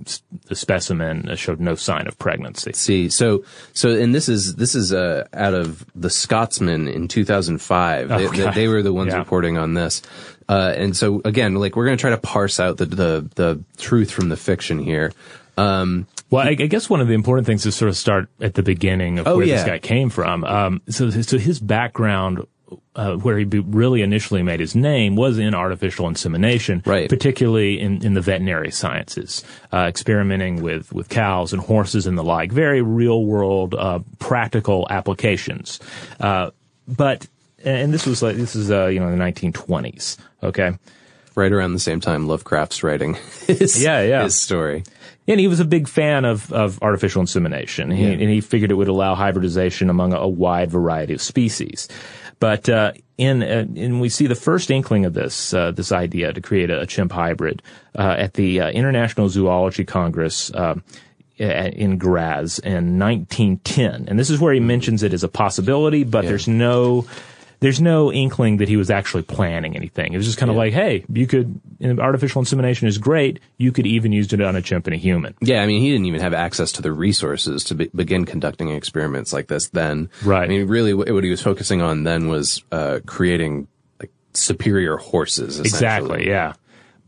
the 0.47 0.56
specimen 0.56 1.36
showed 1.36 1.60
no 1.60 1.75
sign 1.75 2.08
of 2.08 2.17
pregnancy. 2.17 2.73
see. 2.73 3.10
So, 3.10 3.43
so, 3.73 3.89
and 3.91 4.13
this 4.15 4.27
is, 4.27 4.56
this 4.56 4.75
is, 4.75 4.91
uh, 4.91 5.27
out 5.34 5.54
of 5.54 5.86
the 5.95 6.10
Scotsman 6.10 6.88
in 6.88 7.08
2005. 7.08 8.10
They, 8.10 8.27
they, 8.27 8.51
they 8.51 8.67
were 8.67 8.82
the 8.82 8.91
ones 8.93 9.13
Yeah. 9.13 9.19
reporting 9.19 9.58
on 9.58 9.73
this. 9.75 10.01
Uh, 10.51 10.73
and 10.75 10.97
so 10.97 11.21
again, 11.23 11.55
like 11.55 11.75
we're 11.77 11.85
going 11.85 11.97
to 11.97 12.01
try 12.01 12.09
to 12.11 12.17
parse 12.17 12.59
out 12.59 12.75
the, 12.77 12.85
the, 12.85 13.29
the 13.35 13.63
truth 13.77 14.11
from 14.11 14.27
the 14.29 14.35
fiction 14.37 14.79
here. 14.79 15.13
Um, 15.57 16.07
Well, 16.29 16.45
I, 16.45 16.51
I 16.51 16.67
guess 16.67 16.89
one 16.89 16.99
of 17.01 17.07
the 17.07 17.13
important 17.13 17.45
things 17.47 17.65
is 17.65 17.75
sort 17.75 17.89
of 17.89 17.95
start 17.95 18.27
at 18.41 18.53
the 18.55 18.63
beginning 18.63 19.19
of 19.19 19.27
Oh, 19.27 19.37
where 19.37 19.45
yeah. 19.45 19.55
this 19.57 19.65
guy 19.65 19.79
came 19.79 20.09
from. 20.09 20.43
Um, 20.43 20.81
so, 20.89 21.09
so 21.09 21.37
his 21.37 21.59
background, 21.59 22.45
uh, 22.95 23.15
where 23.17 23.37
he 23.37 23.43
be- 23.45 23.59
really 23.59 24.01
initially 24.01 24.43
made 24.43 24.59
his 24.59 24.75
name 24.75 25.15
was 25.15 25.37
in 25.37 25.53
artificial 25.53 26.07
insemination, 26.07 26.81
Right. 26.85 27.09
Particularly 27.09 27.79
in, 27.79 28.03
in 28.05 28.13
the 28.13 28.21
veterinary 28.21 28.71
sciences, 28.71 29.43
uh, 29.73 29.85
experimenting 29.89 30.61
with, 30.61 30.91
with 30.93 31.07
cows 31.09 31.53
and 31.53 31.61
horses 31.61 32.07
and 32.07 32.17
the 32.17 32.23
like, 32.23 32.51
very 32.51 32.81
real 32.81 33.23
world, 33.25 33.75
uh, 33.75 33.99
practical 34.19 34.87
applications. 34.89 35.79
Uh, 36.19 36.51
but, 36.87 37.27
and 37.63 37.93
this 37.93 38.06
was 38.06 38.21
like, 38.21 38.36
this 38.36 38.56
is, 38.56 38.71
uh, 38.71 38.88
you 38.88 39.00
know, 39.00 39.12
the 39.12 39.17
1920s. 39.17 40.17
Okay. 40.43 40.78
right 41.36 41.52
around 41.52 41.74
the 41.74 41.80
same 41.80 42.00
time 42.00 42.28
Lovecraft's 42.28 42.84
writing 42.84 43.17
his, 43.47 43.82
Yeah, 43.82 44.02
yeah. 44.02 44.24
his 44.24 44.39
story. 44.39 44.84
And 45.28 45.39
he 45.39 45.47
was 45.47 45.60
a 45.60 45.65
big 45.65 45.88
fan 45.88 46.26
of, 46.26 46.52
of 46.52 46.82
artificial 46.82 47.21
insemination. 47.21 47.91
He, 47.91 48.04
And 48.12 48.21
he 48.21 48.41
figured 48.41 48.71
it 48.71 48.76
would 48.76 48.88
allow 48.88 49.15
hybridization 49.15 49.89
among 49.89 50.13
a, 50.13 50.17
a 50.17 50.28
wide 50.28 50.71
variety 50.71 51.13
of 51.13 51.21
species. 51.21 51.88
But 52.39 52.67
uh, 52.67 52.93
in 53.19 53.43
uh, 53.43 53.65
and 53.76 54.02
we 54.02 54.10
see 54.10 54.26
the 54.26 54.36
first 54.36 54.71
inkling 54.71 55.06
of 55.06 55.13
this 55.13 55.54
uh, 55.54 55.69
this 55.71 55.91
idea 55.91 56.34
to 56.34 56.41
create 56.41 56.71
a, 56.71 56.88
chimp 56.88 57.12
hybrid 57.12 57.62
uh, 57.95 58.15
at 58.17 58.34
the 58.34 58.62
uh, 58.62 58.69
International 58.71 59.30
Zoology 59.30 59.86
Congress. 59.86 60.52
Uh, 60.52 60.76
in 61.38 61.97
Graz 61.97 62.60
in 62.60 63.00
1910, 63.00 64.08
and 64.08 64.19
this 64.19 64.30
is 64.30 64.39
where 64.39 64.54
he 64.54 64.60
mentions 64.60 65.02
it 65.02 65.12
as 65.12 65.24
a 65.24 65.28
possibility, 65.28 66.04
but 66.04 66.24
there's 66.24 66.47
no 66.47 67.08
there's 67.62 67.80
no 67.80 68.12
inkling 68.12 68.58
that 68.58 68.67
he 68.67 68.76
was 68.76 68.89
actually 68.89 69.21
planning 69.21 69.76
anything. 69.76 70.13
It 70.13 70.17
was 70.17 70.26
just 70.26 70.39
kind 70.39 70.50
of 70.50 70.58
like, 70.58 70.74
hey, 70.74 71.06
you 71.13 71.28
could 71.28 71.62
artificial 72.00 72.41
insemination 72.41 72.88
is 72.88 72.97
great. 72.97 73.39
You 73.58 73.71
could 73.71 73.86
even 73.86 74.12
use 74.12 74.34
it 74.34 74.41
on 74.41 74.56
a 74.56 74.62
chimp 74.63 74.88
and 74.88 74.95
a 74.95 74.97
human. 74.97 75.36
Yeah, 75.41 75.62
I 75.62 75.67
mean, 75.67 75.80
he 75.80 75.91
didn't 75.91 76.08
even 76.08 76.21
have 76.21 76.34
access 76.34 76.71
to 76.74 76.82
the 76.82 76.91
resources 76.91 77.63
to 77.65 77.76
be, 77.76 77.89
begin 77.93 78.26
conducting 78.26 78.69
experiments 78.69 79.32
like 79.32 79.47
this 79.47 79.69
then. 79.69 80.10
Right. 80.26 80.43
I 80.43 80.47
mean, 80.47 80.67
really, 80.67 80.95
what, 80.95 81.24
he 81.24 81.30
was 81.30 81.41
focusing 81.41 81.84
on 81.84 82.04
then 82.04 82.28
was 82.28 82.63
uh, 82.71 83.00
creating 83.06 83.67
like 84.00 84.12
superior 84.34 84.97
horses. 84.97 85.60
Exactly, 85.60 86.28
yeah. 86.28 86.54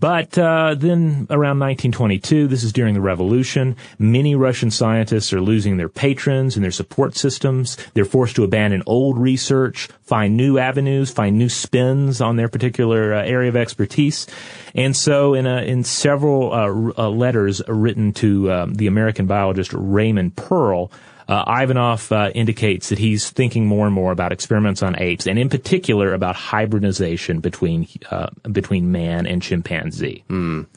But 0.03 0.37
uh, 0.37 0.75
then 0.75 1.27
around 1.29 1.59
1922, 1.59 2.49
this 2.49 2.65
is 2.65 2.73
during 2.73 2.93
the 2.93 2.99
revolution, 2.99 3.77
many 3.97 4.35
Russian 4.35 4.69
scientists 4.69 5.31
are 5.31 5.39
losing 5.39 5.77
their 5.77 5.87
patrons 5.87 6.57
and 6.57 6.63
their 6.65 6.71
support 6.71 7.15
systems. 7.15 7.77
They're 7.93 8.03
forced 8.03 8.35
to 8.35 8.43
abandon 8.43 8.83
old 8.85 9.17
research, 9.17 9.87
find 10.01 10.35
new 10.35 10.57
avenues, 10.57 11.09
find 11.09 11.37
new 11.37 11.47
spins 11.47 12.19
on 12.19 12.35
their 12.35 12.49
particular 12.49 13.13
uh, 13.13 13.23
area 13.23 13.47
of 13.47 13.55
expertise. 13.55 14.27
And 14.75 14.93
so 14.93 15.35
in, 15.35 15.47
a, 15.47 15.61
in 15.61 15.85
several 15.85 16.51
uh, 16.51 17.01
uh 17.01 17.09
letters 17.09 17.61
written 17.69 18.11
to 18.15 18.51
um, 18.51 18.73
the 18.73 18.87
American 18.87 19.25
biologist 19.25 19.71
Raymond 19.73 20.35
Pearl, 20.35 20.91
uh, 21.27 21.43
Ivanov 21.47 22.11
uh, 22.11 22.31
indicates 22.33 22.89
that 22.89 22.99
he's 22.99 23.29
thinking 23.29 23.65
more 23.65 23.85
and 23.85 23.93
more 23.93 24.11
about 24.11 24.31
experiments 24.31 24.83
on 24.83 24.99
apes, 24.99 25.27
and 25.27 25.39
in 25.39 25.49
particular 25.49 26.13
about 26.13 26.35
hybridization 26.35 27.39
between 27.39 27.87
uh, 28.11 28.29
between 28.51 28.91
man 28.91 29.25
and 29.25 29.41
chimpanzee. 29.41 30.23
Mm. 30.29 30.67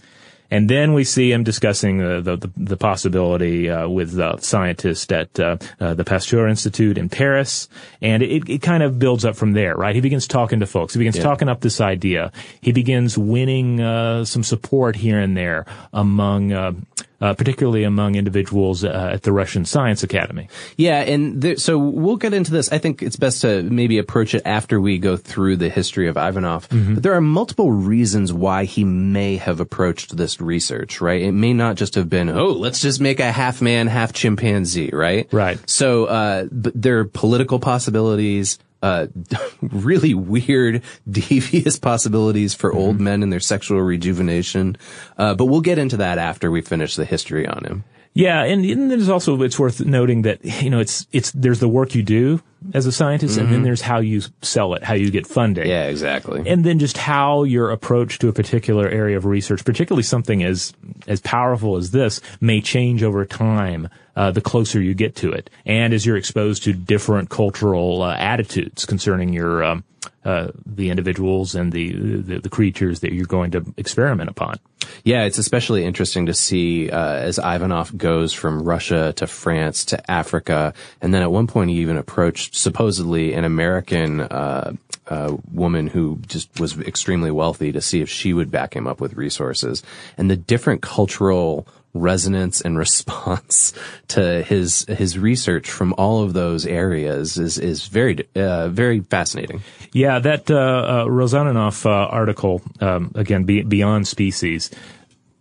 And 0.50 0.70
then 0.70 0.92
we 0.92 1.04
see 1.04 1.32
him 1.32 1.42
discussing 1.42 2.00
uh, 2.00 2.20
the, 2.20 2.36
the, 2.36 2.50
the 2.56 2.76
possibility 2.76 3.68
uh, 3.68 3.88
with 3.88 4.16
scientists 4.42 5.10
at 5.10 5.38
uh, 5.40 5.56
uh, 5.80 5.94
the 5.94 6.04
Pasteur 6.04 6.46
Institute 6.46 6.98
in 6.98 7.08
Paris, 7.08 7.68
and 8.00 8.22
it, 8.22 8.48
it 8.48 8.62
kind 8.62 8.82
of 8.82 8.98
builds 8.98 9.24
up 9.24 9.36
from 9.36 9.52
there, 9.52 9.74
right? 9.74 9.94
He 9.94 10.00
begins 10.00 10.26
talking 10.26 10.60
to 10.60 10.66
folks. 10.66 10.94
He 10.94 10.98
begins 10.98 11.16
yeah. 11.16 11.24
talking 11.24 11.48
up 11.48 11.60
this 11.60 11.80
idea. 11.80 12.30
He 12.60 12.72
begins 12.72 13.18
winning 13.18 13.80
uh, 13.80 14.24
some 14.24 14.44
support 14.44 14.96
here 14.96 15.18
and 15.18 15.36
there 15.36 15.66
among 15.92 16.84
uh, 17.20 17.34
particularly 17.34 17.84
among 17.84 18.14
individuals 18.14 18.84
uh, 18.84 19.10
at 19.14 19.22
the 19.22 19.32
Russian 19.32 19.64
Science 19.64 20.02
Academy. 20.02 20.48
Yeah, 20.76 21.00
and 21.00 21.40
there, 21.40 21.56
so 21.56 21.78
we'll 21.78 22.16
get 22.16 22.34
into 22.34 22.50
this. 22.50 22.70
I 22.72 22.78
think 22.78 23.02
it's 23.02 23.16
best 23.16 23.40
to 23.42 23.62
maybe 23.62 23.98
approach 23.98 24.34
it 24.34 24.42
after 24.44 24.80
we 24.80 24.98
go 24.98 25.16
through 25.16 25.56
the 25.56 25.68
history 25.68 26.08
of 26.08 26.16
Ivanov. 26.16 26.68
Mm-hmm. 26.68 26.94
But 26.94 27.02
there 27.02 27.14
are 27.14 27.20
multiple 27.20 27.72
reasons 27.72 28.32
why 28.32 28.64
he 28.64 28.84
may 28.84 29.36
have 29.36 29.60
approached 29.60 30.16
this 30.16 30.40
research, 30.40 31.00
right? 31.00 31.22
It 31.22 31.32
may 31.32 31.52
not 31.52 31.76
just 31.76 31.94
have 31.94 32.08
been, 32.08 32.28
oh, 32.28 32.48
let's 32.50 32.80
just 32.80 33.00
make 33.00 33.20
a 33.20 33.32
half 33.32 33.62
man, 33.62 33.86
half 33.86 34.12
chimpanzee, 34.12 34.90
right? 34.92 35.32
Right. 35.32 35.58
So, 35.68 36.06
uh, 36.06 36.46
there 36.50 36.98
are 36.98 37.04
political 37.04 37.58
possibilities 37.58 38.58
uh, 38.82 39.06
really 39.62 40.14
weird, 40.14 40.82
devious 41.10 41.78
possibilities 41.78 42.54
for 42.54 42.70
mm-hmm. 42.70 42.78
old 42.78 43.00
men 43.00 43.22
and 43.22 43.32
their 43.32 43.40
sexual 43.40 43.80
rejuvenation. 43.80 44.76
Uh, 45.16 45.34
but 45.34 45.46
we'll 45.46 45.60
get 45.60 45.78
into 45.78 45.96
that 45.98 46.18
after 46.18 46.50
we 46.50 46.60
finish 46.60 46.96
the 46.96 47.04
history 47.04 47.46
on 47.46 47.64
him. 47.64 47.84
Yeah, 48.16 48.44
and, 48.44 48.64
and 48.64 48.90
there's 48.90 49.10
also 49.10 49.42
it's 49.42 49.58
worth 49.58 49.84
noting 49.84 50.22
that 50.22 50.42
you 50.62 50.70
know 50.70 50.80
it's 50.80 51.06
it's 51.12 51.32
there's 51.32 51.60
the 51.60 51.68
work 51.68 51.94
you 51.94 52.02
do 52.02 52.40
as 52.72 52.86
a 52.86 52.92
scientist, 52.92 53.34
mm-hmm. 53.34 53.40
and 53.40 53.48
then 53.48 53.58
mm-hmm. 53.58 53.64
there's 53.64 53.82
how 53.82 53.98
you 53.98 54.22
sell 54.40 54.72
it, 54.72 54.82
how 54.82 54.94
you 54.94 55.10
get 55.10 55.26
funding. 55.26 55.68
Yeah, 55.68 55.88
exactly. 55.88 56.42
And 56.46 56.64
then 56.64 56.78
just 56.78 56.96
how 56.96 57.42
your 57.42 57.70
approach 57.70 58.18
to 58.20 58.28
a 58.28 58.32
particular 58.32 58.88
area 58.88 59.18
of 59.18 59.26
research, 59.26 59.66
particularly 59.66 60.02
something 60.02 60.42
as 60.42 60.72
as 61.06 61.20
powerful 61.20 61.76
as 61.76 61.90
this, 61.90 62.22
may 62.40 62.62
change 62.62 63.02
over 63.02 63.26
time. 63.26 63.90
Uh, 64.16 64.30
the 64.30 64.40
closer 64.40 64.80
you 64.80 64.94
get 64.94 65.14
to 65.14 65.30
it, 65.30 65.50
and 65.66 65.92
as 65.92 66.06
you're 66.06 66.16
exposed 66.16 66.64
to 66.64 66.72
different 66.72 67.28
cultural 67.28 68.00
uh, 68.00 68.16
attitudes 68.16 68.86
concerning 68.86 69.34
your 69.34 69.62
um, 69.62 69.84
uh, 70.26 70.50
the 70.66 70.90
individuals 70.90 71.54
and 71.54 71.72
the, 71.72 71.92
the, 71.92 72.40
the 72.40 72.48
creatures 72.48 72.98
that 73.00 73.12
you're 73.12 73.26
going 73.26 73.52
to 73.52 73.64
experiment 73.76 74.28
upon. 74.28 74.58
Yeah, 75.04 75.22
it's 75.22 75.38
especially 75.38 75.84
interesting 75.84 76.26
to 76.26 76.34
see 76.34 76.90
uh, 76.90 77.14
as 77.14 77.38
Ivanov 77.38 77.96
goes 77.96 78.32
from 78.32 78.64
Russia 78.64 79.12
to 79.16 79.26
France 79.28 79.84
to 79.86 80.10
Africa, 80.10 80.74
and 81.00 81.14
then 81.14 81.22
at 81.22 81.30
one 81.30 81.46
point 81.46 81.70
he 81.70 81.76
even 81.76 81.96
approached 81.96 82.56
supposedly 82.56 83.34
an 83.34 83.44
American 83.44 84.20
uh, 84.20 84.72
uh, 85.06 85.36
woman 85.52 85.86
who 85.86 86.18
just 86.26 86.58
was 86.58 86.76
extremely 86.80 87.30
wealthy 87.30 87.70
to 87.70 87.80
see 87.80 88.00
if 88.00 88.08
she 88.08 88.32
would 88.32 88.50
back 88.50 88.74
him 88.74 88.88
up 88.88 89.00
with 89.00 89.14
resources, 89.14 89.82
and 90.18 90.28
the 90.28 90.36
different 90.36 90.82
cultural 90.82 91.68
resonance 92.00 92.60
and 92.60 92.78
response 92.86 93.72
to 94.08 94.42
his 94.42 94.84
his 94.88 95.18
research 95.18 95.70
from 95.70 95.94
all 95.98 96.22
of 96.22 96.32
those 96.32 96.66
areas 96.66 97.38
is 97.38 97.58
is 97.58 97.86
very 97.86 98.28
uh, 98.34 98.68
very 98.68 99.00
fascinating. 99.00 99.62
Yeah, 99.92 100.18
that 100.20 100.50
uh, 100.50 100.54
uh, 100.54 101.04
Rossiianov 101.06 101.86
uh, 101.86 101.90
article 101.90 102.62
um, 102.80 103.12
again, 103.14 103.44
be, 103.44 103.62
Beyond 103.62 104.06
Species. 104.06 104.70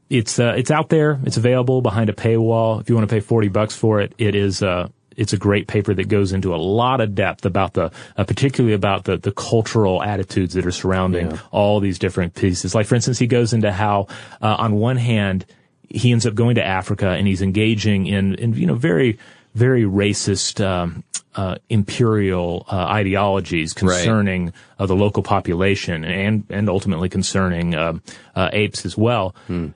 It's 0.09 0.39
uh, 0.39 0.53
it's 0.55 0.71
out 0.71 0.89
there. 0.89 1.19
It's 1.25 1.37
available 1.37 1.81
behind 1.81 2.09
a 2.09 2.13
paywall. 2.13 2.79
If 2.79 2.89
you 2.89 2.95
want 2.95 3.09
to 3.09 3.13
pay 3.13 3.21
forty 3.21 3.47
bucks 3.47 3.75
for 3.75 4.01
it, 4.01 4.13
it 4.17 4.35
is 4.35 4.61
uh, 4.61 4.89
it's 5.15 5.33
a 5.33 5.37
great 5.37 5.67
paper 5.67 5.93
that 5.93 6.07
goes 6.07 6.33
into 6.33 6.53
a 6.53 6.57
lot 6.57 7.01
of 7.01 7.15
depth 7.15 7.45
about 7.45 7.73
the, 7.73 7.91
uh, 8.17 8.23
particularly 8.23 8.73
about 8.73 9.05
the, 9.05 9.17
the 9.17 9.31
cultural 9.31 10.03
attitudes 10.03 10.53
that 10.53 10.65
are 10.65 10.71
surrounding 10.71 11.31
yeah. 11.31 11.39
all 11.51 11.79
these 11.79 11.99
different 11.99 12.35
pieces. 12.35 12.75
Like, 12.75 12.85
for 12.85 12.95
instance, 12.95 13.17
he 13.17 13.27
goes 13.27 13.53
into 13.53 13.71
how, 13.71 14.07
uh, 14.41 14.55
on 14.59 14.75
one 14.75 14.97
hand, 14.97 15.45
he 15.89 16.11
ends 16.11 16.25
up 16.25 16.35
going 16.35 16.55
to 16.55 16.63
Africa 16.63 17.09
and 17.09 17.27
he's 17.27 17.41
engaging 17.41 18.07
in, 18.07 18.35
in 18.35 18.53
you 18.53 18.65
know, 18.65 18.75
very, 18.75 19.17
very 19.53 19.83
racist, 19.83 20.63
um, 20.65 21.03
uh, 21.35 21.55
imperial 21.69 22.65
uh, 22.71 22.75
ideologies 22.75 23.73
concerning 23.73 24.45
right. 24.45 24.53
uh, 24.79 24.85
the 24.85 24.95
local 24.95 25.21
population 25.21 26.05
and 26.05 26.45
and 26.49 26.69
ultimately 26.69 27.09
concerning 27.09 27.75
um, 27.75 28.01
uh, 28.35 28.49
apes 28.53 28.85
as 28.85 28.97
well. 28.97 29.35
Hmm. 29.47 29.69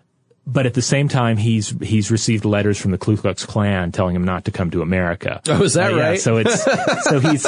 But 0.51 0.65
at 0.65 0.73
the 0.73 0.81
same 0.81 1.07
time, 1.07 1.37
he's 1.37 1.69
he's 1.81 2.09
received 2.09 2.43
letters 2.43 2.79
from 2.81 2.89
the 2.89 2.97
Ku 2.97 3.15
Klux 3.15 3.45
Klan 3.45 3.91
telling 3.91 4.15
him 4.15 4.23
not 4.23 4.45
to 4.45 4.51
come 4.51 4.71
to 4.71 4.81
America. 4.81 5.41
Oh, 5.47 5.61
is 5.61 5.75
that 5.75 5.93
uh, 5.93 5.97
right? 5.97 6.11
Yeah, 6.13 6.17
so 6.17 6.37
it's 6.37 6.63
so 7.03 7.19
he's. 7.19 7.45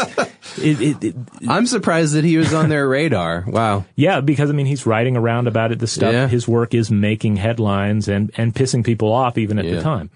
It, 0.58 0.82
it, 0.82 1.04
it, 1.04 1.16
I'm 1.47 1.66
surprised 1.66 2.14
that 2.14 2.24
he 2.24 2.38
was 2.38 2.54
on 2.54 2.70
their 2.70 2.88
radar. 2.88 3.43
Wow. 3.47 3.86
Yeah, 3.95 4.22
because 4.22 4.52
I 4.52 4.54
mean, 4.54 4.68
he's 4.68 4.86
writing 4.86 5.18
around 5.18 5.47
about 5.47 5.72
it. 5.72 5.80
The 5.80 5.88
stuff, 5.88 6.14
yeah. 6.14 6.28
his 6.28 6.47
work 6.47 6.76
is 6.76 6.91
making 6.91 7.38
headlines 7.38 8.08
and 8.08 8.32
and 8.36 8.54
pissing 8.54 8.86
people 8.86 9.12
off 9.12 9.38
even 9.39 9.58
at 9.58 9.66
yeah. 9.66 9.76
the 9.76 9.82
time. 9.82 10.12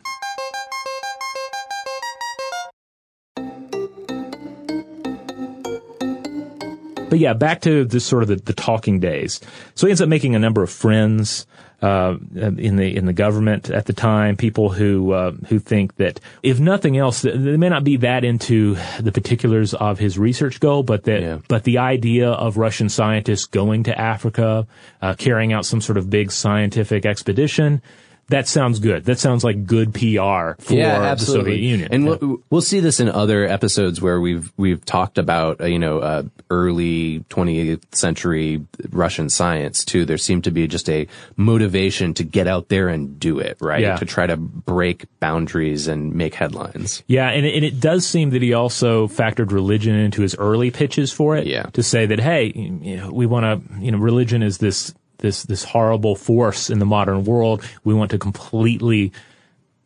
But 7.10 7.20
yeah, 7.20 7.34
back 7.34 7.62
to 7.62 7.86
this 7.86 8.06
sort 8.06 8.24
of 8.24 8.30
the, 8.30 8.36
the 8.36 8.54
talking 8.54 9.00
days. 9.00 9.40
So 9.74 9.88
he 9.88 9.92
ends 9.92 10.02
up 10.02 10.10
making 10.10 10.36
a 10.36 10.40
number 10.40 10.62
of 10.62 10.70
friends 10.70 11.48
uh, 11.82 12.16
in 12.36 12.76
the 12.76 12.96
in 12.96 13.06
the 13.06 13.14
government 13.14 13.70
at 13.70 13.86
the 13.86 13.94
time. 13.94 14.36
People 14.36 14.70
who 14.70 15.12
uh, 15.12 15.32
who 15.48 15.60
think 15.60 15.96
that 15.98 16.20
if 16.44 16.60
nothing 16.60 16.98
else, 16.98 17.22
they 17.22 17.58
may 17.58 17.70
not 17.70 17.84
be 17.84 17.98
that 17.98 18.24
into 18.24 18.78
the 19.00 19.12
particulars 19.12 19.74
of 19.74 20.00
his 20.00 20.18
research 20.18 20.60
goal, 20.60 20.84
but 20.84 21.04
that 21.04 21.22
yeah. 21.22 21.40
but 21.48 21.64
the 21.64 21.78
idea 21.78 22.30
of 22.30 22.58
Russian 22.58 22.90
scientists 22.90 23.46
going 23.46 23.84
to 23.84 24.00
Africa, 24.00 24.68
uh, 25.02 25.16
carrying 25.16 25.54
out 25.54 25.66
some 25.66 25.82
sort 25.82 25.98
of 25.98 26.10
big 26.10 26.32
scientific 26.32 27.06
expedition 27.06 27.82
that 28.30 28.48
sounds 28.48 28.80
good. 28.80 29.06
That 29.06 29.20
sounds 29.20 29.44
like 29.44 29.66
good 29.66 29.94
PR 29.94 30.60
for 30.60 30.74
yeah, 30.74 31.14
the 31.14 31.18
Soviet 31.18 31.60
Union. 31.60 31.90
And 31.92 32.06
yeah. 32.06 32.16
we'll, 32.20 32.38
we'll, 32.50 32.62
see 32.62 32.80
this 32.80 33.00
in 33.00 33.08
other 33.08 33.46
episodes 33.46 34.02
where 34.02 34.20
we've 34.20 34.52
we've 34.58 34.84
talked 34.84 35.20
about 35.20 35.62
uh, 35.62 35.66
you 35.66 35.78
know 35.78 36.00
uh, 36.00 36.24
early 36.50 37.20
20th 37.30 37.84
century 37.94 38.66
Russian 38.90 39.30
science 39.30 39.86
too. 39.86 40.06
There 40.06 40.18
seemed 40.18 40.46
to 40.46 40.52
be 40.52 40.68
just 40.68 40.90
a 40.90 41.08
motivation 41.36 42.16
to 42.16 42.24
get 42.24 42.48
out 42.48 42.70
there 42.70 42.90
and 42.90 43.20
do 43.20 43.38
it, 43.38 43.58
right? 43.62 43.82
Yeah. 43.82 43.98
To 43.98 44.06
try 44.06 44.26
to 44.26 44.38
break 44.38 45.06
boundaries 45.20 45.88
and 45.88 46.16
make 46.16 46.34
headlines. 46.34 47.04
Yeah, 47.06 47.30
and 47.30 47.46
it, 47.46 47.56
and 47.56 47.64
it 47.64 47.80
does 47.80 48.08
seem 48.08 48.32
that 48.32 48.42
he 48.42 48.54
also 48.54 49.08
factored 49.08 49.52
religion 49.52 49.94
into 49.94 50.24
his 50.24 50.36
early 50.36 50.72
pitches 50.72 51.14
for 51.14 51.36
it. 51.36 51.46
Yeah. 51.46 51.64
To 51.74 51.84
say 51.84 52.08
that 52.08 52.20
hey, 52.20 52.52
you 52.56 52.98
know, 52.98 53.12
we 53.12 53.28
want 53.28 53.44
to, 53.70 53.80
you 53.80 53.92
know, 53.92 54.00
religion 54.00 54.42
is 54.42 54.58
this 54.58 54.96
this 55.26 55.44
this 55.44 55.64
horrible 55.64 56.16
force 56.16 56.70
in 56.70 56.80
the 56.80 56.86
modern 56.86 57.26
world. 57.26 57.68
We 57.84 57.94
want 57.94 58.12
to 58.12 58.18
completely 58.18 59.12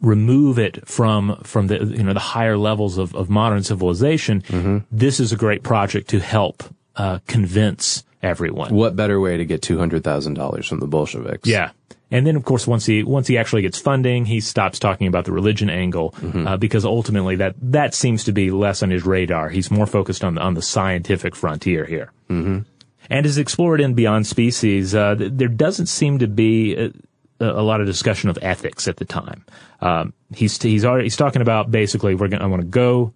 remove 0.02 0.60
it 0.60 0.88
from 0.88 1.40
from 1.44 1.68
the 1.68 1.78
you 1.86 2.04
know 2.04 2.14
the 2.14 2.20
higher 2.20 2.58
levels 2.58 2.98
of, 2.98 3.16
of 3.16 3.30
modern 3.30 3.64
civilization. 3.64 4.42
Mm-hmm. 4.42 4.78
This 4.92 5.20
is 5.20 5.32
a 5.32 5.38
great 5.38 5.64
project 5.64 6.10
to 6.10 6.20
help 6.20 6.64
uh, 6.98 7.20
convince 7.28 8.04
everyone. 8.22 8.74
What 8.76 8.96
better 8.96 9.20
way 9.20 9.38
to 9.38 9.46
get 9.46 9.62
two 9.62 9.78
hundred 9.78 10.04
thousand 10.04 10.36
dollars 10.36 10.68
from 10.68 10.80
the 10.80 10.88
Bolsheviks? 10.88 11.48
Yeah. 11.48 11.72
And 12.12 12.26
then, 12.26 12.36
of 12.36 12.44
course, 12.44 12.66
once 12.66 12.88
he 12.88 13.04
once 13.04 13.28
he 13.28 13.38
actually 13.38 13.62
gets 13.62 13.80
funding, 13.80 14.26
he 14.26 14.42
stops 14.42 14.80
talking 14.80 15.08
about 15.08 15.26
the 15.26 15.32
religion 15.32 15.70
angle 15.70 16.12
mm-hmm. 16.12 16.48
uh, 16.48 16.58
because 16.58 16.84
ultimately 16.84 17.36
that 17.38 17.56
that 17.62 17.94
seems 17.94 18.24
to 18.26 18.32
be 18.32 18.52
less 18.52 18.84
on 18.84 18.90
his 18.90 19.06
radar. 19.06 19.50
He's 19.50 19.72
more 19.72 19.86
focused 19.86 20.24
on 20.24 20.36
the 20.36 20.42
on 20.42 20.56
the 20.56 20.62
scientific 20.62 21.36
frontier 21.36 21.86
here. 21.86 22.12
Mm-hmm 22.30 22.68
and 23.10 23.26
is 23.26 23.38
explored 23.38 23.82
in 23.82 23.94
Beyond 23.94 24.28
Species. 24.28 24.94
Uh, 24.94 25.16
there 25.18 25.48
doesn't 25.48 25.88
seem 25.88 26.20
to 26.20 26.28
be 26.28 26.76
a, 26.76 26.92
a, 27.40 27.64
lot 27.64 27.82
of 27.82 27.88
discussion 27.88 28.30
of 28.30 28.38
ethics 28.42 28.88
at 28.88 28.98
the 28.98 29.06
time. 29.06 29.46
Um, 29.82 30.14
he's 30.34 30.62
he's 30.62 30.86
already 30.86 31.06
he's 31.06 31.18
talking 31.18 31.42
about 31.42 31.72
basically 31.72 32.16
we're 32.16 32.28
going 32.28 32.42
I 32.42 32.48
want 32.48 32.62
to 32.62 32.68
go 32.68 33.14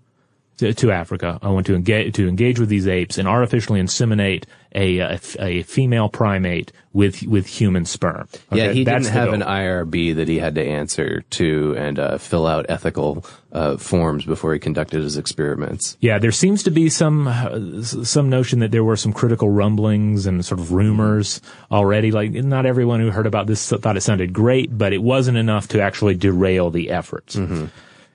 to, 0.58 0.74
to 0.74 0.92
Africa. 0.92 1.40
I 1.42 1.50
want 1.50 1.66
to 1.68 1.76
engage 1.76 2.16
to 2.16 2.28
engage 2.28 2.60
with 2.60 2.70
these 2.70 2.88
apes 2.88 3.18
and 3.18 3.28
artificially 3.28 3.82
inseminate 3.82 4.46
a 4.76 5.00
a, 5.00 5.20
a 5.40 5.64
female 5.64 6.10
primate 6.10 6.72
with 6.94 7.24
with 7.24 7.48
human 7.48 7.86
sperm. 7.86 8.28
Yeah, 8.52 8.72
he 8.72 8.84
That's 8.84 9.06
didn't 9.06 9.14
have 9.14 9.26
goal. 9.32 9.36
an 9.36 9.42
IRB 9.42 10.16
that 10.16 10.28
he 10.28 10.40
had 10.40 10.56
to 10.56 10.64
answer 10.66 11.22
to 11.32 11.76
and 11.78 11.98
uh, 12.00 12.18
fill 12.18 12.46
out 12.48 12.66
ethical 12.70 13.26
uh, 13.52 13.78
forms 13.78 14.26
before 14.26 14.54
he 14.54 14.60
conducted 14.60 15.02
his 15.04 15.18
experiments. 15.18 15.98
Yeah, 16.02 16.18
there 16.20 16.32
seems 16.32 16.64
to 16.64 16.72
be 16.72 16.90
some 16.90 17.28
uh, 17.28 17.82
some 17.84 18.30
notion 18.30 18.60
that 18.60 18.72
there 18.72 18.84
were 18.84 18.96
some 18.96 19.14
critical 19.14 19.50
rumblings 19.50 20.26
and 20.26 20.44
sort 20.46 20.60
of 20.60 20.72
rumors 20.72 21.42
already. 21.72 22.12
Like 22.12 22.32
not 22.32 22.66
everyone 22.66 23.00
who 23.00 23.10
heard 23.12 23.28
about 23.28 23.48
this 23.48 23.70
thought 23.70 23.98
it 23.98 24.02
sounded 24.02 24.34
great, 24.34 24.76
but 24.76 24.94
it 24.94 25.02
wasn't 25.02 25.38
enough 25.38 25.68
to 25.70 25.82
actually 25.82 26.16
derail 26.16 26.70
the 26.70 26.92
efforts. 26.92 27.36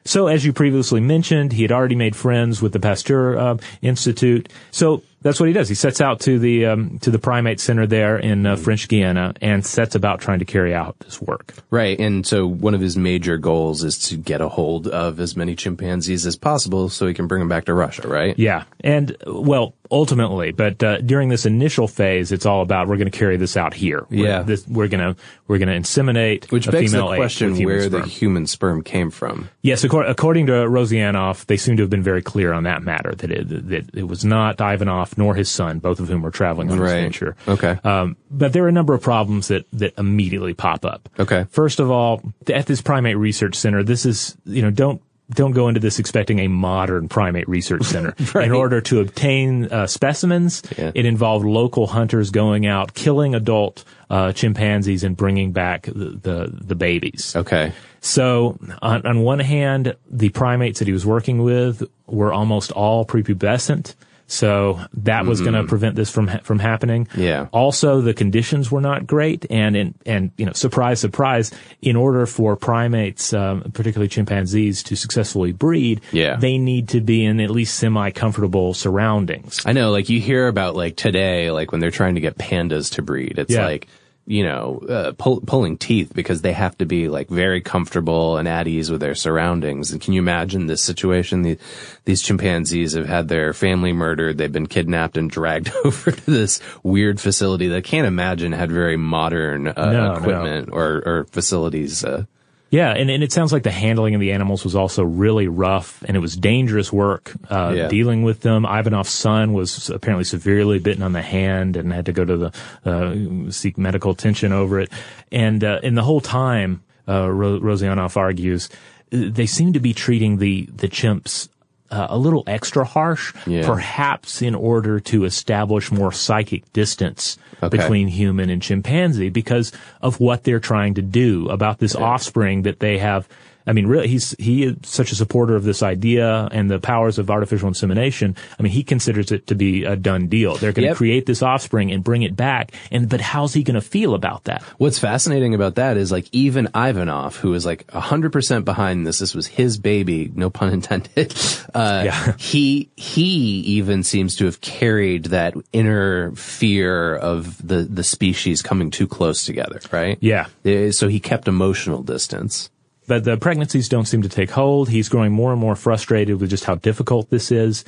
So, 0.04 0.26
as 0.26 0.44
you 0.44 0.52
previously 0.52 1.00
mentioned, 1.00 1.52
he 1.52 1.62
had 1.62 1.72
already 1.72 1.94
made 1.94 2.16
friends 2.16 2.62
with 2.62 2.72
the 2.72 2.80
Pasteur 2.80 3.36
uh, 3.36 3.56
Institute. 3.82 4.48
So 4.70 5.02
that's 5.22 5.40
what 5.40 5.46
he 5.46 5.52
does. 5.52 5.68
He 5.68 5.74
sets 5.74 6.00
out 6.00 6.20
to 6.20 6.38
the 6.38 6.66
um, 6.66 6.98
to 7.00 7.10
the 7.10 7.18
primate 7.18 7.60
center 7.60 7.86
there 7.86 8.18
in 8.18 8.46
uh, 8.46 8.56
French 8.56 8.88
Guiana 8.88 9.34
and 9.40 9.64
sets 9.64 9.94
about 9.94 10.20
trying 10.20 10.38
to 10.40 10.44
carry 10.44 10.74
out 10.74 10.98
this 11.00 11.20
work. 11.20 11.54
Right, 11.70 11.98
and 11.98 12.26
so 12.26 12.46
one 12.46 12.74
of 12.74 12.80
his 12.80 12.96
major 12.96 13.38
goals 13.38 13.84
is 13.84 13.98
to 14.08 14.16
get 14.16 14.40
a 14.40 14.48
hold 14.48 14.88
of 14.88 15.20
as 15.20 15.36
many 15.36 15.54
chimpanzees 15.54 16.26
as 16.26 16.36
possible 16.36 16.88
so 16.88 17.06
he 17.06 17.14
can 17.14 17.26
bring 17.26 17.40
them 17.40 17.48
back 17.48 17.66
to 17.66 17.74
Russia, 17.74 18.08
right? 18.08 18.38
Yeah, 18.38 18.64
and 18.80 19.16
well, 19.26 19.74
ultimately, 19.90 20.52
but 20.52 20.82
uh, 20.82 20.98
during 21.00 21.28
this 21.28 21.46
initial 21.46 21.88
phase, 21.88 22.32
it's 22.32 22.46
all 22.46 22.62
about 22.62 22.88
we're 22.88 22.96
going 22.96 23.10
to 23.10 23.18
carry 23.18 23.36
this 23.36 23.56
out 23.56 23.74
here. 23.74 24.06
We're, 24.10 24.26
Yeah. 24.26 24.42
this, 24.42 24.66
we're 24.66 24.88
going 24.88 25.14
to 25.14 25.20
we're 25.46 25.58
to 25.58 25.66
inseminate 25.66 26.50
Which 26.52 26.70
begs 26.70 26.92
the 26.92 27.04
question 27.06 27.62
where 27.64 27.82
sperm. 27.82 28.02
the 28.02 28.06
human 28.06 28.46
sperm 28.46 28.82
came 28.82 29.10
from. 29.10 29.48
Yes, 29.62 29.82
according, 29.84 30.10
according 30.10 30.46
to 30.46 30.52
Rossiianov, 30.52 31.46
they 31.46 31.56
seem 31.56 31.76
to 31.78 31.82
have 31.82 31.90
been 31.90 32.02
very 32.02 32.22
clear 32.22 32.52
on 32.52 32.64
that 32.64 32.82
matter 32.82 33.14
that 33.14 33.30
it, 33.30 33.68
that 33.68 33.94
it 33.94 34.06
was 34.08 34.24
not 34.24 34.60
Ivanov 34.60 35.07
nor 35.16 35.34
his 35.34 35.48
son, 35.48 35.78
both 35.78 36.00
of 36.00 36.08
whom 36.08 36.20
were 36.22 36.30
traveling 36.30 36.70
on 36.70 36.78
Right. 36.78 36.88
this 36.94 37.02
venture. 37.02 37.36
Okay. 37.46 37.78
Um, 37.84 38.16
but 38.30 38.52
there 38.52 38.64
are 38.64 38.68
a 38.68 38.72
number 38.72 38.92
of 38.94 39.00
problems 39.00 39.48
that, 39.48 39.64
that 39.72 39.96
immediately 39.96 40.52
pop 40.54 40.84
up. 40.84 41.08
Okay. 41.18 41.46
First 41.50 41.80
of 41.80 41.90
all, 41.90 42.20
at 42.52 42.66
this 42.66 42.82
primate 42.82 43.16
research 43.16 43.54
center, 43.54 43.82
this 43.82 44.04
is, 44.04 44.36
you 44.44 44.60
know, 44.62 44.70
don't, 44.70 45.00
don't 45.30 45.52
go 45.52 45.68
into 45.68 45.78
this 45.78 45.98
expecting 45.98 46.38
a 46.38 46.48
modern 46.48 47.06
primate 47.06 47.46
research 47.48 47.82
center. 47.94 48.14
Right. 48.34 48.46
In 48.46 48.52
order 48.52 48.80
to 48.80 49.00
obtain 49.00 49.66
uh, 49.66 49.86
specimens, 49.86 50.62
Yeah. 50.78 50.90
it 50.94 51.04
involved 51.04 51.44
local 51.44 51.86
hunters 51.86 52.30
going 52.30 52.66
out, 52.66 52.94
killing 52.94 53.34
adult 53.34 53.84
uh, 54.08 54.32
chimpanzees 54.32 55.04
and 55.04 55.14
bringing 55.16 55.52
back 55.52 55.82
the, 55.82 56.18
the, 56.22 56.50
the 56.50 56.74
babies. 56.74 57.36
Okay. 57.36 57.72
So, 58.00 58.58
on, 58.80 59.04
on 59.04 59.20
one 59.20 59.40
hand, 59.40 59.96
the 60.10 60.30
primates 60.30 60.78
that 60.78 60.86
he 60.88 60.92
was 60.92 61.04
working 61.04 61.42
with 61.42 61.82
were 62.06 62.32
almost 62.32 62.70
all 62.72 63.04
prepubescent. 63.04 63.96
So 64.30 64.78
that 64.92 65.24
was 65.24 65.40
going 65.40 65.54
to 65.54 65.64
prevent 65.64 65.96
this 65.96 66.10
from 66.10 66.28
from 66.44 66.58
happening. 66.58 67.06
Mm-hmm. 67.06 67.20
Yeah. 67.20 67.46
Also, 67.50 68.02
the 68.02 68.12
conditions 68.12 68.70
were 68.70 68.80
not 68.82 69.06
great, 69.06 69.46
and 69.50 69.74
in, 69.74 69.94
and 70.04 70.30
you 70.36 70.44
know, 70.44 70.52
surprise, 70.52 71.00
surprise. 71.00 71.50
In 71.80 71.96
order 71.96 72.26
for 72.26 72.54
primates, 72.54 73.32
um, 73.32 73.62
particularly 73.72 74.08
chimpanzees, 74.08 74.82
to 74.84 74.96
successfully 74.96 75.52
breed, 75.52 76.02
Yeah. 76.12 76.36
they 76.36 76.58
need 76.58 76.88
to 76.90 77.00
be 77.00 77.24
in 77.24 77.40
at 77.40 77.50
least 77.50 77.76
semi 77.76 78.10
comfortable 78.10 78.74
surroundings. 78.74 79.60
I 79.64 79.72
know, 79.72 79.90
like 79.90 80.08
you 80.10 80.20
hear 80.20 80.46
about 80.46 80.76
like 80.76 80.96
today, 80.96 81.50
like 81.50 81.72
when 81.72 81.80
they're 81.80 81.90
trying 81.90 82.16
to 82.16 82.20
get 82.20 82.36
pandas 82.36 82.92
to 82.96 83.02
breed, 83.02 83.38
it's 83.38 83.54
Yeah. 83.54 83.64
like, 83.64 83.88
you 84.28 84.44
know, 84.44 84.78
uh, 84.90 85.12
pull, 85.16 85.40
pulling 85.40 85.78
teeth 85.78 86.12
because 86.14 86.42
they 86.42 86.52
have 86.52 86.76
to 86.76 86.84
be 86.84 87.08
like 87.08 87.28
very 87.30 87.62
comfortable 87.62 88.36
and 88.36 88.46
at 88.46 88.68
ease 88.68 88.90
with 88.90 89.00
their 89.00 89.14
surroundings. 89.14 89.90
And 89.90 90.02
can 90.02 90.12
you 90.12 90.20
imagine 90.20 90.66
this 90.66 90.82
situation? 90.82 91.40
The, 91.40 91.58
these 92.04 92.20
chimpanzees 92.22 92.92
have 92.92 93.06
had 93.06 93.28
their 93.28 93.54
family 93.54 93.94
murdered. 93.94 94.36
They've 94.36 94.52
been 94.52 94.66
kidnapped 94.66 95.16
and 95.16 95.30
dragged 95.30 95.72
over 95.84 96.10
to 96.10 96.30
this 96.30 96.60
weird 96.82 97.18
facility 97.22 97.68
that 97.68 97.76
I 97.78 97.80
can't 97.80 98.06
imagine 98.06 98.52
had 98.52 98.70
very 98.70 98.98
modern 98.98 99.68
uh, 99.68 99.92
No, 99.92 100.08
no. 100.08 100.14
equipment 100.16 100.68
or, 100.72 101.02
or 101.06 101.26
facilities. 101.32 102.04
Uh, 102.04 102.26
Yeah, 102.70 102.90
and, 102.90 103.08
and 103.10 103.22
it 103.22 103.32
sounds 103.32 103.50
like 103.50 103.62
the 103.62 103.70
handling 103.70 104.14
of 104.14 104.20
the 104.20 104.32
animals 104.32 104.62
was 104.62 104.74
also 104.76 105.02
really 105.02 105.48
rough, 105.48 106.02
and 106.04 106.14
it 106.16 106.20
was 106.20 106.36
dangerous 106.36 106.92
work 106.92 107.32
uh, 107.50 107.72
Yeah. 107.74 107.88
dealing 107.88 108.22
with 108.24 108.42
them. 108.42 108.64
Ivanov's 108.66 109.08
son 109.08 109.54
was 109.54 109.88
apparently 109.88 110.24
severely 110.24 110.78
bitten 110.78 111.02
on 111.02 111.12
the 111.12 111.22
hand 111.22 111.76
and 111.76 111.92
had 111.92 112.04
to 112.06 112.12
go 112.12 112.26
to 112.26 112.36
the 112.36 112.52
uh, 112.84 113.50
seek 113.50 113.78
medical 113.78 114.10
attention 114.10 114.52
over 114.52 114.80
it. 114.80 114.92
And 115.32 115.64
uh, 115.64 115.80
in 115.82 115.94
the 115.94 116.02
whole 116.02 116.20
time, 116.20 116.82
uh, 117.08 117.30
Ro- 117.30 117.58
Rossiianov 117.58 118.18
argues, 118.18 118.68
they 119.10 119.46
seem 119.46 119.72
to 119.72 119.80
be 119.80 119.94
treating 119.94 120.36
the 120.36 120.68
the 120.70 120.88
chimps. 120.88 121.48
Uh, 121.90 122.06
a 122.10 122.18
little 122.18 122.44
extra 122.46 122.84
harsh, 122.84 123.32
Yeah. 123.46 123.64
perhaps 123.64 124.42
in 124.42 124.54
order 124.54 125.00
to 125.00 125.24
establish 125.24 125.90
more 125.90 126.12
psychic 126.12 126.70
distance 126.74 127.38
Okay. 127.62 127.76
between 127.78 128.08
human 128.08 128.50
and 128.50 128.60
chimpanzee 128.60 129.30
because 129.30 129.72
of 130.02 130.20
what 130.20 130.44
they're 130.44 130.60
trying 130.60 130.92
to 130.94 131.02
do 131.02 131.48
about 131.48 131.78
this 131.78 131.96
offspring 131.96 132.62
that 132.62 132.80
they 132.80 132.98
have. 132.98 133.26
I 133.68 133.72
mean, 133.72 133.86
really, 133.86 134.08
he's 134.08 134.34
he 134.38 134.64
is 134.64 134.76
such 134.82 135.12
a 135.12 135.14
supporter 135.14 135.54
of 135.54 135.62
this 135.64 135.82
idea 135.82 136.48
and 136.50 136.70
the 136.70 136.78
powers 136.80 137.18
of 137.18 137.30
artificial 137.30 137.68
insemination. 137.68 138.34
I 138.58 138.62
mean, 138.62 138.72
he 138.72 138.82
considers 138.82 139.30
it 139.30 139.46
to 139.48 139.54
be 139.54 139.84
a 139.84 139.94
done 139.94 140.26
deal. 140.28 140.56
They're 140.56 140.72
going 140.72 140.84
to 140.84 140.88
Yep. 140.88 140.96
create 140.96 141.26
this 141.26 141.42
offspring 141.42 141.92
and 141.92 142.02
bring 142.02 142.22
it 142.22 142.34
back. 142.34 142.72
And 142.90 143.08
but 143.08 143.20
how's 143.20 143.52
he 143.54 143.62
going 143.62 143.74
to 143.74 143.80
feel 143.80 144.14
about 144.14 144.44
that? 144.44 144.62
What's 144.78 144.98
fascinating 144.98 145.54
about 145.54 145.74
that 145.74 145.96
is 145.98 146.10
like 146.10 146.26
even 146.32 146.68
Ivanov, 146.74 147.36
who 147.36 147.52
is 147.54 147.66
like 147.66 147.88
hundred 147.90 148.32
percent 148.32 148.64
behind 148.64 149.06
this, 149.06 149.18
this 149.18 149.34
was 149.34 149.46
his 149.46 149.78
baby, 149.78 150.30
no 150.34 150.50
pun 150.50 150.72
intended. 150.72 151.34
Uh, 151.74 152.02
Yeah. 152.06 152.34
he, 152.38 152.88
he 152.96 153.60
even 153.60 154.02
seems 154.02 154.36
to 154.36 154.46
have 154.46 154.60
carried 154.62 155.26
that 155.26 155.54
inner 155.72 156.32
fear 156.32 157.14
of 157.16 157.64
the, 157.66 157.82
the 157.82 158.02
species 158.02 158.62
coming 158.62 158.90
too 158.90 159.06
close 159.06 159.44
together, 159.44 159.80
right? 159.92 160.16
Yeah. 160.20 160.46
Uh, 160.64 160.90
So 160.92 161.08
he 161.08 161.20
kept 161.20 161.46
emotional 161.48 162.02
distance. 162.02 162.70
But 163.08 163.24
the 163.24 163.36
pregnancies 163.36 163.88
don't 163.88 164.06
seem 164.06 164.22
to 164.22 164.28
take 164.28 164.50
hold. 164.50 164.88
He's 164.88 165.08
growing 165.08 165.32
more 165.32 165.50
and 165.50 165.60
more 165.60 165.74
frustrated 165.74 166.40
with 166.40 166.50
just 166.50 166.64
how 166.64 166.76
difficult 166.76 167.30
this 167.30 167.50
is. 167.50 167.84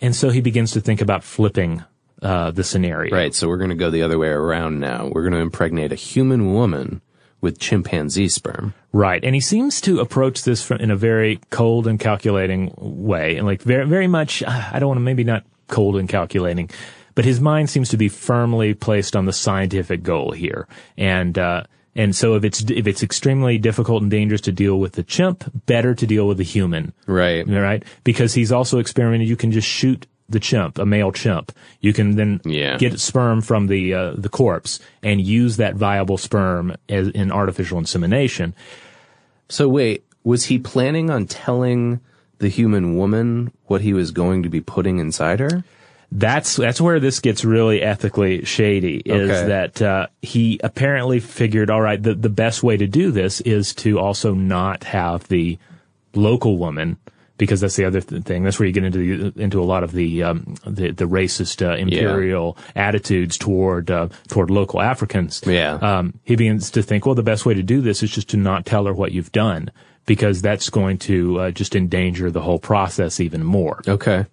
And 0.00 0.16
so 0.16 0.30
he 0.30 0.40
begins 0.40 0.72
to 0.72 0.80
think 0.80 1.00
about 1.00 1.22
flipping 1.22 1.84
uh, 2.20 2.50
the 2.50 2.64
scenario. 2.64 3.14
Right. 3.14 3.34
So 3.34 3.46
we're 3.46 3.58
going 3.58 3.70
to 3.70 3.76
go 3.76 3.90
the 3.90 4.02
other 4.02 4.18
way 4.18 4.28
around 4.28 4.80
now. 4.80 5.10
We're 5.12 5.22
going 5.22 5.34
to 5.34 5.38
impregnate 5.38 5.92
a 5.92 5.96
human 5.96 6.52
woman 6.52 7.00
with 7.44 7.58
chimpanzee 7.58 8.28
sperm. 8.28 8.72
Right, 8.90 9.22
and 9.22 9.34
he 9.34 9.40
seems 9.40 9.80
to 9.82 10.00
approach 10.00 10.44
this 10.44 10.64
from, 10.64 10.78
in 10.78 10.90
a 10.90 10.96
very 10.96 11.40
cold 11.50 11.86
and 11.86 12.00
calculating 12.00 12.72
way, 12.78 13.36
and 13.36 13.46
like 13.46 13.60
very, 13.60 13.86
very 13.86 14.06
much. 14.06 14.42
uh, 14.42 14.70
I 14.72 14.78
don't 14.78 14.88
want 14.88 14.96
to 14.96 15.02
maybe 15.02 15.24
not 15.24 15.44
cold 15.68 15.96
and 15.96 16.08
calculating, 16.08 16.70
but 17.14 17.26
his 17.26 17.40
mind 17.40 17.68
seems 17.68 17.90
to 17.90 17.98
be 17.98 18.08
firmly 18.08 18.72
placed 18.72 19.14
on 19.14 19.26
the 19.26 19.32
scientific 19.32 20.02
goal 20.02 20.32
here, 20.32 20.66
and 20.96 21.38
uh, 21.38 21.64
and 21.96 22.14
so 22.16 22.34
if 22.34 22.44
it's 22.44 22.62
if 22.70 22.86
it's 22.86 23.02
extremely 23.02 23.58
difficult 23.58 24.02
and 24.02 24.10
dangerous 24.10 24.40
to 24.42 24.52
deal 24.52 24.78
with 24.78 24.92
the 24.92 25.02
chimp, 25.02 25.44
better 25.66 25.94
to 25.94 26.06
deal 26.06 26.26
with 26.26 26.38
the 26.38 26.44
human, 26.44 26.92
Right. 27.06 27.46
right? 27.48 27.82
Because 28.04 28.34
he's 28.34 28.50
also 28.52 28.78
experimented. 28.78 29.28
You 29.28 29.36
can 29.36 29.52
just 29.52 29.68
shoot 29.68 30.06
the 30.28 30.40
chimp, 30.40 30.78
a 30.78 30.86
male 30.86 31.12
chimp. 31.12 31.52
You 31.80 31.92
can 31.92 32.16
then 32.16 32.40
Yeah. 32.44 32.78
get 32.78 32.98
sperm 32.98 33.40
from 33.42 33.66
the 33.66 33.92
uh, 33.94 34.12
the 34.16 34.28
corpse 34.30 34.80
and 35.02 35.20
use 35.20 35.56
that 35.58 35.74
viable 35.76 36.16
sperm 36.18 36.74
as 36.88 37.08
in 37.08 37.30
artificial 37.30 37.78
insemination. 37.78 38.54
So 39.48 39.68
wait, 39.68 40.04
was 40.24 40.46
he 40.46 40.58
planning 40.58 41.10
on 41.10 41.26
telling 41.26 42.00
the 42.38 42.48
human 42.48 42.96
woman 42.96 43.52
what 43.66 43.82
he 43.82 43.92
was 43.92 44.10
going 44.10 44.42
to 44.42 44.48
be 44.48 44.60
putting 44.60 44.98
inside 44.98 45.40
her? 45.40 45.62
That's 46.16 46.54
that's 46.56 46.80
where 46.80 47.00
this 47.00 47.18
gets 47.18 47.44
really 47.44 47.82
ethically 47.82 48.44
shady. 48.44 49.02
Is 49.04 49.30
Okay. 49.30 49.48
that 49.48 49.82
uh, 49.82 50.06
he 50.22 50.60
apparently 50.62 51.18
figured, 51.18 51.70
all 51.70 51.80
right, 51.82 52.00
the 52.00 52.14
the 52.14 52.28
best 52.28 52.62
way 52.62 52.76
to 52.76 52.86
do 52.86 53.10
this 53.10 53.40
is 53.40 53.74
to 53.76 53.98
also 53.98 54.32
not 54.32 54.84
have 54.84 55.26
the 55.28 55.58
local 56.14 56.56
woman. 56.56 56.96
Because 57.36 57.60
that's 57.60 57.74
the 57.74 57.84
other 57.84 58.00
th- 58.00 58.22
thing. 58.22 58.44
That's 58.44 58.60
where 58.60 58.66
you 58.68 58.72
get 58.72 58.84
into 58.84 59.32
the, 59.32 59.42
into 59.42 59.60
a 59.60 59.66
lot 59.66 59.82
of 59.82 59.90
the 59.90 60.22
um, 60.22 60.54
the, 60.64 60.92
the 60.92 61.04
racist 61.04 61.68
uh, 61.68 61.74
imperial 61.74 62.56
attitudes 62.76 63.36
toward 63.36 63.90
uh, 63.90 64.06
toward 64.28 64.50
local 64.50 64.80
Africans. 64.80 65.42
Yeah. 65.44 65.74
Um, 65.74 66.14
he 66.22 66.36
begins 66.36 66.70
to 66.70 66.80
think, 66.80 67.06
well, 67.06 67.16
the 67.16 67.24
best 67.24 67.44
way 67.44 67.52
to 67.54 67.62
do 67.64 67.80
this 67.80 68.04
is 68.04 68.12
just 68.12 68.28
to 68.28 68.36
not 68.36 68.64
tell 68.66 68.84
her 68.86 68.94
what 68.94 69.10
you've 69.10 69.32
done, 69.32 69.72
because 70.06 70.42
that's 70.42 70.70
going 70.70 70.98
to 70.98 71.40
uh, 71.40 71.50
just 71.50 71.74
endanger 71.74 72.30
the 72.30 72.40
whole 72.40 72.60
process 72.60 73.18
even 73.18 73.42
more. 73.42 73.82
Okay. 73.88 74.26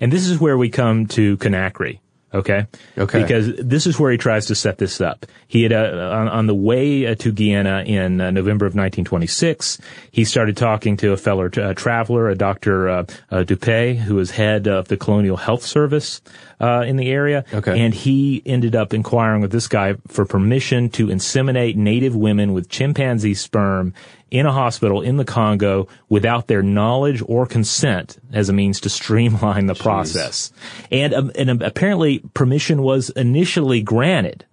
And 0.00 0.12
this 0.12 0.26
is 0.26 0.38
where 0.38 0.58
we 0.58 0.68
come 0.70 1.06
to 1.08 1.36
Conakry. 1.38 2.00
Okay. 2.34 2.66
Okay. 2.98 3.22
Because 3.22 3.56
this 3.56 3.86
is 3.86 3.98
where 3.98 4.10
he 4.10 4.18
tries 4.18 4.46
to 4.46 4.54
set 4.54 4.78
this 4.78 5.00
up. 5.00 5.26
He 5.46 5.62
had, 5.62 5.72
uh, 5.72 6.10
on, 6.12 6.28
on 6.28 6.46
the 6.46 6.54
way 6.54 7.06
uh, 7.06 7.14
to 7.16 7.32
Guyana 7.32 7.84
in 7.86 8.20
uh, 8.20 8.30
November 8.30 8.66
of 8.66 8.74
1926, 8.74 9.78
he 10.10 10.24
started 10.24 10.56
talking 10.56 10.96
to 10.98 11.12
a 11.12 11.16
fellow 11.16 11.46
uh, 11.46 11.72
traveler, 11.74 12.28
a 12.28 12.34
Dr. 12.34 12.88
Uh, 12.88 13.02
uh, 13.30 13.44
Dupé, 13.44 13.96
who 13.96 14.16
was 14.16 14.32
head 14.32 14.66
of 14.66 14.88
the 14.88 14.96
Colonial 14.96 15.36
Health 15.36 15.64
Service 15.64 16.20
uh, 16.60 16.84
in 16.86 16.96
the 16.96 17.08
area. 17.10 17.44
Okay. 17.54 17.78
And 17.80 17.94
he 17.94 18.42
ended 18.44 18.74
up 18.74 18.92
inquiring 18.92 19.40
with 19.40 19.52
this 19.52 19.68
guy 19.68 19.94
for 20.08 20.24
permission 20.24 20.90
to 20.90 21.06
inseminate 21.06 21.76
native 21.76 22.14
women 22.14 22.52
with 22.52 22.68
chimpanzee 22.68 23.34
sperm 23.34 23.94
in 24.30 24.44
a 24.46 24.52
hospital 24.52 25.02
in 25.02 25.16
the 25.16 25.24
Congo 25.24 25.86
without 26.08 26.48
their 26.48 26.62
knowledge 26.62 27.22
or 27.26 27.46
consent 27.46 28.18
as 28.32 28.48
a 28.48 28.52
means 28.52 28.80
to 28.80 28.88
streamline 28.88 29.66
the 29.66 29.74
process. 29.74 30.52
And, 30.90 31.14
um, 31.14 31.32
and 31.36 31.50
um, 31.50 31.62
apparently 31.62 32.18
permission 32.34 32.82
was 32.82 33.10
initially 33.10 33.82
granted. 33.82 34.44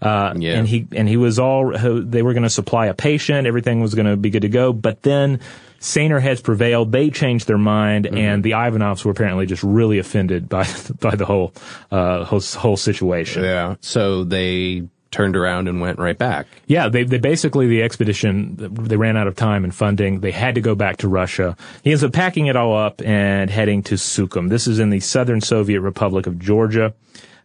Uh, 0.00 0.34
Yeah. 0.36 0.58
and 0.58 0.66
he 0.66 0.88
and 0.96 1.08
he 1.08 1.16
was 1.16 1.38
all 1.38 1.70
they 1.78 2.22
were 2.22 2.32
going 2.32 2.42
to 2.42 2.50
supply 2.50 2.86
a 2.86 2.94
patient, 2.94 3.46
everything 3.46 3.80
was 3.80 3.94
going 3.94 4.06
to 4.06 4.16
be 4.16 4.30
good 4.30 4.42
to 4.42 4.48
go. 4.48 4.72
But 4.72 5.02
then 5.02 5.38
saner 5.78 6.18
heads 6.18 6.40
prevailed. 6.40 6.90
They 6.90 7.10
changed 7.10 7.46
their 7.46 7.56
mind, 7.58 8.06
Mm-hmm. 8.06 8.16
and 8.18 8.42
the 8.42 8.54
Ivanovs 8.54 9.04
were 9.04 9.12
apparently 9.12 9.46
just 9.46 9.62
really 9.62 9.98
offended 10.00 10.48
by 10.48 10.66
by 11.00 11.14
the 11.14 11.24
whole 11.24 11.52
uh, 11.92 12.24
whole, 12.24 12.40
whole 12.40 12.76
situation. 12.76 13.44
Yeah. 13.44 13.76
So 13.80 14.24
they 14.24 14.88
turned 15.12 15.36
around 15.36 15.68
and 15.68 15.80
went 15.80 15.98
right 15.98 16.18
back. 16.18 16.48
Yeah, 16.66 16.88
they, 16.88 17.04
they 17.04 17.18
basically 17.18 17.68
the 17.68 17.82
expedition 17.82 18.56
they 18.56 18.96
ran 18.96 19.16
out 19.16 19.28
of 19.28 19.36
time 19.36 19.62
and 19.62 19.72
funding. 19.72 20.20
They 20.20 20.32
had 20.32 20.56
to 20.56 20.60
go 20.60 20.74
back 20.74 20.96
to 20.98 21.08
Russia. 21.08 21.56
He 21.84 21.92
ends 21.92 22.02
up 22.02 22.12
packing 22.12 22.46
it 22.46 22.56
all 22.56 22.76
up 22.76 23.00
and 23.04 23.48
heading 23.48 23.82
to 23.84 23.94
Sukhum. 23.94 24.48
This 24.48 24.66
is 24.66 24.80
in 24.80 24.90
the 24.90 25.00
southern 25.00 25.40
Soviet 25.40 25.80
Republic 25.80 26.26
of 26.26 26.38
Georgia. 26.38 26.94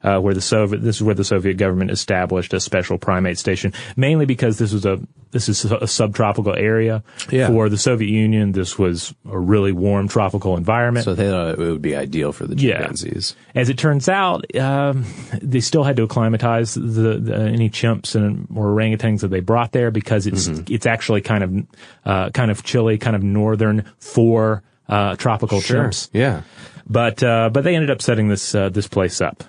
Uh, 0.04 0.20
where 0.20 0.36
the 0.36 0.42
Soviet, 0.42 0.84
this 0.84 0.98
is 0.98 1.04
where 1.04 1.16
the 1.16 1.24
Soviet 1.24 1.58
government 1.58 1.90
established 1.90 2.54
a 2.54 2.60
special 2.60 3.00
primate 3.00 3.38
station, 3.40 3.74
mainly 3.96 4.26
because 4.28 4.60
this 4.60 4.72
was 4.72 4.86
a, 4.86 5.00
this 5.32 5.50
is 5.50 5.66
a 5.66 5.88
subtropical 5.88 6.54
area. 6.56 7.04
Yeah. 7.32 7.48
For 7.48 7.68
the 7.68 7.80
Soviet 7.80 8.08
Union, 8.10 8.52
this 8.52 8.78
was 8.78 9.16
a 9.30 9.38
really 9.40 9.72
warm 9.72 10.08
tropical 10.08 10.56
environment. 10.56 11.04
So 11.06 11.16
they 11.16 11.30
thought 11.30 11.54
it 11.54 11.58
would 11.58 11.82
be 11.82 11.96
ideal 11.96 12.32
for 12.32 12.46
the 12.46 12.56
Yeah. 12.56 12.78
chimpanzees. 12.78 13.36
As 13.56 13.70
it 13.70 13.80
turns 13.80 14.08
out, 14.08 14.46
um, 14.56 15.04
they 15.42 15.62
still 15.62 15.84
had 15.84 15.96
to 15.98 16.04
acclimatize 16.04 16.76
the, 16.76 17.18
the 17.20 17.36
any 17.36 17.70
chimps 17.72 18.14
and 18.16 18.48
or 18.56 18.68
orangutans 18.68 19.22
that 19.22 19.30
they 19.30 19.40
brought 19.40 19.72
there 19.72 19.90
because 19.90 20.28
it's 20.28 20.48
it's 20.70 20.86
actually 20.86 21.22
kind 21.22 21.44
of 21.44 21.66
uh, 22.06 22.30
kind 22.30 22.52
of 22.52 22.64
chilly, 22.64 23.00
kind 23.00 23.16
of 23.16 23.24
northern 23.24 23.84
for 23.98 24.62
uh, 24.88 25.16
tropical 25.16 25.60
chimps. 25.60 26.10
Yeah. 26.14 26.44
But 26.88 27.24
uh, 27.24 27.50
but 27.52 27.64
they 27.64 27.76
ended 27.76 27.90
up 27.90 28.02
setting 28.04 28.28
this 28.28 28.54
uh, 28.54 28.70
this 28.70 28.88
place 28.88 29.22
up. 29.22 29.44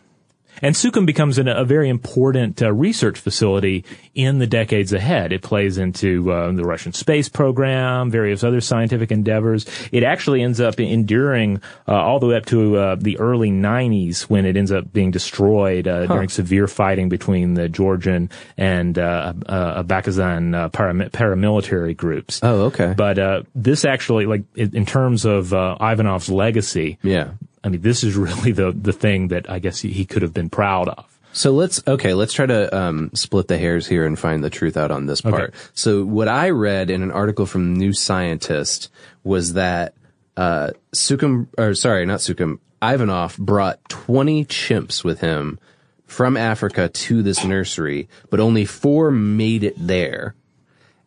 And 0.63 0.75
Sukhum 0.75 1.07
becomes 1.07 1.39
an, 1.39 1.49
a 1.49 1.65
very 1.65 1.89
important 1.89 2.61
uh, 2.63 2.73
research 2.73 3.19
facility 3.19 3.85
in 4.15 4.39
the 4.39 4.47
decades 4.47 4.93
ahead. 4.93 5.33
It 5.33 5.43
plays 5.43 5.79
into 5.79 6.31
uh, 6.33 6.51
the 6.53 6.65
Russian 6.65 6.93
space 6.93 7.29
program, 7.29 8.11
various 8.11 8.43
other 8.43 8.61
scientific 8.61 9.11
endeavors. 9.13 9.67
It 9.93 10.03
actually 10.03 10.43
ends 10.43 10.61
up 10.61 10.81
enduring 10.81 11.61
uh, 11.87 11.93
all 11.93 12.19
the 12.19 12.27
way 12.27 12.37
up 12.37 12.47
to 12.47 12.77
uh, 12.77 12.97
the 12.97 13.19
early 13.19 13.51
90s 13.51 14.23
when 14.23 14.47
it 14.47 14.57
ends 14.57 14.73
up 14.73 14.93
being 14.93 15.11
destroyed 15.11 15.87
uh, 15.87 16.07
during 16.07 16.29
severe 16.29 16.67
fighting 16.67 17.09
between 17.09 17.55
the 17.55 17.69
Georgian 17.69 18.31
and 18.57 18.99
uh, 18.99 19.33
uh, 19.47 19.83
Abkhazan 19.83 20.55
uh, 20.55 20.69
param- 20.71 21.11
paramilitary 21.11 21.97
groups. 21.97 22.41
Oh, 22.43 22.67
okay. 22.67 22.95
But 22.97 23.19
uh, 23.19 23.43
this 23.55 23.85
actually, 23.85 24.27
like 24.27 24.43
in 24.55 24.77
in 24.77 24.87
terms 24.87 25.25
of 25.25 25.53
uh, 25.53 25.77
Ivanov's 25.81 26.29
legacy, 26.31 26.99
Yeah. 27.03 27.33
I 27.69 27.71
mean, 27.71 27.83
this 27.83 28.03
is 28.03 28.17
really 28.17 28.53
the 28.53 28.73
the 28.73 28.95
thing 28.95 29.29
that 29.29 29.51
I 29.51 29.59
guess 29.59 29.81
he, 29.81 29.91
he 29.91 30.07
could 30.07 30.23
have 30.23 30.33
been 30.33 30.49
proud 30.49 30.89
of. 30.89 31.21
So 31.33 31.53
let's 31.53 31.87
okay, 31.87 32.15
let's 32.15 32.33
try 32.33 32.47
to 32.47 32.75
um, 32.75 33.11
split 33.13 33.47
the 33.49 33.59
hairs 33.59 33.87
here 33.87 34.07
and 34.07 34.19
find 34.19 34.43
the 34.43 34.49
truth 34.49 34.79
out 34.79 34.91
on 34.91 35.05
this 35.05 35.21
part. 35.21 35.53
So 35.75 36.03
what 36.03 36.29
I 36.29 36.49
read 36.49 36.89
in 36.89 37.03
an 37.03 37.13
article 37.13 37.45
from 37.45 37.75
New 37.75 37.93
Scientist 37.93 38.91
was 39.23 39.53
that 39.53 39.95
uh, 40.39 40.71
Sukhum, 40.95 41.49
or 41.59 41.75
sorry, 41.75 42.07
not 42.07 42.21
Sukhum, 42.21 42.59
Ivanov 42.83 43.37
brought 43.37 43.87
20 43.91 44.47
chimps 44.47 45.05
with 45.05 45.21
him 45.21 45.59
from 46.07 46.39
Africa 46.39 46.89
to 46.89 47.23
this 47.23 47.45
nursery, 47.45 48.09
but 48.31 48.41
only 48.41 48.65
four 48.65 49.11
made 49.11 49.63
it 49.63 49.75
there. 49.77 50.35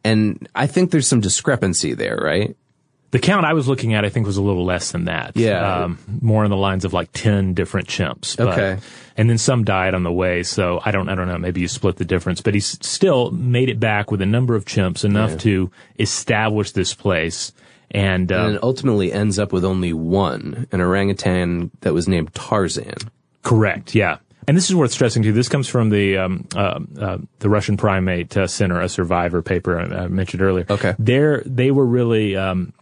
And 0.04 0.48
I 0.54 0.68
think 0.68 0.92
there's 0.92 1.08
some 1.08 1.22
discrepancy 1.22 1.96
there, 1.96 2.18
right? 2.18 2.56
The 3.12 3.20
count 3.20 3.46
I 3.46 3.54
was 3.54 3.68
looking 3.68 3.94
at, 3.94 4.06
I 4.06 4.10
think, 4.10 4.26
was 4.26 4.38
a 4.38 4.42
little 4.42 4.64
less 4.66 4.92
than 4.92 5.06
that. 5.06 5.36
Yeah. 5.36 5.84
um, 5.84 5.98
more 6.22 6.44
in 6.46 6.50
the 6.50 6.58
lines 6.58 6.86
of 6.86 6.94
like 6.94 7.10
ten 7.14 7.54
different 7.54 7.88
chimps. 7.88 8.38
But- 8.38 8.48
Okay. 8.58 8.78
and 9.18 9.30
then 9.30 9.38
some 9.38 9.64
died 9.66 9.94
on 9.94 10.04
the 10.04 10.12
way. 10.12 10.44
So 10.44 10.80
I 10.84 10.92
don't, 10.92 11.10
I 11.10 11.16
don't 11.16 11.28
know. 11.28 11.38
Maybe 11.38 11.60
you 11.62 11.68
split 11.68 11.98
the 11.98 12.06
difference, 12.06 12.42
but 12.42 12.54
he 12.54 12.60
still 12.62 13.30
made 13.32 13.68
it 13.70 13.80
back 13.80 14.12
with 14.12 14.22
a 14.22 14.26
number 14.26 14.56
of 14.56 14.64
chimps 14.66 15.04
enough 15.04 15.38
to 15.40 15.70
establish 16.00 16.72
this 16.72 16.94
place. 16.94 17.52
And, 17.94 18.32
uh, 18.32 18.46
And 18.46 18.56
it 18.56 18.64
ultimately 18.64 19.12
ends 19.12 19.38
up 19.38 19.52
with 19.52 19.66
only 19.66 19.92
one, 19.94 20.68
an 20.72 20.80
orangutan 20.80 21.72
that 21.82 21.94
was 21.94 22.08
named 22.08 22.34
Tarzan. 22.34 22.96
Correct. 23.44 23.94
Yeah. 23.94 24.18
And 24.48 24.58
this 24.58 24.70
is 24.70 24.76
worth 24.76 24.92
stressing 24.92 25.22
too. 25.24 25.34
This 25.34 25.50
comes 25.50 25.68
from 25.70 25.90
the 25.92 26.18
um, 26.18 26.48
uh, 26.56 26.80
uh, 27.00 27.18
the 27.40 27.48
Russian 27.50 27.78
Primate 27.78 28.36
uh, 28.36 28.48
Center, 28.48 28.82
a 28.82 28.90
survivor 28.90 29.42
paper 29.44 29.80
I, 29.80 30.04
I 30.04 30.08
mentioned 30.08 30.42
earlier. 30.42 30.66
Okay. 30.70 30.96
There, 30.98 31.44
they 31.46 31.70
were 31.70 31.86
really 31.86 32.36
um, 32.36 32.74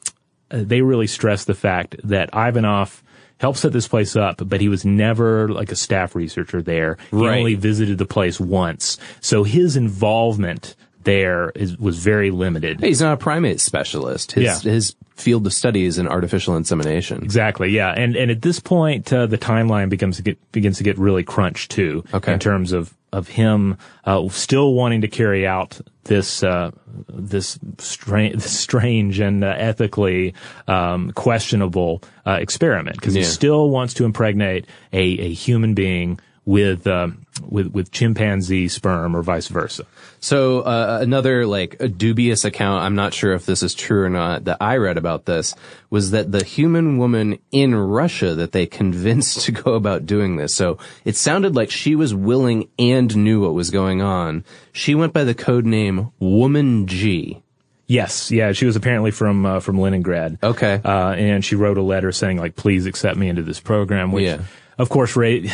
they 0.50 0.82
really 0.82 1.08
stressed 1.08 1.48
the 1.48 1.54
fact 1.54 1.96
that 2.04 2.30
Ivanov 2.34 3.04
helped 3.40 3.60
set 3.60 3.72
this 3.72 3.88
place 3.88 4.16
up, 4.16 4.42
but 4.46 4.60
he 4.62 4.68
was 4.68 4.84
never 4.86 5.48
like 5.48 5.72
a 5.72 5.76
staff 5.76 6.14
researcher 6.16 6.62
there. 6.62 6.98
He 7.12 7.18
Right. 7.18 7.38
only 7.40 7.56
visited 7.56 7.98
the 7.98 8.06
place 8.06 8.40
once, 8.40 8.98
so 9.22 9.44
his 9.44 9.76
involvement 9.78 10.76
there 11.06 11.52
is 11.56 11.78
was 11.78 12.00
very 12.00 12.30
limited. 12.32 12.82
He's 12.82 13.00
not 13.02 13.14
a 13.14 13.18
primate 13.18 13.62
specialist. 13.62 14.34
His, 14.34 14.44
Yeah. 14.66 14.72
his 14.72 14.96
field 15.16 15.46
of 15.48 15.54
study 15.54 15.86
is 15.86 15.98
in 15.98 16.08
artificial 16.08 16.56
insemination. 16.58 17.24
Exactly. 17.24 17.70
Yeah. 17.72 17.92
And 17.92 18.16
and 18.18 18.30
at 18.30 18.42
this 18.42 18.60
point, 18.60 19.12
uh, 19.14 19.26
the 19.26 19.38
timeline 19.38 19.90
becomes 19.90 20.18
to 20.18 20.24
get, 20.24 20.38
begins 20.52 20.78
to 20.78 20.84
get 20.84 20.98
really 20.98 21.24
crunched 21.24 21.72
too. 21.72 22.04
Okay. 22.14 22.34
In 22.34 22.40
terms 22.40 22.74
of 22.74 22.94
of 23.12 23.30
him 23.30 23.78
uh, 24.06 24.28
still 24.30 24.74
wanting 24.74 25.02
to 25.02 25.08
carry 25.08 25.48
out 25.48 25.80
this 26.10 26.44
uh, 26.44 26.72
this 27.08 27.58
strange, 27.78 28.42
strange 28.42 29.20
and 29.22 29.44
uh, 29.44 29.56
ethically 29.58 30.34
um, 30.68 31.12
questionable 31.12 32.02
uh, 32.28 32.38
experiment. 32.42 32.98
Because 32.98 33.14
he 33.14 33.24
still 33.24 33.70
wants 33.70 33.94
to 33.96 34.06
impregnate 34.06 34.66
a, 34.92 35.02
a 35.02 35.34
human 35.34 35.74
being 35.74 36.20
with 36.50 36.88
um, 36.88 37.28
with 37.48 37.68
with 37.68 37.92
chimpanzee 37.92 38.68
sperm 38.68 39.16
or 39.16 39.22
vice 39.22 39.48
versa. 39.50 39.86
So 40.20 40.62
uh, 40.62 40.98
another 41.00 41.46
like 41.46 41.78
a 41.80 41.88
dubious 41.88 42.44
account, 42.44 42.84
I'm 42.84 42.96
not 42.96 43.14
sure 43.14 43.34
if 43.34 43.46
this 43.46 43.62
is 43.62 43.76
true 43.76 44.04
or 44.04 44.10
not, 44.10 44.46
that 44.46 44.58
I 44.60 44.78
read 44.78 44.98
about 44.98 45.26
this 45.26 45.54
was 45.92 46.10
that 46.10 46.32
the 46.32 46.44
human 46.44 46.98
woman 46.98 47.38
in 47.52 47.76
Russia 47.76 48.34
that 48.34 48.52
they 48.52 48.66
convinced 48.66 49.42
to 49.46 49.52
go 49.52 49.76
about 49.76 50.08
doing 50.08 50.38
this. 50.38 50.56
So 50.56 50.80
it 51.06 51.16
sounded 51.16 51.56
like 51.56 51.70
she 51.70 51.96
was 51.96 52.16
willing 52.16 52.68
and 52.80 53.16
knew 53.16 53.42
what 53.42 53.54
was 53.54 53.70
going 53.70 54.02
on. 54.02 54.44
She 54.72 54.96
went 54.96 55.14
by 55.14 55.26
the 55.26 55.36
code 55.36 55.68
name 55.68 56.10
Woman 56.20 56.88
G. 56.88 57.44
Yes, 57.86 58.32
yeah, 58.32 58.54
she 58.54 58.66
was 58.66 58.76
apparently 58.76 59.12
from 59.12 59.46
uh, 59.46 59.60
from 59.60 59.80
Leningrad. 59.80 60.40
Okay. 60.42 60.82
uh, 60.84 61.12
and 61.12 61.46
she 61.46 61.56
wrote 61.56 61.78
a 61.78 61.84
letter 61.84 62.12
saying 62.12 62.38
like, 62.38 62.56
"Please 62.56 62.88
accept 62.88 63.18
me 63.18 63.30
into 63.30 63.44
this 63.44 63.60
program." 63.60 64.12
Which, 64.12 64.26
Yeah. 64.26 64.42
of 64.80 64.90
course, 64.90 65.16
Ray. 65.16 65.52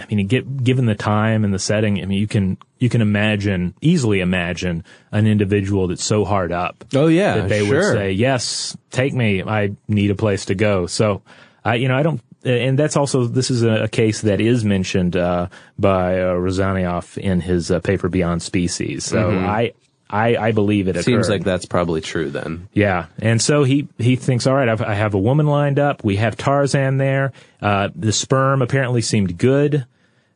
I 0.00 0.14
mean, 0.14 0.26
get, 0.26 0.64
given 0.64 0.86
the 0.86 0.94
time 0.94 1.44
and 1.44 1.52
the 1.52 1.58
setting, 1.58 2.00
I 2.02 2.06
mean, 2.06 2.18
you 2.18 2.26
can 2.26 2.58
you 2.78 2.88
can 2.88 3.00
imagine 3.00 3.74
easily 3.80 4.20
imagine 4.20 4.84
an 5.12 5.26
individual 5.26 5.88
that's 5.88 6.04
so 6.04 6.24
hard 6.24 6.52
up. 6.52 6.84
Oh, 6.94 7.06
yeah, 7.06 7.36
that 7.36 7.48
they 7.48 7.62
would 7.62 7.82
say, 7.82 8.12
"Yes, 8.12 8.76
take 8.90 9.12
me. 9.14 9.42
I 9.42 9.76
need 9.88 10.10
a 10.10 10.14
place 10.14 10.46
to 10.46 10.54
go." 10.54 10.86
So, 10.86 11.22
I 11.64 11.76
you 11.76 11.88
know, 11.88 11.96
I 11.96 12.02
don't. 12.02 12.20
And 12.42 12.78
that's 12.78 12.96
also 12.96 13.26
this 13.26 13.50
is 13.50 13.62
a, 13.62 13.84
a 13.84 13.88
case 13.88 14.22
that 14.22 14.40
is 14.40 14.64
mentioned 14.64 15.14
uh, 15.14 15.48
by 15.78 16.22
uh, 16.22 17.02
in 17.16 17.40
his 17.40 17.70
uh, 17.70 17.80
paper 17.80 18.08
Beyond 18.08 18.42
Species. 18.42 19.04
So 19.04 19.30
I, 19.30 19.72
I 20.10 20.36
I 20.36 20.52
believe 20.52 20.88
it. 20.88 20.96
Mm-hmm. 20.96 21.02
Seems 21.02 21.28
like 21.28 21.44
that's 21.44 21.66
probably 21.66 22.00
true 22.00 22.30
then. 22.30 22.68
Yeah, 22.72 23.06
and 23.18 23.40
so 23.40 23.64
he 23.64 23.88
he 23.98 24.16
thinks, 24.16 24.46
all 24.46 24.54
right, 24.54 24.68
I've, 24.68 24.82
I 24.82 24.94
have 24.94 25.14
a 25.14 25.18
woman 25.18 25.46
lined 25.46 25.78
up. 25.78 26.04
We 26.04 26.16
have 26.16 26.36
Tarzan 26.36 26.98
there. 26.98 27.32
Uh, 27.62 27.88
the 27.94 28.12
sperm 28.12 28.60
apparently 28.60 29.02
seemed 29.02 29.38
good, 29.38 29.86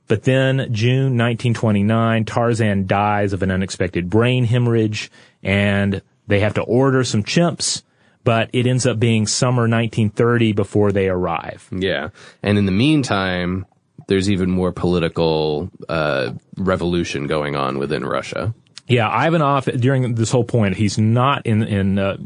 but 0.07 0.23
then 0.23 0.69
June 0.73 1.19
1929, 1.19 2.25
Tarzan 2.25 2.87
dies 2.87 3.33
of 3.33 3.43
an 3.43 3.51
unexpected 3.51 4.09
brain 4.09 4.45
hemorrhage, 4.45 5.11
and 5.43 6.03
they 6.27 6.41
have 6.41 6.55
to 6.55 6.63
order 6.63 7.03
some 7.05 7.25
chimps. 7.25 7.83
But 8.23 8.49
it 8.55 8.67
ends 8.67 8.87
up 8.87 8.99
being 8.99 9.27
summer 9.27 9.63
1930 9.63 10.53
before 10.53 10.93
they 10.93 11.09
arrive. 11.09 11.69
Yeah. 11.71 12.09
And 12.43 12.57
in 12.57 12.65
the 12.65 12.73
meantime, 12.73 13.67
there's 14.07 14.31
even 14.31 14.51
more 14.51 14.73
political 14.73 15.71
uh, 15.91 16.33
revolution 16.57 17.27
going 17.27 17.55
on 17.55 17.79
within 17.79 18.05
Russia. 18.05 18.55
Yeah, 18.87 19.27
Ivanov 19.27 19.65
during 19.65 20.15
this 20.15 20.31
whole 20.31 20.45
point, 20.45 20.77
he's 20.77 20.99
not 20.99 21.47
in 21.47 21.63
in 21.63 21.99
uh, 21.99 22.17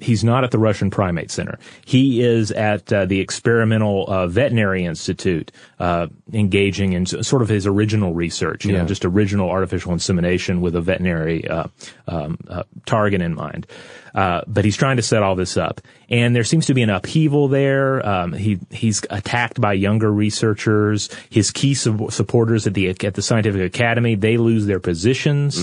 he's 0.00 0.22
not 0.24 0.44
at 0.44 0.50
the 0.50 0.58
Russian 0.58 0.90
Primate 0.90 1.30
Center. 1.30 1.58
He 1.84 2.20
is 2.22 2.52
at 2.52 2.92
uh, 2.92 3.06
the 3.06 3.20
Experimental 3.20 4.04
uh, 4.08 4.26
Veterinary 4.26 4.84
Institute, 4.84 5.50
uh, 5.78 6.08
engaging 6.32 6.92
in 6.92 7.06
sort 7.06 7.42
of 7.42 7.48
his 7.48 7.66
original 7.66 8.12
research, 8.14 8.64
you 8.64 8.72
Yeah. 8.72 8.82
know, 8.82 8.86
just 8.86 9.04
original 9.04 9.48
artificial 9.50 9.92
insemination 9.92 10.60
with 10.60 10.76
a 10.76 10.80
veterinary 10.80 11.46
uh, 11.48 11.64
um, 12.08 12.38
uh, 12.48 12.62
target 12.84 13.22
in 13.22 13.34
mind. 13.34 13.66
Uh, 14.14 14.40
but 14.46 14.64
he's 14.64 14.76
trying 14.78 14.96
to 14.96 15.02
set 15.02 15.22
all 15.22 15.36
this 15.36 15.58
up, 15.58 15.78
and 16.08 16.34
there 16.34 16.44
seems 16.44 16.64
to 16.64 16.72
be 16.72 16.80
an 16.82 16.88
upheaval 16.88 17.48
there. 17.48 18.06
Um, 18.06 18.32
he 18.32 18.58
he's 18.70 19.02
attacked 19.10 19.60
by 19.60 19.74
younger 19.74 20.10
researchers. 20.10 21.10
His 21.28 21.50
key 21.50 21.74
sub- 21.74 22.10
supporters 22.10 22.66
at 22.66 22.72
the 22.72 22.88
at 22.88 23.14
the 23.14 23.20
scientific 23.20 23.60
academy 23.60 24.14
they 24.14 24.38
lose 24.38 24.64
their 24.64 24.80
positions, 24.80 25.62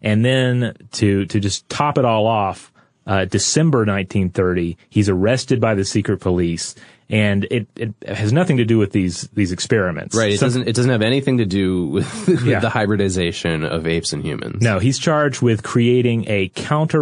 And 0.00 0.24
then 0.24 0.76
to, 0.92 1.26
to 1.26 1.40
just 1.40 1.68
top 1.68 1.98
it 1.98 2.04
all 2.04 2.26
off, 2.28 2.70
uh, 3.08 3.24
December 3.24 3.78
1930, 3.80 4.76
he's 4.88 5.08
arrested 5.08 5.60
by 5.60 5.74
the 5.74 5.84
secret 5.84 6.20
police 6.20 6.76
and 7.10 7.44
it, 7.50 7.66
it 7.74 7.94
has 8.06 8.34
nothing 8.34 8.58
to 8.58 8.66
do 8.66 8.76
with 8.76 8.92
these 8.92 9.28
these 9.32 9.50
experiments. 9.50 10.14
Right. 10.14 10.32
It 10.34 10.38
Some- 10.40 10.48
doesn't. 10.48 10.68
It 10.68 10.74
doesn't 10.76 10.90
have 10.90 11.00
anything 11.00 11.38
to 11.38 11.46
do 11.46 11.86
with, 11.86 12.26
with 12.28 12.44
Yeah. 12.44 12.60
the 12.60 12.68
hybridization 12.68 13.64
of 13.64 13.86
apes 13.86 14.12
and 14.12 14.22
humans. 14.22 14.60
No, 14.60 14.78
he's 14.78 14.98
charged 14.98 15.40
with 15.40 15.62
creating 15.62 16.26
a 16.28 16.48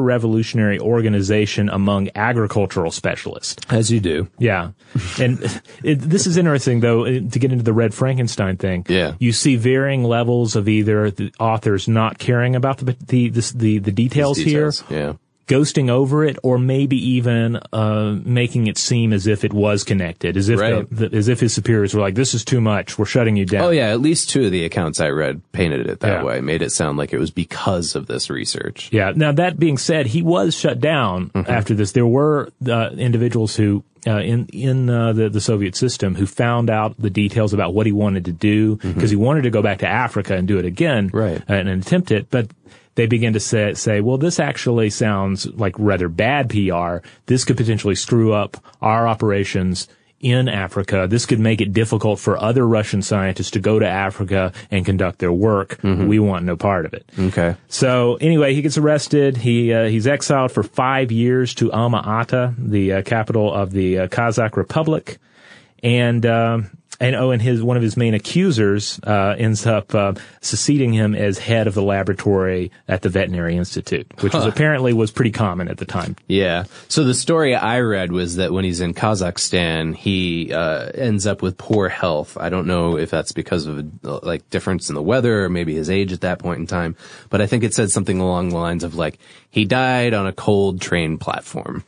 counter-revolutionary 0.00 0.78
organization 0.78 1.68
among 1.68 2.10
agricultural 2.14 2.92
specialists. 2.92 3.64
as 3.68 3.90
you 3.90 3.98
do. 3.98 4.28
Yeah, 4.38 4.70
and 5.18 5.40
it, 5.82 5.96
this 5.96 6.28
is 6.28 6.36
interesting 6.36 6.80
though 6.80 7.04
uh, 7.04 7.08
to 7.28 7.38
get 7.40 7.50
into 7.50 7.64
the 7.64 7.72
Red 7.72 7.92
Frankenstein 7.92 8.56
thing. 8.58 8.86
Yeah. 8.88 9.14
you 9.18 9.32
see 9.32 9.56
varying 9.56 10.04
levels 10.04 10.54
of 10.54 10.68
either 10.68 11.10
the 11.10 11.32
authors 11.40 11.88
not 11.88 12.18
caring 12.18 12.54
about 12.54 12.78
the 12.78 12.96
the 13.08 13.28
the, 13.30 13.52
the, 13.56 13.78
the 13.78 13.92
details, 13.92 14.38
Details. 14.38 14.84
here, 14.88 14.96
Yeah. 14.98 15.12
Ghosting 15.46 15.88
over 15.90 16.24
it, 16.24 16.38
or 16.42 16.58
maybe 16.58 16.96
even 17.12 17.56
uh, 17.72 18.16
making 18.24 18.66
it 18.66 18.76
seem 18.78 19.12
as 19.12 19.26
if 19.26 19.44
it 19.44 19.52
was 19.52 19.84
connected, 19.84 20.36
as 20.36 20.48
if 20.48 20.58
Right. 20.58 20.88
the, 20.90 21.08
the, 21.08 21.16
as 21.16 21.28
if 21.28 21.38
his 21.40 21.54
superiors 21.54 21.94
were 21.94 22.00
like, 22.00 22.14
"This 22.16 22.34
is 22.34 22.44
too 22.44 22.60
much. 22.60 22.98
We're 22.98 23.04
shutting 23.04 23.36
you 23.36 23.44
down." 23.46 23.62
Oh 23.64 23.70
yeah. 23.70 23.88
At 23.90 24.00
least 24.00 24.30
two 24.30 24.46
of 24.46 24.52
the 24.52 24.64
accounts 24.64 25.00
I 25.00 25.08
read 25.10 25.40
painted 25.52 25.86
it 25.86 26.00
that 26.00 26.08
Yeah. 26.20 26.24
way. 26.24 26.40
Made 26.40 26.62
it 26.62 26.72
sound 26.72 26.98
like 26.98 27.12
it 27.12 27.18
was 27.18 27.30
because 27.30 27.94
of 27.94 28.06
this 28.06 28.28
research. 28.30 28.88
Yeah. 28.92 29.12
Now 29.14 29.32
that 29.32 29.58
being 29.58 29.78
said, 29.78 30.06
he 30.06 30.22
was 30.22 30.54
shut 30.56 30.80
down 30.80 31.30
Mm-hmm. 31.30 31.50
after 31.50 31.74
this. 31.74 31.92
There 31.92 32.06
were 32.06 32.50
uh, 32.68 32.90
individuals 32.96 33.56
who. 33.56 33.84
Uh, 34.08 34.20
in 34.20 34.46
in 34.52 34.88
uh, 34.88 35.12
the 35.12 35.28
the 35.28 35.40
Soviet 35.40 35.74
system, 35.74 36.14
who 36.14 36.26
found 36.26 36.70
out 36.70 36.94
the 36.96 37.10
details 37.10 37.52
about 37.52 37.74
what 37.74 37.86
he 37.86 37.92
wanted 37.92 38.26
to 38.26 38.30
do 38.32 38.76
because 38.76 39.10
he 39.10 39.16
wanted 39.16 39.42
to 39.42 39.50
go 39.50 39.62
back 39.62 39.78
to 39.78 39.88
Africa 39.88 40.36
and 40.36 40.46
do 40.46 40.58
it 40.60 40.64
again, 40.64 41.08
Mm-hmm. 41.08 41.16
Right. 41.16 41.42
and, 41.48 41.68
and 41.68 41.82
attempt 41.82 42.12
it, 42.12 42.28
but 42.30 42.46
they 42.96 43.06
begin 43.06 43.32
to 43.34 43.40
say 43.40 43.74
say, 43.74 44.00
well, 44.00 44.18
this 44.18 44.40
actually 44.40 44.90
sounds 44.90 45.46
like 45.46 45.74
rather 45.78 46.08
bad 46.08 46.50
PR. 46.50 47.06
This 47.26 47.44
could 47.44 47.56
potentially 47.56 47.94
screw 47.94 48.32
up 48.32 48.56
our 48.82 49.06
operations 49.06 49.86
in 50.20 50.48
Africa. 50.48 51.06
This 51.08 51.26
could 51.26 51.38
make 51.38 51.60
it 51.60 51.72
difficult 51.72 52.18
for 52.18 52.38
other 52.38 52.66
Russian 52.66 53.02
scientists 53.02 53.50
to 53.52 53.60
go 53.60 53.78
to 53.78 53.86
Africa 53.86 54.52
and 54.70 54.84
conduct 54.84 55.18
their 55.18 55.32
work. 55.32 55.78
Mm-hmm. 55.82 56.06
We 56.06 56.18
want 56.18 56.44
no 56.46 56.56
part 56.56 56.86
of 56.86 56.94
it. 56.94 57.08
Okay. 57.18 57.54
So 57.68 58.16
anyway, 58.16 58.54
he 58.54 58.62
gets 58.62 58.78
arrested. 58.78 59.36
He 59.36 59.72
uh, 59.72 59.88
he's 59.88 60.06
exiled 60.06 60.52
for 60.52 60.62
five 60.62 61.12
years 61.12 61.54
to 61.56 61.70
Alma 61.70 62.02
Ata, 62.04 62.54
the 62.58 62.94
uh, 62.94 63.02
capital 63.02 63.52
of 63.52 63.72
the 63.72 64.00
uh, 64.00 64.08
Kazakh 64.08 64.56
Republic, 64.56 65.18
and 65.82 66.24
um, 66.24 66.70
and 67.00 67.16
oh, 67.16 67.30
and 67.30 67.42
his 67.42 67.62
one 67.62 67.76
of 67.76 67.82
his 67.82 67.96
main 67.96 68.14
accusers 68.14 69.00
uh, 69.04 69.34
ends 69.38 69.66
up 69.66 69.94
uh, 69.94 70.14
succeeding 70.40 70.92
him 70.92 71.14
as 71.14 71.38
head 71.38 71.66
of 71.66 71.74
the 71.74 71.82
laboratory 71.82 72.70
at 72.88 73.02
the 73.02 73.08
Veterinary 73.08 73.56
Institute, 73.56 74.06
which 74.20 74.32
was 74.32 74.44
apparently 74.46 74.92
was 74.92 75.10
pretty 75.10 75.30
common 75.30 75.68
at 75.68 75.78
the 75.78 75.84
time. 75.84 76.16
Yeah. 76.26 76.64
So 76.88 77.04
the 77.04 77.14
story 77.14 77.54
I 77.54 77.80
read 77.80 78.12
was 78.12 78.36
that 78.36 78.52
when 78.52 78.64
he's 78.64 78.80
in 78.80 78.94
Kazakhstan, 78.94 79.94
he 79.94 80.52
uh, 80.52 80.90
ends 80.94 81.26
up 81.26 81.42
with 81.42 81.58
poor 81.58 81.88
health. 81.88 82.36
I 82.38 82.48
don't 82.48 82.66
know 82.66 82.96
if 82.96 83.10
that's 83.10 83.32
because 83.32 83.66
of 83.66 84.02
like 84.02 84.48
difference 84.50 84.88
in 84.88 84.94
the 84.94 85.02
weather 85.02 85.44
or 85.44 85.48
maybe 85.48 85.74
his 85.74 85.90
age 85.90 86.12
at 86.12 86.22
that 86.22 86.38
point 86.38 86.60
in 86.60 86.66
time, 86.66 86.96
but 87.30 87.40
I 87.40 87.46
think 87.46 87.64
it 87.64 87.74
said 87.74 87.90
something 87.90 88.20
along 88.20 88.50
the 88.50 88.56
lines 88.56 88.84
of 88.84 88.94
like 88.94 89.18
he 89.50 89.64
died 89.64 90.14
on 90.14 90.26
a 90.26 90.32
cold 90.32 90.80
train 90.80 91.18
platform. 91.18 91.84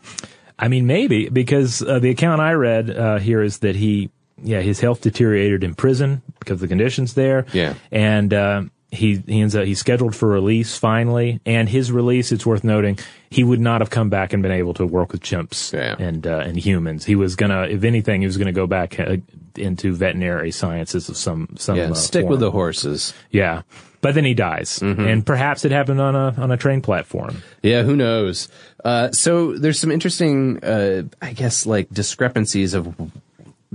I 0.58 0.68
mean, 0.68 0.86
maybe 0.86 1.28
because 1.28 1.82
uh, 1.82 2.00
the 2.00 2.10
account 2.10 2.40
I 2.40 2.52
read 2.52 2.90
uh, 2.90 3.18
here 3.18 3.42
is 3.42 3.58
that 3.58 3.76
he, 3.76 4.10
yeah, 4.42 4.60
his 4.60 4.80
health 4.80 5.00
deteriorated 5.00 5.64
in 5.64 5.74
prison 5.74 6.22
because 6.40 6.54
of 6.54 6.60
the 6.60 6.68
conditions 6.68 7.14
there. 7.14 7.46
Yeah. 7.52 7.74
and 7.90 8.32
uh, 8.32 8.62
he 8.90 9.16
he 9.26 9.42
ends 9.42 9.54
up 9.54 9.66
he's 9.66 9.78
scheduled 9.80 10.16
for 10.16 10.28
release 10.28 10.76
finally, 10.78 11.40
and 11.44 11.68
his 11.68 11.92
release. 11.92 12.32
It's 12.32 12.46
worth 12.46 12.64
noting 12.64 12.98
he 13.30 13.44
would 13.44 13.60
not 13.60 13.82
have 13.82 13.90
come 13.90 14.08
back 14.08 14.32
and 14.32 14.42
been 14.42 14.52
able 14.52 14.72
to 14.74 14.86
work 14.86 15.12
with 15.12 15.20
chimps 15.20 15.72
Yeah. 15.74 15.94
and 15.98 16.26
uh, 16.26 16.38
and 16.38 16.56
humans. 16.56 17.04
He 17.04 17.14
was 17.14 17.36
gonna, 17.36 17.62
if 17.64 17.84
anything, 17.84 18.22
he 18.22 18.26
was 18.26 18.38
gonna 18.38 18.52
go 18.52 18.66
back 18.66 18.98
uh, 18.98 19.16
into 19.56 19.92
veterinary 19.94 20.50
sciences 20.50 21.08
of 21.10 21.16
some 21.18 21.48
some. 21.58 21.76
Yeah. 21.76 21.92
Stick 21.92 22.22
form. 22.22 22.30
with 22.30 22.40
the 22.40 22.50
horses. 22.50 23.12
yeah. 23.30 23.62
But 24.00 24.14
then 24.14 24.24
he 24.24 24.32
dies, 24.32 24.80
and 24.80 25.26
perhaps 25.26 25.64
it 25.64 25.72
happened 25.72 26.00
on 26.00 26.14
a 26.14 26.32
on 26.38 26.52
a 26.52 26.56
train 26.56 26.80
platform. 26.80 27.42
Yeah, 27.64 27.82
who 27.82 27.96
knows? 27.96 28.48
Uh, 28.84 29.10
so 29.10 29.58
there's 29.58 29.80
some 29.80 29.90
interesting, 29.90 30.62
uh, 30.62 31.02
I 31.20 31.32
guess, 31.32 31.66
like 31.66 31.90
discrepancies 31.90 32.74
of 32.74 32.94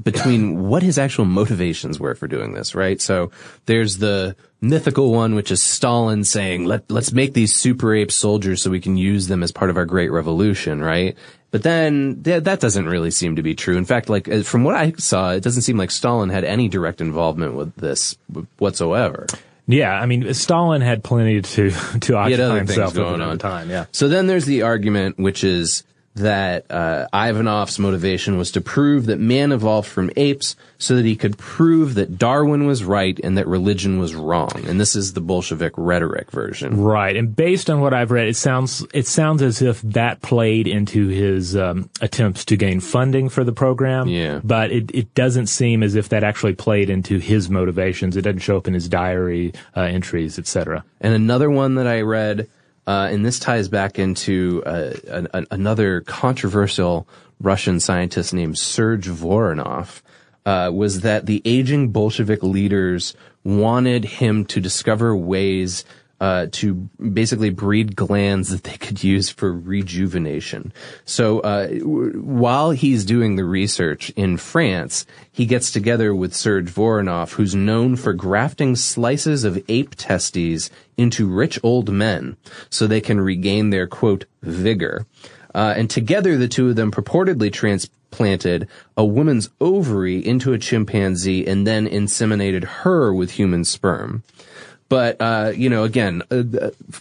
between 0.02 0.68
what 0.68 0.82
his 0.82 0.98
actual 0.98 1.26
motivations 1.26 2.00
were 2.00 2.16
for 2.16 2.28
doing 2.28 2.54
this, 2.54 2.74
right? 2.74 3.00
So 3.02 3.32
there's 3.66 4.00
the 4.00 4.36
mythical 4.60 5.12
one, 5.12 5.36
which 5.36 5.52
is 5.52 5.62
Stalin 5.62 6.24
saying, 6.24 6.66
"Let 6.66 6.90
let's 6.90 7.12
make 7.12 7.34
these 7.34 7.56
super 7.56 7.94
ape 7.94 8.12
soldiers 8.12 8.62
so 8.62 8.72
we 8.72 8.80
can 8.80 8.98
use 8.98 9.28
them 9.28 9.44
as 9.44 9.52
part 9.52 9.70
of 9.70 9.78
our 9.78 9.86
great 9.86 10.12
revolution," 10.12 10.82
right? 10.82 11.16
But 11.52 11.62
then 11.62 12.24
th- 12.24 12.44
that 12.46 12.60
doesn't 12.60 12.88
really 12.88 13.12
seem 13.12 13.36
to 13.36 13.44
be 13.44 13.54
true. 13.54 13.78
In 13.78 13.86
fact, 13.86 14.10
like 14.10 14.28
uh, 14.28 14.42
from 14.42 14.64
what 14.64 14.74
I 14.76 14.94
saw, 14.98 15.32
it 15.32 15.44
doesn't 15.44 15.62
seem 15.62 15.78
like 15.78 15.92
Stalin 15.92 16.30
had 16.30 16.44
any 16.44 16.68
direct 16.70 17.00
involvement 17.00 17.54
with 17.54 17.76
this 17.76 18.18
whatsoever. 18.58 19.28
Yeah, 19.68 19.94
I 19.94 20.08
mean, 20.08 20.34
Stalin 20.34 20.82
had 20.82 21.04
plenty 21.04 21.42
to 21.42 21.70
to 22.02 22.16
occupy 22.16 22.58
himself 22.58 22.96
going 22.96 23.22
at 23.22 23.26
the 23.26 23.32
on. 23.32 23.38
time. 23.38 23.70
Yeah. 23.70 23.86
So 23.92 24.08
then 24.10 24.26
there's 24.26 24.46
the 24.46 24.64
argument, 24.64 25.20
which 25.20 25.44
is 25.44 25.84
that 26.16 26.70
uh, 26.70 27.08
Ivanov's 27.14 27.80
motivation 27.80 28.38
was 28.38 28.52
to 28.52 28.62
prove 28.62 29.08
that 29.08 29.20
man 29.20 29.52
evolved 29.52 29.88
from 29.88 30.12
apes 30.16 30.56
so 30.78 30.96
that 30.96 31.06
he 31.06 31.16
could 31.16 31.38
prove 31.38 31.96
that 31.96 32.18
Darwin 32.18 32.68
was 32.68 32.84
right 32.84 33.20
and 33.24 33.38
that 33.38 33.48
religion 33.48 33.98
was 33.98 34.14
wrong. 34.14 34.52
And 34.68 34.80
this 34.80 34.96
is 34.96 35.14
the 35.14 35.22
Bolshevik 35.22 35.74
rhetoric 35.76 36.30
version. 36.32 36.82
Right, 36.82 37.16
and 37.16 37.36
based 37.36 37.70
on 37.70 37.82
what 37.82 37.94
I've 37.94 38.12
read, 38.12 38.28
it 38.28 38.36
sounds 38.36 38.86
it 38.94 39.08
sounds 39.08 39.42
as 39.42 39.62
if 39.62 39.82
that 39.82 40.22
played 40.22 40.68
into 40.68 41.08
his 41.08 41.56
um, 41.56 41.90
attempts 42.02 42.46
to 42.46 42.58
gain 42.58 42.80
funding 42.80 43.30
for 43.30 43.44
the 43.44 43.54
program. 43.54 44.08
Yeah. 44.08 44.42
but 44.44 44.72
it, 44.72 44.92
it 44.94 45.14
doesn't 45.16 45.48
seem 45.48 45.82
as 45.84 45.96
if 45.96 46.10
that 46.10 46.24
actually 46.24 46.54
played 46.54 46.90
into 46.90 47.18
his 47.18 47.50
motivations. 47.50 48.16
It 48.18 48.22
doesn't 48.22 48.40
show 48.40 48.58
up 48.58 48.68
in 48.68 48.74
his 48.74 48.88
diary 48.88 49.54
uh, 49.76 49.82
entries, 49.82 50.38
etc. 50.38 50.84
And 51.02 51.14
another 51.14 51.50
one 51.50 51.76
that 51.76 51.88
I 51.88 52.02
read, 52.02 52.48
uh, 52.86 53.10
and 53.12 53.26
this 53.26 53.40
ties 53.40 53.68
back 53.68 53.98
into 53.98 54.64
uh, 54.66 54.94
an, 55.08 55.28
an, 55.34 55.48
another 55.52 56.02
controversial 56.02 57.08
Russian 57.40 57.80
scientist 57.80 58.34
named 58.34 58.58
Serge 58.58 59.08
Voronov, 59.08 60.02
uh, 60.46 60.72
was 60.74 61.02
that 61.02 61.26
the 61.26 61.42
aging 61.46 61.90
Bolshevik 61.90 62.44
leaders 62.44 63.16
wanted 63.44 64.06
him 64.06 64.46
to 64.46 64.60
discover 64.60 65.16
ways 65.16 65.86
uh, 66.24 66.48
to 66.54 66.74
basically 67.12 67.50
breed 67.50 67.98
glands 67.98 68.48
that 68.48 68.64
they 68.64 68.78
could 68.78 69.04
use 69.04 69.30
for 69.30 69.52
rejuvenation. 69.52 70.72
So 71.04 71.42
uh, 71.42 71.68
w- 71.68 72.22
while 72.22 72.72
he's 72.72 73.04
doing 73.04 73.36
the 73.36 73.44
research 73.44 74.10
in 74.12 74.38
France, 74.38 75.06
he 75.34 75.46
gets 75.46 75.70
together 75.70 76.16
with 76.16 76.34
Serge 76.34 76.74
Voronov, 76.74 77.34
who's 77.34 77.56
known 77.56 77.98
for 77.98 78.14
grafting 78.14 78.78
slices 78.78 79.44
of 79.44 79.62
ape 79.68 79.96
testes 79.96 80.70
into 80.96 81.28
rich 81.28 81.60
old 81.62 81.92
men 81.92 82.38
so 82.70 82.88
they 82.88 83.02
can 83.02 83.20
regain 83.20 83.70
their 83.70 83.86
quote 83.86 84.24
vigor. 84.42 85.06
Uh, 85.54 85.74
and 85.76 85.90
together, 85.90 86.38
the 86.38 86.48
two 86.48 86.70
of 86.70 86.78
them 86.78 86.90
purportedly 86.90 87.52
transplanted 87.52 88.70
a 88.96 89.04
woman's 89.04 89.50
ovary 89.60 90.26
into 90.26 90.54
a 90.54 90.58
chimpanzee 90.58 91.46
and 91.46 91.68
then 91.68 91.86
inseminated 91.86 92.64
her 92.64 93.14
with 93.14 93.32
human 93.32 93.66
sperm. 93.66 94.24
But, 94.90 95.18
uh, 95.20 95.52
you 95.56 95.70
know, 95.70 95.84
again, 95.84 96.22
uh, 96.30 96.44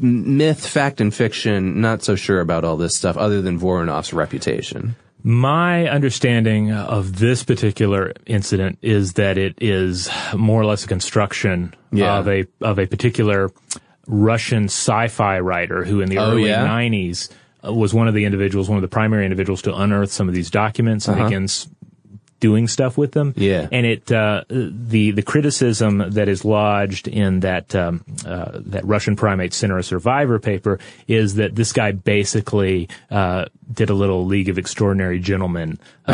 myth, 0.00 0.66
fact, 0.66 1.00
and 1.00 1.12
fiction, 1.14 1.80
not 1.80 2.02
so 2.02 2.14
sure 2.14 2.40
about 2.40 2.64
all 2.64 2.76
this 2.76 2.96
stuff 2.96 3.16
other 3.16 3.42
than 3.42 3.58
Voronov's 3.58 4.12
reputation. 4.12 4.94
My 5.24 5.88
understanding 5.88 6.72
of 6.72 7.18
this 7.18 7.44
particular 7.44 8.12
incident 8.26 8.78
is 8.82 9.12
that 9.14 9.38
it 9.38 9.54
is 9.60 10.10
more 10.34 10.60
or 10.60 10.64
less 10.64 10.84
a 10.84 10.88
construction 10.88 11.74
Yeah. 11.92 12.18
of 12.18 12.28
a 12.28 12.44
of 12.60 12.78
a 12.78 12.86
particular 12.86 13.50
Russian 14.08 14.64
sci-fi 14.64 15.38
writer 15.38 15.84
who, 15.84 16.00
in 16.00 16.08
the 16.08 16.18
Oh, 16.18 16.30
early 16.32 16.46
yeah? 16.48 16.66
'90s, 16.66 17.28
uh, 17.64 17.72
was 17.72 17.94
one 17.94 18.08
of 18.08 18.14
the 18.14 18.24
individuals, 18.24 18.68
one 18.68 18.78
of 18.78 18.82
the 18.82 18.88
primary 18.88 19.24
individuals 19.24 19.62
to 19.62 19.74
unearth 19.76 20.10
some 20.10 20.28
of 20.28 20.34
these 20.34 20.50
documents 20.50 21.06
and 21.06 21.22
begins 21.22 21.68
doing 22.42 22.66
stuff 22.66 22.98
with 22.98 23.12
them. 23.12 23.32
Yeah. 23.36 23.68
and 23.70 23.86
it 23.86 24.10
uh, 24.10 24.42
the 24.48 25.12
the 25.12 25.22
criticism 25.22 25.98
that 26.10 26.28
is 26.28 26.44
lodged 26.44 27.06
in 27.06 27.40
that 27.40 27.74
um, 27.74 28.04
uh, 28.26 28.60
that 28.66 28.84
Russian 28.84 29.14
Primate 29.14 29.54
Center 29.54 29.78
a 29.78 29.82
Survivor 29.82 30.40
paper 30.40 30.80
is 31.06 31.36
that 31.36 31.54
this 31.54 31.72
guy 31.72 31.92
basically 31.92 32.88
uh, 33.10 33.46
did 33.72 33.88
a 33.88 33.94
little 33.94 34.26
League 34.26 34.48
of 34.48 34.58
Extraordinary 34.58 35.20
Gentlemen. 35.20 35.78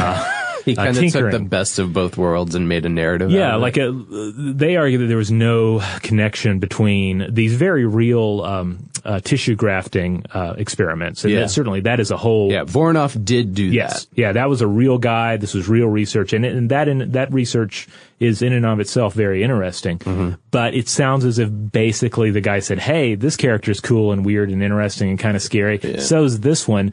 Uh, 0.77 0.83
He 0.85 0.93
kind 0.95 1.07
of 1.07 1.13
took 1.13 1.31
the 1.31 1.39
best 1.49 1.79
of 1.79 1.93
both 1.93 2.17
worlds 2.17 2.55
and 2.55 2.69
made 2.69 2.85
a 2.85 2.89
narrative. 2.89 3.31
yeah, 3.31 3.49
out 3.51 3.55
of 3.57 3.63
like 3.63 3.77
a, 3.77 3.91
they 3.93 4.77
argue 4.77 4.99
that 4.99 5.07
there 5.07 5.17
was 5.17 5.31
no 5.31 5.81
connection 6.03 6.59
between 6.59 7.27
these 7.33 7.55
very 7.55 7.87
real 7.87 8.43
um, 8.43 8.89
uh, 9.05 9.21
tissue 9.21 9.55
grafting 9.55 10.25
uh, 10.33 10.55
experiments, 10.59 11.25
and 11.25 11.33
Yeah. 11.33 11.41
that, 11.41 11.51
certainly 11.51 11.81
that 11.81 12.01
is 12.01 12.11
a 12.11 12.17
whole 12.17 12.51
Yeah, 12.53 12.65
Voronoff 12.65 13.23
did 13.25 13.55
do 13.55 13.65
Yes, 13.65 14.05
that. 14.07 14.19
yeah, 14.19 14.33
that 14.33 14.49
was 14.49 14.61
a 14.61 14.67
real 14.67 14.99
guy. 14.99 15.37
This 15.37 15.55
was 15.55 15.69
real 15.69 15.87
research, 15.89 16.33
and, 16.33 16.45
and 16.45 16.71
that 16.71 16.89
in, 16.89 17.13
that 17.13 17.33
research 17.33 17.87
is 18.21 18.43
in 18.43 18.53
and 18.53 18.67
of 18.67 18.81
itself 18.81 19.15
very 19.15 19.43
interesting. 19.45 19.99
Mm-hmm. 20.01 20.31
But 20.51 20.75
it 20.75 20.89
sounds 20.89 21.25
as 21.25 21.39
if 21.39 21.49
basically 21.73 22.31
the 22.33 22.41
guy 22.41 22.59
said, 22.59 22.81
"Hey, 22.81 23.15
this 23.15 23.37
character 23.37 23.71
is 23.71 23.81
cool 23.81 24.11
and 24.13 24.27
weird 24.27 24.51
and 24.51 24.63
interesting 24.63 25.11
and 25.11 25.19
kind 25.19 25.37
of 25.37 25.43
scary. 25.43 25.79
So's 26.01 26.41
this 26.41 26.67
one. 26.67 26.93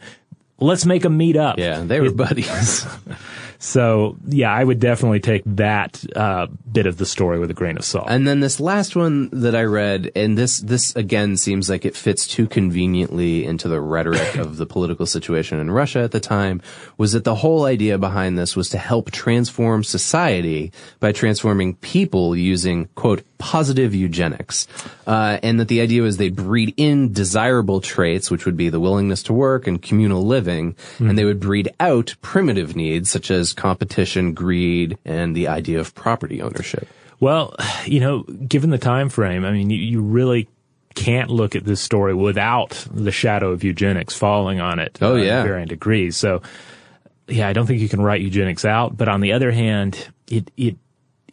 Let's 0.59 0.85
make 0.85 1.01
them 1.01 1.17
meet 1.17 1.35
up." 1.35 1.57
Yeah, 1.57 1.81
they 1.81 1.99
were 1.99 2.11
buddies. 2.11 2.85
So 3.59 4.17
yeah, 4.27 4.51
I 4.51 4.63
would 4.63 4.79
definitely 4.79 5.19
take 5.19 5.43
that 5.45 6.03
uh, 6.15 6.47
bit 6.71 6.85
of 6.85 6.97
the 6.97 7.05
story 7.05 7.39
with 7.39 7.49
a 7.51 7.53
grain 7.53 7.77
of 7.77 7.85
salt. 7.85 8.07
And 8.09 8.27
then 8.27 8.39
this 8.39 8.59
last 8.59 8.95
one 8.95 9.29
that 9.31 9.55
I 9.55 9.63
read, 9.63 10.11
and 10.15 10.37
this 10.37 10.59
this 10.59 10.95
again 10.95 11.37
seems 11.37 11.69
like 11.69 11.85
it 11.85 11.95
fits 11.95 12.27
too 12.27 12.47
conveniently 12.47 13.45
into 13.45 13.67
the 13.67 13.81
rhetoric 13.81 14.35
of 14.35 14.57
the 14.57 14.65
political 14.65 15.05
situation 15.05 15.59
in 15.59 15.71
Russia 15.71 15.99
at 15.99 16.11
the 16.11 16.19
time, 16.19 16.61
was 16.97 17.13
that 17.13 17.23
the 17.23 17.35
whole 17.35 17.65
idea 17.65 17.97
behind 17.97 18.37
this 18.37 18.55
was 18.55 18.69
to 18.69 18.77
help 18.77 19.11
transform 19.11 19.83
society 19.83 20.71
by 20.99 21.11
transforming 21.11 21.75
people 21.75 22.35
using 22.35 22.87
quote 22.95 23.23
positive 23.37 23.93
eugenics, 23.93 24.67
uh, 25.07 25.39
and 25.43 25.59
that 25.59 25.67
the 25.67 25.81
idea 25.81 26.01
was 26.01 26.17
they 26.17 26.29
breed 26.29 26.73
in 26.77 27.13
desirable 27.13 27.81
traits, 27.81 28.31
which 28.31 28.45
would 28.45 28.57
be 28.57 28.69
the 28.69 28.79
willingness 28.79 29.23
to 29.23 29.33
work 29.33 29.67
and 29.67 29.81
communal 29.81 30.25
living, 30.25 30.75
and 30.99 31.17
they 31.17 31.25
would 31.25 31.39
breed 31.39 31.69
out 31.79 32.15
primitive 32.21 32.75
needs 32.75 33.09
such 33.09 33.31
as 33.31 33.53
competition, 33.53 34.33
greed, 34.33 34.97
and 35.05 35.35
the 35.35 35.47
idea 35.47 35.79
of 35.79 35.93
property 35.95 36.41
ownership. 36.41 36.87
Well, 37.19 37.55
you 37.85 37.99
know, 37.99 38.23
given 38.23 38.69
the 38.69 38.77
time 38.77 39.09
frame, 39.09 39.45
I 39.45 39.51
mean, 39.51 39.69
you, 39.69 39.77
you 39.77 40.01
really 40.01 40.47
can't 40.95 41.29
look 41.29 41.55
at 41.55 41.65
this 41.65 41.81
story 41.81 42.13
without 42.13 42.87
the 42.91 43.11
shadow 43.11 43.51
of 43.51 43.63
eugenics 43.63 44.15
falling 44.15 44.59
on 44.59 44.79
it. 44.79 44.97
Oh, 45.01 45.15
uh, 45.15 45.17
yeah. 45.17 45.43
varying 45.43 45.67
degrees. 45.67 46.17
So, 46.17 46.41
yeah, 47.27 47.47
I 47.47 47.53
don't 47.53 47.65
think 47.65 47.81
you 47.81 47.89
can 47.89 48.01
write 48.01 48.21
eugenics 48.21 48.65
out. 48.65 48.95
But 48.95 49.07
on 49.07 49.21
the 49.21 49.33
other 49.33 49.51
hand, 49.51 50.07
it 50.27 50.51
it 50.57 50.77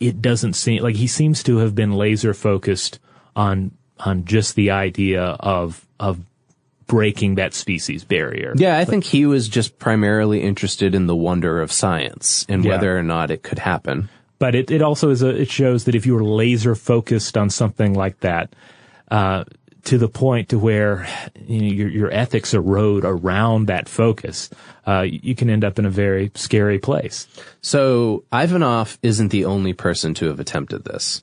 it 0.03 0.21
doesn't 0.23 0.55
seem 0.55 0.83
like 0.83 0.97
he 0.97 1.07
seems 1.07 1.43
to 1.45 1.59
have 1.59 1.75
been 1.75 1.93
laser 1.93 2.35
focused 2.35 2.99
on 3.37 3.73
on 3.99 4.25
just 4.25 4.57
the 4.57 4.71
idea 4.71 5.23
of 5.23 5.87
of 6.01 6.21
breaking 6.87 7.37
that 7.37 7.55
species 7.55 8.05
barrier. 8.05 8.53
Yeah, 8.57 8.77
I 8.79 8.85
think 8.85 9.05
he 9.05 9.25
was 9.25 9.49
just 9.49 9.79
primarily 9.79 10.43
interested 10.43 10.95
in 10.95 11.07
the 11.07 11.17
wonder 11.17 11.63
of 11.63 11.73
science 11.73 12.45
and 12.49 12.65
Yeah. 12.65 12.73
whether 12.73 12.99
or 12.99 13.03
not 13.03 13.31
it 13.31 13.43
could 13.43 13.59
happen. 13.61 14.09
but 14.39 14.55
it, 14.57 14.71
it 14.73 14.83
also 14.83 15.11
is 15.11 15.23
a, 15.23 15.29
it 15.29 15.49
shows 15.49 15.85
that 15.85 15.95
if 15.95 16.05
you 16.05 16.15
were 16.15 16.25
laser 16.25 16.75
focused 16.75 17.37
on 17.39 17.49
something 17.49 17.95
like 17.95 18.19
that, 18.21 18.53
uh, 19.11 19.45
to 19.85 19.99
the 19.99 20.09
point 20.09 20.51
to 20.51 20.59
where 20.59 21.09
you 21.47 21.61
know, 21.61 21.67
your 21.67 21.89
your 21.89 22.11
ethics 22.13 22.55
erode 22.55 23.05
around 23.05 23.67
that 23.67 23.89
focus, 23.89 24.51
uh, 24.87 25.03
you 25.03 25.35
can 25.35 25.51
end 25.51 25.65
up 25.65 25.79
in 25.79 25.87
a 25.87 25.91
very 25.91 26.31
scary 26.35 26.79
place. 26.79 27.27
So 27.61 28.25
Ivanov 28.33 28.99
isn't 29.03 29.29
the 29.29 29.45
only 29.45 29.73
person 29.73 30.15
to 30.15 30.27
have 30.27 30.41
attempted 30.41 30.85
this. 30.85 31.23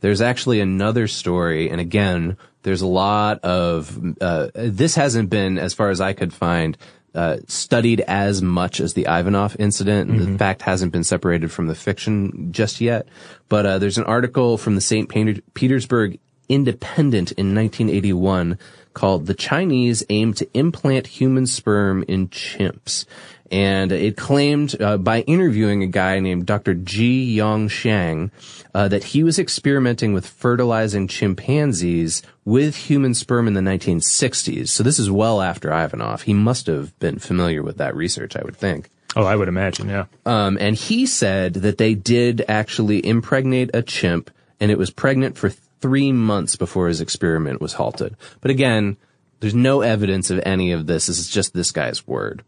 There's 0.00 0.20
actually 0.20 0.60
another 0.60 1.08
story, 1.08 1.70
and 1.70 1.80
again, 1.80 2.36
there's 2.62 2.82
a 2.82 2.86
lot 2.86 3.40
of 3.40 3.98
uh, 4.20 4.48
this 4.54 4.94
hasn't 4.94 5.30
been, 5.30 5.58
as 5.58 5.74
far 5.74 5.90
as 5.90 6.00
I 6.00 6.12
could 6.12 6.32
find, 6.32 6.78
uh, 7.14 7.38
studied 7.46 8.00
as 8.02 8.42
much 8.42 8.80
as 8.80 8.94
the 8.94 9.06
Ivanov 9.08 9.56
incident. 9.58 10.10
and 10.10 10.20
The 10.20 10.38
fact 10.38 10.62
hasn't 10.62 10.92
been 10.92 11.04
separated 11.04 11.50
from 11.50 11.66
the 11.66 11.74
fiction 11.74 12.52
just 12.52 12.80
yet. 12.80 13.08
But 13.48 13.66
uh, 13.66 13.78
there's 13.78 13.98
an 13.98 14.04
article 14.04 14.56
from 14.56 14.76
the 14.76 14.80
St. 14.80 15.08
Petersburg 15.54 16.20
Independent 16.48 17.32
in 17.32 17.54
1981 17.54 18.58
called 18.94 19.26
"The 19.26 19.34
Chinese 19.34 20.04
Aim 20.08 20.34
to 20.34 20.48
Implant 20.54 21.06
Human 21.06 21.46
Sperm 21.46 22.04
in 22.08 22.28
Chimps." 22.28 23.04
and 23.50 23.92
it 23.92 24.16
claimed 24.16 24.80
uh, 24.80 24.98
by 24.98 25.20
interviewing 25.22 25.82
a 25.82 25.86
guy 25.86 26.20
named 26.20 26.46
Dr. 26.46 26.74
Ji 26.74 27.24
Yong 27.24 27.68
Shang 27.68 28.30
uh, 28.74 28.88
that 28.88 29.04
he 29.04 29.22
was 29.22 29.38
experimenting 29.38 30.12
with 30.12 30.26
fertilizing 30.26 31.08
chimpanzees 31.08 32.22
with 32.44 32.76
human 32.76 33.14
sperm 33.14 33.46
in 33.46 33.54
the 33.54 33.60
1960s. 33.60 34.68
So 34.68 34.82
this 34.82 34.98
is 34.98 35.10
well 35.10 35.40
after 35.40 35.72
Ivanov. 35.72 36.22
He 36.22 36.34
must 36.34 36.66
have 36.66 36.98
been 36.98 37.18
familiar 37.18 37.62
with 37.62 37.78
that 37.78 37.96
research, 37.96 38.36
I 38.36 38.42
would 38.42 38.56
think. 38.56 38.90
Oh, 39.16 39.24
I 39.24 39.36
would 39.36 39.48
imagine, 39.48 39.88
yeah. 39.88 40.04
Um, 40.26 40.58
and 40.60 40.76
he 40.76 41.06
said 41.06 41.54
that 41.54 41.78
they 41.78 41.94
did 41.94 42.44
actually 42.46 43.04
impregnate 43.04 43.70
a 43.72 43.82
chimp, 43.82 44.30
and 44.60 44.70
it 44.70 44.78
was 44.78 44.90
pregnant 44.90 45.38
for 45.38 45.50
three 45.80 46.12
months 46.12 46.56
before 46.56 46.88
his 46.88 47.00
experiment 47.00 47.60
was 47.60 47.74
halted. 47.74 48.16
But 48.40 48.50
again, 48.50 48.96
there's 49.40 49.54
no 49.54 49.82
evidence 49.82 50.30
of 50.30 50.40
any 50.44 50.72
of 50.72 50.86
this. 50.86 51.06
This 51.06 51.18
is 51.18 51.28
just 51.28 51.54
this 51.54 51.70
guy's 51.70 52.06
word. 52.06 52.42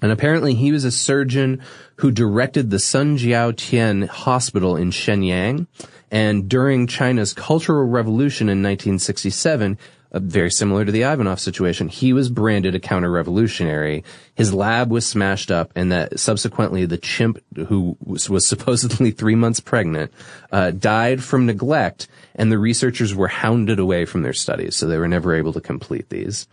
And 0.00 0.10
apparently 0.10 0.54
he 0.54 0.72
was 0.72 0.84
a 0.84 0.90
surgeon 0.90 1.62
who 1.96 2.10
directed 2.10 2.70
the 2.70 2.78
Sun 2.78 3.18
Jiao 3.18 3.56
Tian 3.56 4.02
Hospital 4.02 4.76
in 4.76 4.90
Shenyang. 4.90 5.66
And 6.10 6.48
during 6.48 6.86
China's 6.86 7.32
Cultural 7.32 7.86
Revolution 7.86 8.48
in 8.48 8.62
1967, 8.62 9.78
uh, 10.12 10.18
very 10.20 10.50
similar 10.50 10.84
to 10.84 10.92
the 10.92 11.02
Ivanov 11.02 11.40
situation, 11.40 11.88
he 11.88 12.12
was 12.12 12.28
branded 12.28 12.74
a 12.74 12.80
counter-revolutionary. 12.80 14.04
His 14.34 14.52
lab 14.52 14.90
was 14.90 15.06
smashed 15.06 15.50
up 15.50 15.72
and 15.74 15.90
that 15.90 16.20
subsequently 16.20 16.84
the 16.86 16.98
chimp 16.98 17.42
who 17.68 17.96
was, 18.04 18.28
was 18.28 18.46
supposedly 18.46 19.10
three 19.12 19.34
months 19.34 19.60
pregnant, 19.60 20.12
uh, 20.50 20.70
died 20.70 21.22
from 21.22 21.46
neglect 21.46 22.08
and 22.34 22.50
the 22.50 22.58
researchers 22.58 23.14
were 23.14 23.28
hounded 23.28 23.78
away 23.78 24.04
from 24.04 24.22
their 24.22 24.32
studies. 24.32 24.76
So 24.76 24.86
they 24.86 24.98
were 24.98 25.08
never 25.08 25.34
able 25.34 25.52
to 25.52 25.60
complete 25.60 26.08
these. 26.08 26.46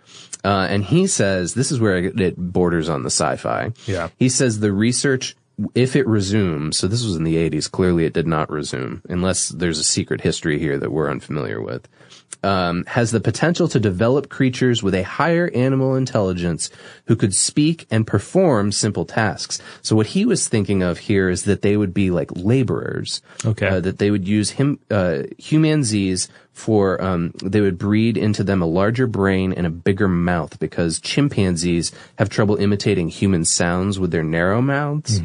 Uh, 0.43 0.67
and 0.69 0.83
he 0.83 1.07
says, 1.07 1.53
this 1.53 1.71
is 1.71 1.79
where 1.79 1.97
it 1.97 2.19
it 2.19 2.37
borders 2.37 2.89
on 2.89 3.03
the 3.03 3.09
sci-fi. 3.09 3.71
Yeah. 3.85 4.09
He 4.17 4.29
says 4.29 4.59
the 4.59 4.71
research, 4.71 5.35
if 5.75 5.95
it 5.95 6.07
resumes, 6.07 6.77
so 6.77 6.87
this 6.87 7.03
was 7.03 7.15
in 7.15 7.23
the 7.23 7.35
80s, 7.35 7.69
clearly 7.69 8.05
it 8.05 8.13
did 8.13 8.27
not 8.27 8.49
resume, 8.49 9.01
unless 9.09 9.49
there's 9.49 9.79
a 9.79 9.83
secret 9.83 10.21
history 10.21 10.59
here 10.59 10.77
that 10.77 10.91
we're 10.91 11.11
unfamiliar 11.11 11.61
with, 11.61 11.87
um, 12.43 12.85
has 12.87 13.11
the 13.11 13.19
potential 13.19 13.67
to 13.67 13.79
develop 13.79 14.29
creatures 14.29 14.81
with 14.81 14.95
a 14.95 15.03
higher 15.03 15.51
animal 15.53 15.95
intelligence 15.95 16.69
who 17.05 17.15
could 17.15 17.33
speak 17.33 17.85
and 17.91 18.07
perform 18.07 18.71
simple 18.71 19.05
tasks. 19.05 19.59
So 19.81 19.95
what 19.95 20.07
he 20.07 20.25
was 20.25 20.47
thinking 20.47 20.81
of 20.81 20.99
here 20.99 21.29
is 21.29 21.43
that 21.43 21.61
they 21.61 21.75
would 21.75 21.93
be 21.93 22.11
like 22.11 22.31
laborers. 22.35 23.21
Okay. 23.45 23.67
Uh, 23.67 23.79
that 23.81 23.99
they 23.99 24.11
would 24.11 24.27
use 24.27 24.51
him, 24.51 24.79
uh, 24.89 25.23
humanzees 25.37 26.29
for, 26.53 27.01
um, 27.01 27.33
they 27.43 27.61
would 27.61 27.77
breed 27.77 28.17
into 28.17 28.43
them 28.43 28.61
a 28.61 28.65
larger 28.65 29.07
brain 29.07 29.53
and 29.53 29.67
a 29.67 29.69
bigger 29.69 30.07
mouth 30.07 30.59
because 30.59 30.99
chimpanzees 30.99 31.91
have 32.17 32.29
trouble 32.29 32.55
imitating 32.55 33.09
human 33.09 33.45
sounds 33.45 33.99
with 33.99 34.11
their 34.11 34.23
narrow 34.23 34.61
mouths. 34.61 35.19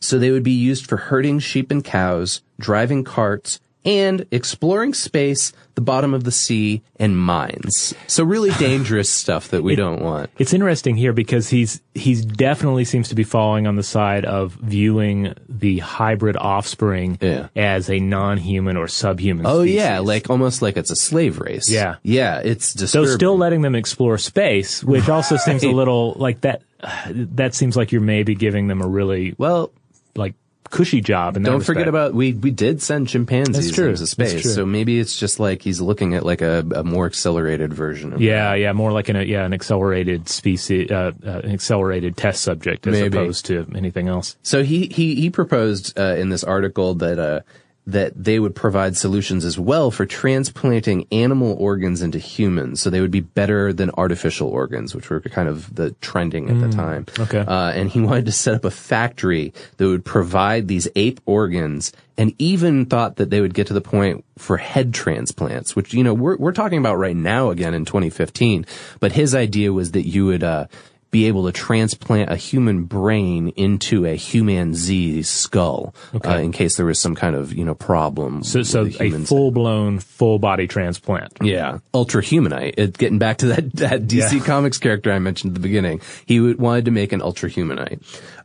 So 0.00 0.18
they 0.18 0.30
would 0.30 0.44
be 0.44 0.52
used 0.52 0.86
for 0.86 0.96
herding 0.96 1.40
sheep 1.40 1.72
and 1.72 1.84
cows, 1.84 2.40
driving 2.60 3.02
carts, 3.02 3.58
and 3.84 4.26
exploring 4.30 4.92
space, 4.92 5.52
the 5.74 5.80
bottom 5.80 6.12
of 6.12 6.24
the 6.24 6.32
sea, 6.32 6.82
and 6.96 7.16
mines. 7.18 7.94
So 8.06 8.24
really 8.24 8.50
dangerous 8.58 9.08
stuff 9.08 9.48
that 9.48 9.62
we 9.62 9.76
don't 9.76 10.02
want. 10.02 10.30
It's 10.38 10.52
interesting 10.52 10.96
here 10.96 11.12
because 11.12 11.48
he's 11.48 11.80
he's 11.94 12.24
definitely 12.24 12.84
seems 12.84 13.08
to 13.10 13.14
be 13.14 13.24
falling 13.24 13.66
on 13.66 13.76
the 13.76 13.82
side 13.82 14.24
of 14.24 14.52
viewing 14.54 15.34
the 15.48 15.78
hybrid 15.78 16.36
offspring 16.36 17.18
Yeah. 17.20 17.48
as 17.56 17.88
a 17.88 17.98
non-human 18.00 18.76
or 18.76 18.88
subhuman. 18.88 19.46
Oh 19.46 19.60
species. 19.62 19.76
yeah, 19.76 19.98
like 20.00 20.28
almost 20.28 20.60
like 20.60 20.76
it's 20.76 20.90
a 20.90 20.96
slave 20.96 21.38
race. 21.38 21.70
Yeah. 21.70 21.96
Yeah, 22.02 22.40
it's 22.44 22.72
so 22.72 22.80
disturbing. 22.80 23.10
still 23.12 23.38
letting 23.38 23.62
them 23.62 23.74
explore 23.74 24.18
space, 24.18 24.82
which 24.84 25.08
also 25.08 25.36
seems 25.36 25.62
a 25.62 25.70
little 25.70 26.14
like 26.18 26.40
that. 26.42 26.62
That 27.10 27.54
seems 27.54 27.76
like 27.76 27.90
you're 27.92 28.00
maybe 28.00 28.34
giving 28.34 28.68
them 28.68 28.80
a 28.82 28.86
really 28.86 29.34
well, 29.38 29.72
like 30.14 30.34
cushy 30.70 31.00
job. 31.00 31.34
That 31.34 31.42
don't 31.42 31.64
forget 31.64 31.88
about 31.88 32.14
we 32.14 32.32
we 32.32 32.50
did 32.50 32.82
send 32.82 33.08
chimpanzees 33.08 33.78
into 33.78 34.06
space. 34.06 34.42
true. 34.42 34.50
So 34.50 34.66
maybe 34.66 34.98
it's 35.00 35.18
just 35.18 35.40
like 35.40 35.62
he's 35.62 35.80
looking 35.80 36.14
at 36.14 36.24
like 36.24 36.40
a, 36.42 36.64
a 36.74 36.84
more 36.84 37.06
accelerated 37.06 37.72
version 37.74 38.12
of 38.12 38.20
Yeah, 38.20 38.54
yeah, 38.54 38.72
more 38.72 38.92
like 38.92 39.08
an 39.08 39.16
yeah 39.28 39.44
an 39.44 39.52
accelerated 39.52 40.28
species, 40.28 40.90
uh, 40.90 41.12
uh, 41.26 41.30
an 41.44 41.50
accelerated 41.52 42.16
test 42.16 42.42
subject 42.42 42.86
as 42.86 42.92
Maybe. 42.92 43.16
opposed 43.16 43.46
to 43.46 43.66
anything 43.74 44.08
else. 44.08 44.36
So 44.42 44.62
he 44.62 44.86
he 44.86 45.14
he 45.16 45.30
proposed 45.30 45.98
uh, 45.98 46.14
in 46.16 46.28
this 46.28 46.44
article 46.44 46.94
that 46.96 47.18
uh 47.18 47.40
that 47.88 48.12
they 48.22 48.38
would 48.38 48.54
provide 48.54 48.98
solutions 48.98 49.46
as 49.46 49.58
well 49.58 49.90
for 49.90 50.04
transplanting 50.04 51.06
animal 51.10 51.56
organs 51.58 52.02
into 52.02 52.18
humans, 52.18 52.82
so 52.82 52.90
they 52.90 53.00
would 53.00 53.10
be 53.10 53.20
better 53.20 53.72
than 53.72 53.90
artificial 53.96 54.46
organs, 54.46 54.94
which 54.94 55.08
were 55.08 55.20
kind 55.20 55.48
of 55.48 55.74
the 55.74 55.92
trending 56.02 56.50
at 56.50 56.60
the 56.60 56.68
time. 56.68 57.06
okay. 57.18 57.38
Uh, 57.38 57.70
and 57.70 57.88
he 57.88 58.00
wanted 58.08 58.26
to 58.26 58.32
set 58.32 58.54
up 58.54 58.66
a 58.66 58.70
factory 58.70 59.54
that 59.78 59.86
would 59.86 60.04
provide 60.04 60.68
these 60.68 60.86
ape 60.96 61.18
organs, 61.24 61.90
and 62.18 62.34
even 62.38 62.84
thought 62.84 63.16
that 63.16 63.30
they 63.30 63.40
would 63.40 63.54
get 63.54 63.66
to 63.68 63.74
the 63.74 63.80
point 63.80 64.22
for 64.36 64.58
head 64.58 64.92
transplants, 64.92 65.74
which 65.74 65.94
you 65.94 66.04
know 66.04 66.12
we're 66.12 66.36
we're 66.36 66.52
talking 66.52 66.78
about 66.78 66.96
right 66.96 67.16
now 67.16 67.48
again 67.48 67.72
in 67.72 67.86
2015. 67.86 68.66
But 69.00 69.12
his 69.12 69.34
idea 69.34 69.72
was 69.72 69.92
that 69.92 70.06
you 70.06 70.26
would 70.26 70.42
uh, 70.42 70.66
be 71.10 71.26
able 71.26 71.46
to 71.46 71.52
transplant 71.52 72.30
a 72.30 72.36
human 72.36 72.84
brain 72.84 73.48
into 73.56 74.04
a 74.04 74.16
humanzee 74.16 75.24
skull 75.24 75.94
uh, 76.24 76.36
in 76.36 76.52
case 76.52 76.76
there 76.76 76.84
was 76.86 77.00
some 77.00 77.14
kind 77.14 77.34
of 77.34 77.52
you 77.52 77.64
know 77.64 77.74
problem. 77.74 78.42
So, 78.42 78.62
so 78.62 78.86
a 79.00 79.10
full 79.10 79.50
blown, 79.50 79.98
full 80.00 80.38
body 80.38 80.66
transplant. 80.66 81.32
Yeah, 81.40 81.78
ultra 81.94 82.22
humanite. 82.22 82.74
It, 82.76 82.98
getting 82.98 83.18
back 83.18 83.38
to 83.38 83.46
that 83.46 83.72
that 83.74 84.02
DC 84.02 84.32
Yeah. 84.32 84.44
Comics 84.44 84.78
character 84.78 85.12
I 85.12 85.18
mentioned 85.18 85.52
at 85.52 85.54
the 85.54 85.60
beginning, 85.60 86.00
he 86.26 86.40
would, 86.40 86.58
wanted 86.58 86.84
to 86.86 86.90
make 86.90 87.12
an 87.12 87.22
ultra 87.22 87.48
humanite, 87.48 88.00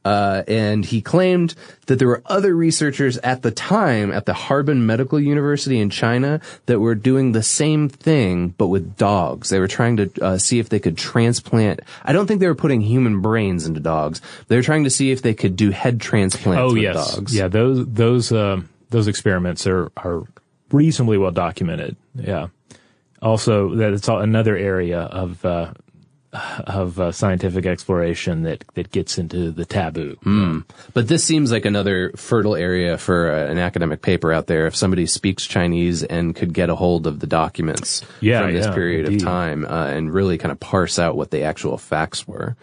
uh, 0.06 0.43
and 0.47 0.84
he 0.86 1.01
claimed 1.01 1.56
that 1.88 1.97
there 1.99 2.08
were 2.08 2.22
other 2.26 2.56
researchers 2.56 3.18
at 3.20 3.41
the 3.41 3.51
time 3.51 4.12
at 4.12 4.26
the 4.26 4.34
Harbin 4.34 4.86
Medical 4.86 5.20
University 5.20 5.80
in 5.80 5.89
China 5.89 6.41
that 6.66 6.80
were 6.80 6.95
doing 6.95 7.32
the 7.32 7.43
same 7.43 7.89
thing 7.89 8.49
but 8.58 8.68
with 8.68 8.95
dogs. 8.97 9.49
They 9.49 9.60
were 9.60 9.68
trying 9.68 9.97
to 9.97 10.12
uh, 10.22 10.38
see 10.38 10.60
if 10.60 10.70
they 10.70 10.80
could 10.80 10.97
transplant. 10.97 11.82
I 12.04 12.14
don't 12.14 12.28
think 12.28 12.39
they 12.39 12.47
were 12.47 12.56
putting 12.56 12.82
human 12.82 13.22
brains 13.22 13.66
into 13.66 13.80
dogs. 13.80 14.22
They 14.47 14.56
were 14.56 14.62
trying 14.64 14.84
to 14.84 14.89
see 14.89 15.12
if 15.12 15.22
they 15.22 15.34
could 15.34 15.56
do 15.56 15.72
head 15.72 16.01
transplants 16.01 16.60
Oh 16.60 16.74
with 16.74 16.84
yes, 16.84 17.16
dogs. 17.16 17.36
yeah. 17.36 17.47
Those 17.47 17.86
those 17.88 18.32
uh, 18.32 18.62
those 18.89 19.08
experiments 19.08 19.66
are 19.68 19.91
are 19.97 20.24
reasonably 20.72 21.18
well 21.18 21.32
documented. 21.32 21.95
Yeah. 22.16 22.47
Also, 23.22 23.76
that 23.76 23.93
it's 23.93 24.10
all 24.10 24.20
another 24.20 24.58
area 24.58 24.99
of 24.99 25.45
uh, 25.45 25.72
of 26.34 26.99
uh, 26.99 27.11
scientific 27.11 27.65
exploration 27.65 28.43
that 28.43 28.63
that 28.73 28.91
gets 28.91 29.17
into 29.17 29.51
the 29.51 29.65
taboo. 29.65 30.17
But 30.93 31.07
this 31.07 31.23
seems 31.23 31.51
like 31.51 31.65
another 31.65 32.11
fertile 32.15 32.55
area 32.55 32.97
for 32.97 33.31
uh, 33.31 33.45
an 33.51 33.57
academic 33.59 34.01
paper 34.01 34.34
out 34.34 34.47
there. 34.47 34.65
If 34.67 34.75
somebody 34.75 35.05
speaks 35.05 35.45
Chinese 35.45 36.03
and 36.03 36.36
could 36.36 36.53
get 36.53 36.69
a 36.69 36.75
hold 36.75 37.05
of 37.07 37.19
the 37.19 37.27
documents 37.27 38.01
Yeah, 38.19 38.41
from 38.41 38.53
this 38.53 38.65
yeah, 38.65 38.73
period 38.73 39.05
indeed. 39.05 39.21
of 39.21 39.27
time 39.27 39.65
uh, 39.65 39.88
and 39.88 40.11
really 40.13 40.38
kind 40.38 40.51
of 40.51 40.59
parse 40.59 40.97
out 40.99 41.15
what 41.15 41.31
the 41.31 41.43
actual 41.43 41.77
facts 41.77 42.27
were. 42.27 42.55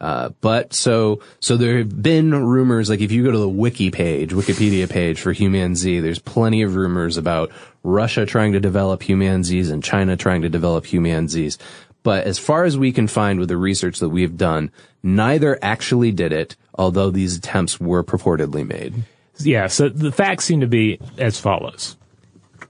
Uh, 0.00 0.30
but 0.42 0.74
so, 0.74 1.20
so 1.40 1.56
there 1.56 1.78
have 1.78 2.02
been 2.02 2.34
rumors, 2.34 2.90
like 2.90 3.00
if 3.00 3.10
you 3.10 3.24
go 3.24 3.30
to 3.30 3.38
the 3.38 3.48
wiki 3.48 3.90
page, 3.90 4.32
Wikipedia 4.32 4.90
page 4.90 5.18
for 5.18 5.32
Humanzee, 5.32 6.02
there's 6.02 6.18
plenty 6.18 6.60
of 6.60 6.74
rumors 6.74 7.16
about 7.16 7.50
Russia 7.82 8.26
trying 8.26 8.52
to 8.52 8.60
develop 8.60 9.00
Humanzees 9.00 9.70
and 9.70 9.82
China 9.82 10.14
trying 10.16 10.42
to 10.42 10.50
develop 10.50 10.84
Humanzees. 10.84 11.56
But 12.04 12.26
as 12.26 12.38
far 12.38 12.64
as 12.64 12.78
we 12.78 12.92
can 12.92 13.08
find 13.08 13.40
with 13.40 13.48
the 13.48 13.56
research 13.56 13.98
that 13.98 14.10
we've 14.10 14.36
done, 14.36 14.70
neither 15.02 15.58
actually 15.60 16.12
did 16.12 16.32
it, 16.32 16.54
although 16.76 17.10
these 17.10 17.36
attempts 17.36 17.80
were 17.80 18.04
purportedly 18.04 18.64
made. 18.64 18.94
Yeah. 19.38 19.66
So 19.66 19.88
the 19.88 20.12
facts 20.12 20.44
seem 20.44 20.60
to 20.60 20.68
be 20.68 21.00
as 21.18 21.40
follows: 21.40 21.96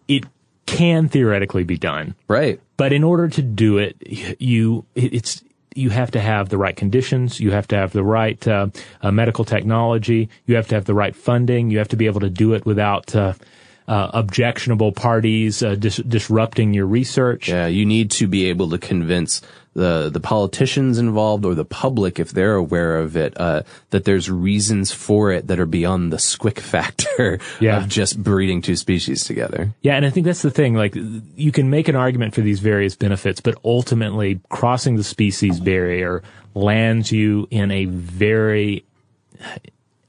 It 0.09 0.25
can 0.65 1.09
theoretically 1.09 1.65
be 1.65 1.77
done, 1.77 2.15
Right. 2.27 2.59
but 2.79 2.93
in 2.95 3.05
order 3.05 3.29
to 3.29 3.43
do 3.43 3.77
it, 3.77 3.97
you 4.41 4.87
it's 4.95 5.43
you 5.75 5.91
have 5.91 6.13
to 6.13 6.21
have 6.21 6.49
the 6.49 6.57
right 6.57 6.77
conditions. 6.77 7.41
You 7.41 7.51
have 7.51 7.67
to 7.69 7.77
have 7.77 7.93
the 7.93 8.05
right 8.05 8.47
uh, 8.47 8.69
uh, 9.03 9.11
medical 9.11 9.45
technology. 9.45 10.29
You 10.47 10.55
have 10.55 10.69
to 10.69 10.77
have 10.77 10.85
the 10.85 10.95
right 10.95 11.15
funding. 11.15 11.71
You 11.71 11.79
have 11.79 11.89
to 11.89 11.97
be 11.97 12.07
able 12.07 12.21
to 12.21 12.31
do 12.31 12.55
it 12.55 12.65
without 12.65 13.15
uh, 13.17 13.35
uh, 13.87 14.11
objectionable 14.15 14.93
parties 14.93 15.63
uh, 15.63 15.75
dis- 15.75 15.97
disrupting 15.99 16.73
your 16.75 16.87
research. 16.87 17.49
Yeah, 17.49 17.67
you 17.67 17.85
need 17.85 18.11
to 18.13 18.27
be 18.27 18.47
able 18.47 18.71
to 18.71 18.79
convince 18.79 19.43
the 19.75 20.09
the 20.09 20.21
politicians 20.21 20.99
involved 20.99 21.45
or 21.45 21.55
the 21.55 21.65
public, 21.65 22.21
if 22.21 22.31
they're 22.31 22.55
aware 22.55 22.97
of 22.99 23.17
it, 23.17 23.39
uh, 23.41 23.63
that 23.91 24.05
there's 24.05 24.31
reasons 24.31 24.93
for 24.93 25.33
it 25.33 25.49
that 25.49 25.59
are 25.59 25.67
beyond 25.67 26.13
the 26.13 26.17
squick 26.17 26.61
factor 26.73 27.39
Yeah. 27.61 27.79
of 27.79 27.89
just 27.89 28.23
breeding 28.23 28.63
two 28.63 28.77
species 28.77 29.25
together. 29.25 29.75
Yeah, 29.83 29.97
and 29.97 30.07
I 30.07 30.11
think 30.11 30.27
that's 30.27 30.43
the 30.43 30.51
thing. 30.53 30.75
Like, 30.75 30.95
you 30.95 31.51
can 31.53 31.71
make 31.71 31.89
an 31.89 31.97
argument 31.97 32.35
for 32.35 32.41
these 32.41 32.61
various 32.61 32.95
benefits, 32.95 33.41
but 33.41 33.57
ultimately, 33.65 34.41
crossing 34.49 34.95
the 34.97 35.05
species 35.05 35.59
barrier 35.61 36.23
lands 36.55 37.11
you 37.11 37.49
in 37.51 37.73
a 37.73 37.87
very 37.87 38.85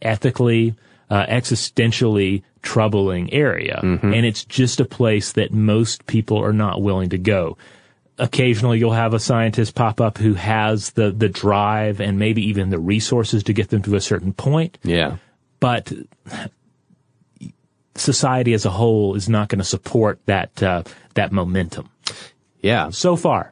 ethically, 0.01 0.75
uh, 1.09 1.25
existentially 1.27 2.43
troubling 2.61 3.31
area. 3.31 3.79
And 3.83 4.25
it's 4.25 4.43
just 4.45 4.79
a 4.79 4.85
place 4.85 5.33
that 5.33 5.51
most 5.53 6.05
people 6.07 6.37
are 6.37 6.53
not 6.53 6.81
willing 6.81 7.09
to 7.09 7.17
go. 7.17 7.57
Occasionally, 8.17 8.79
you'll 8.79 8.93
have 8.93 9.13
a 9.13 9.19
scientist 9.19 9.75
pop 9.75 9.99
up 10.01 10.17
who 10.17 10.33
has 10.35 10.91
the, 10.91 11.11
the 11.11 11.27
drive 11.29 11.99
and 11.99 12.17
maybe 12.17 12.41
even 12.47 12.69
the 12.69 12.79
resources 12.79 13.43
to 13.43 13.53
get 13.53 13.69
them 13.69 13.81
to 13.83 13.95
a 13.95 14.01
certain 14.01 14.31
point 14.33 14.77
Yeah. 14.83 15.17
but 15.59 15.91
society 17.95 18.53
as 18.53 18.65
a 18.65 18.69
whole 18.71 19.15
is 19.15 19.29
not 19.29 19.47
going 19.49 19.59
to 19.59 19.65
support 19.65 20.19
that 20.25 20.61
uh, 20.61 20.83
that 21.13 21.31
momentum 21.31 21.89
Yeah. 22.61 22.89
so 22.89 23.15
far. 23.15 23.51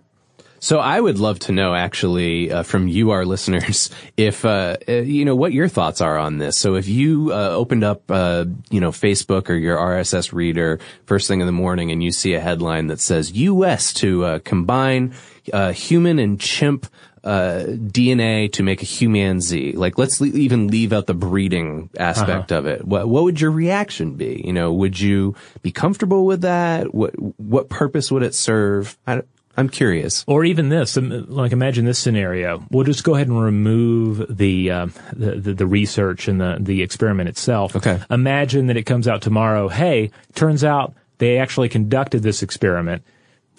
So 0.63 0.79
I 0.79 0.97
would 0.97 1.19
love 1.19 1.39
to 1.39 1.51
know 1.51 1.75
actually 1.75 2.49
uh, 2.49 2.63
from 2.63 2.87
you, 2.87 3.11
our 3.11 3.25
listeners, 3.33 3.89
if 4.15 4.45
uh, 4.45 4.77
uh, 4.87 4.93
you 4.93 5.25
know 5.25 5.35
what 5.35 5.51
your 5.51 5.67
thoughts 5.67 5.99
are 5.99 6.17
on 6.17 6.37
this. 6.37 6.57
So 6.57 6.75
if 6.75 6.87
you 6.87 7.33
uh, 7.33 7.49
opened 7.49 7.83
up, 7.83 8.09
uh, 8.09 8.45
you 8.69 8.79
know, 8.79 8.91
Facebook 8.91 9.49
or 9.49 9.55
your 9.55 9.75
RSS 9.75 10.31
reader 10.31 10.79
first 11.05 11.27
thing 11.27 11.41
in 11.41 11.47
the 11.47 11.51
morning, 11.51 11.91
and 11.91 12.01
you 12.01 12.13
see 12.13 12.33
a 12.33 12.39
headline 12.39 12.87
that 12.87 13.01
says 13.01 13.33
U.S. 13.33 13.91
to 13.95 14.23
uh, 14.23 14.39
combine 14.39 15.13
uh, 15.51 15.73
human 15.73 16.17
and 16.17 16.39
chimp. 16.39 16.87
Uh, 17.25 17.63
DNA 17.67 18.51
to 18.51 18.63
make 18.63 18.81
a 18.81 18.85
humanzee. 18.85 19.77
Like, 19.77 19.97
let's 19.97 20.19
le- 20.19 20.27
even 20.27 20.67
leave 20.67 20.91
out 20.91 21.07
the 21.07 21.13
breeding 21.13 21.89
aspect 21.97 22.51
of 22.51 22.65
it. 22.65 22.83
What, 22.83 23.07
what 23.07 23.23
would 23.23 23.39
your 23.39 23.51
reaction 23.51 24.15
be? 24.15 24.41
You 24.43 24.51
know, 24.51 24.73
would 24.73 24.99
you 24.99 25.33
be 25.61 25.71
comfortable 25.71 26.25
with 26.25 26.41
that? 26.41 26.93
What, 26.93 27.13
what 27.39 27.69
purpose 27.69 28.11
would 28.11 28.23
it 28.23 28.35
serve? 28.35 28.97
I, 29.07 29.21
I'm 29.55 29.69
curious. 29.69 30.23
Or 30.27 30.43
even 30.43 30.69
this, 30.69 30.97
um, 30.97 31.27
like 31.29 31.51
imagine 31.51 31.85
this 31.85 31.99
scenario. 31.99 32.65
We'll 32.71 32.85
just 32.85 33.03
go 33.03 33.15
ahead 33.15 33.27
and 33.27 33.39
remove 33.39 34.25
the 34.35 34.71
um, 34.71 34.93
the, 35.13 35.35
the 35.35 35.53
the 35.53 35.67
research 35.67 36.27
and 36.27 36.41
the 36.41 36.57
the 36.59 36.81
experiment 36.81 37.29
itself. 37.29 37.75
Okay. 37.75 38.01
Imagine 38.09 38.67
that 38.67 38.77
it 38.77 38.83
comes 38.83 39.07
out 39.07 39.21
tomorrow. 39.21 39.67
Hey, 39.67 40.11
turns 40.33 40.63
out 40.63 40.93
they 41.19 41.37
actually 41.37 41.69
conducted 41.69 42.23
this 42.23 42.41
experiment. 42.41 43.03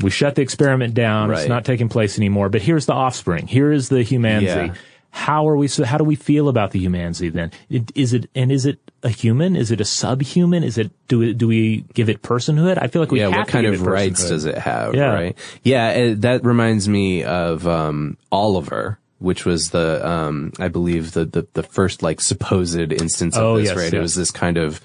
We 0.01 0.11
shut 0.11 0.35
the 0.35 0.43
experiment 0.43 0.95
down. 0.95 1.31
It's 1.33 1.49
not 1.49 1.65
taking 1.65 1.89
place 1.89 2.19
anymore. 2.19 2.49
But 2.49 2.63
here's 2.63 2.87
the 2.87 2.93
offspring. 2.95 3.47
Here 3.47 3.71
is 3.71 3.89
the 3.89 4.03
humanzee. 4.03 4.43
Yeah. 4.67 4.75
How 5.17 5.49
are 5.49 5.57
we? 5.57 5.69
So 5.69 5.85
how 5.85 5.97
do 5.97 6.03
we 6.03 6.17
feel 6.17 6.49
about 6.49 6.73
the 6.73 6.85
humanzee 6.85 7.33
then? 7.33 7.53
It, 7.71 7.93
is 7.95 8.13
it 8.13 8.29
and 8.35 8.51
is 8.51 8.67
it 8.67 8.81
a 9.05 9.09
human? 9.09 9.55
Is 9.55 9.71
it 9.71 9.81
a 9.81 9.85
subhuman? 9.85 10.65
Is 10.65 10.77
it 10.77 10.91
do 11.07 11.21
we, 11.21 11.33
do 11.33 11.47
we 11.47 11.83
give 11.95 12.09
it 12.09 12.21
personhood? 12.21 12.83
I 12.83 12.89
feel 12.89 13.01
like 13.01 13.13
we 13.13 13.21
yeah, 13.21 13.29
have 13.29 13.37
what 13.37 13.47
to 13.47 13.53
kind 13.53 13.65
give 13.65 13.75
of 13.75 13.87
rights 13.87 14.29
does 14.29 14.45
it 14.45 14.59
have? 14.59 14.93
Yeah. 14.97 15.13
Right. 15.15 15.39
Yeah, 15.63 15.87
uh, 15.87 16.15
that 16.19 16.45
reminds 16.45 16.89
me 16.89 17.23
of 17.23 17.65
um, 17.69 18.17
Oliver, 18.33 18.99
which 19.21 19.45
was 19.45 19.71
the 19.71 20.05
um, 20.05 20.53
I 20.59 20.67
believe 20.67 21.13
the, 21.13 21.27
the 21.27 21.47
the 21.53 21.63
first 21.63 22.03
like 22.03 22.21
supposed 22.21 22.77
instance 22.77 23.37
of 23.37 23.43
Oh, 23.45 23.57
this. 23.57 23.69
yes, 23.69 23.77
right. 23.77 23.95
It 23.95 24.01
was 24.01 24.17
this 24.17 24.33
kind 24.33 24.57
of 24.57 24.81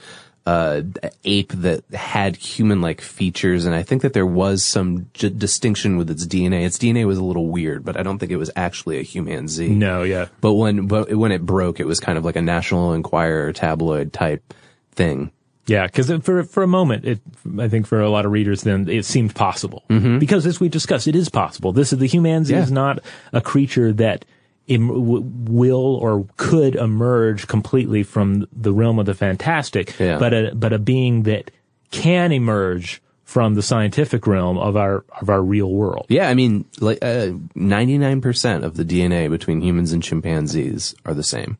uh, 0.50 0.82
ape 1.26 1.52
that 1.54 1.84
had 1.94 2.36
human-like 2.36 3.02
features, 3.02 3.66
and 3.66 3.76
I 3.76 3.84
think 3.84 4.02
that 4.02 4.14
there 4.14 4.26
was 4.26 4.64
some 4.64 5.08
j- 5.14 5.30
distinction 5.30 5.98
with 5.98 6.10
its 6.10 6.26
DNA. 6.26 6.66
Its 6.66 6.78
DNA 6.78 7.06
was 7.06 7.18
a 7.18 7.24
little 7.24 7.48
weird, 7.48 7.84
but 7.86 7.96
I 7.98 8.04
don't 8.04 8.18
think 8.20 8.32
it 8.32 8.38
was 8.38 8.50
actually 8.56 8.98
a 9.00 9.04
humanzee. 9.04 9.70
No, 9.70 10.04
yeah. 10.04 10.28
But 10.42 10.54
when 10.54 10.88
but 10.88 11.14
when 11.14 11.32
it 11.32 11.46
broke, 11.46 11.80
it 11.80 11.86
was 11.86 12.00
kind 12.00 12.18
of 12.18 12.26
like 12.26 12.36
a 12.36 12.42
National 12.42 12.94
Enquirer 12.94 13.54
tabloid 13.54 14.12
type 14.14 14.54
thing. 14.94 15.32
Yeah, 15.68 15.86
because 15.86 16.10
for 16.24 16.44
for 16.44 16.64
a 16.64 16.68
moment, 16.68 17.06
it 17.06 17.20
I 17.60 17.68
think 17.68 17.86
for 17.86 18.02
a 18.02 18.10
lot 18.10 18.26
of 18.26 18.32
readers, 18.32 18.64
then 18.64 18.90
it 18.90 19.06
seemed 19.06 19.36
possible 19.36 19.84
because 19.88 20.48
as 20.48 20.60
we 20.60 20.68
discussed, 20.68 21.08
it 21.08 21.16
is 21.16 21.30
possible. 21.30 21.74
This 21.74 21.94
is 21.94 22.00
the 22.00 22.08
Mm-hmm. 22.10 22.52
Yeah. 22.52 22.64
is 22.64 22.72
not 22.72 23.00
a 23.34 23.42
creature 23.42 23.94
that 23.94 24.26
Im- 24.70 24.88
w- 24.88 25.24
will 25.50 25.96
or 25.96 26.26
could 26.38 26.76
emerge 26.76 27.48
completely 27.48 28.04
from 28.04 28.48
the 28.54 28.72
realm 28.72 29.00
of 29.00 29.06
the 29.08 29.14
fantastic, 29.14 29.94
Yeah. 30.00 30.18
but 30.20 30.34
a 30.34 30.52
but 30.56 30.72
a 30.74 30.80
being 30.80 31.24
that 31.24 31.52
can 31.92 32.32
emerge 32.32 33.02
from 33.26 33.54
the 33.56 33.62
scientific 33.62 34.26
realm 34.26 34.58
of 34.58 34.76
our 34.78 35.04
of 35.22 35.30
our 35.30 35.42
real 35.44 35.72
world. 35.72 36.06
Yeah, 36.10 36.30
I 36.30 36.34
mean, 36.36 36.66
like 36.80 37.00
uh, 37.02 37.32
ninety 37.56 37.98
nine 37.98 38.22
percent 38.22 38.64
of 38.64 38.76
the 38.76 38.86
DNA 38.86 39.30
between 39.30 39.62
humans 39.62 39.92
and 39.92 40.02
chimpanzees 40.04 40.96
are 41.06 41.14
the 41.14 41.24
same. 41.24 41.58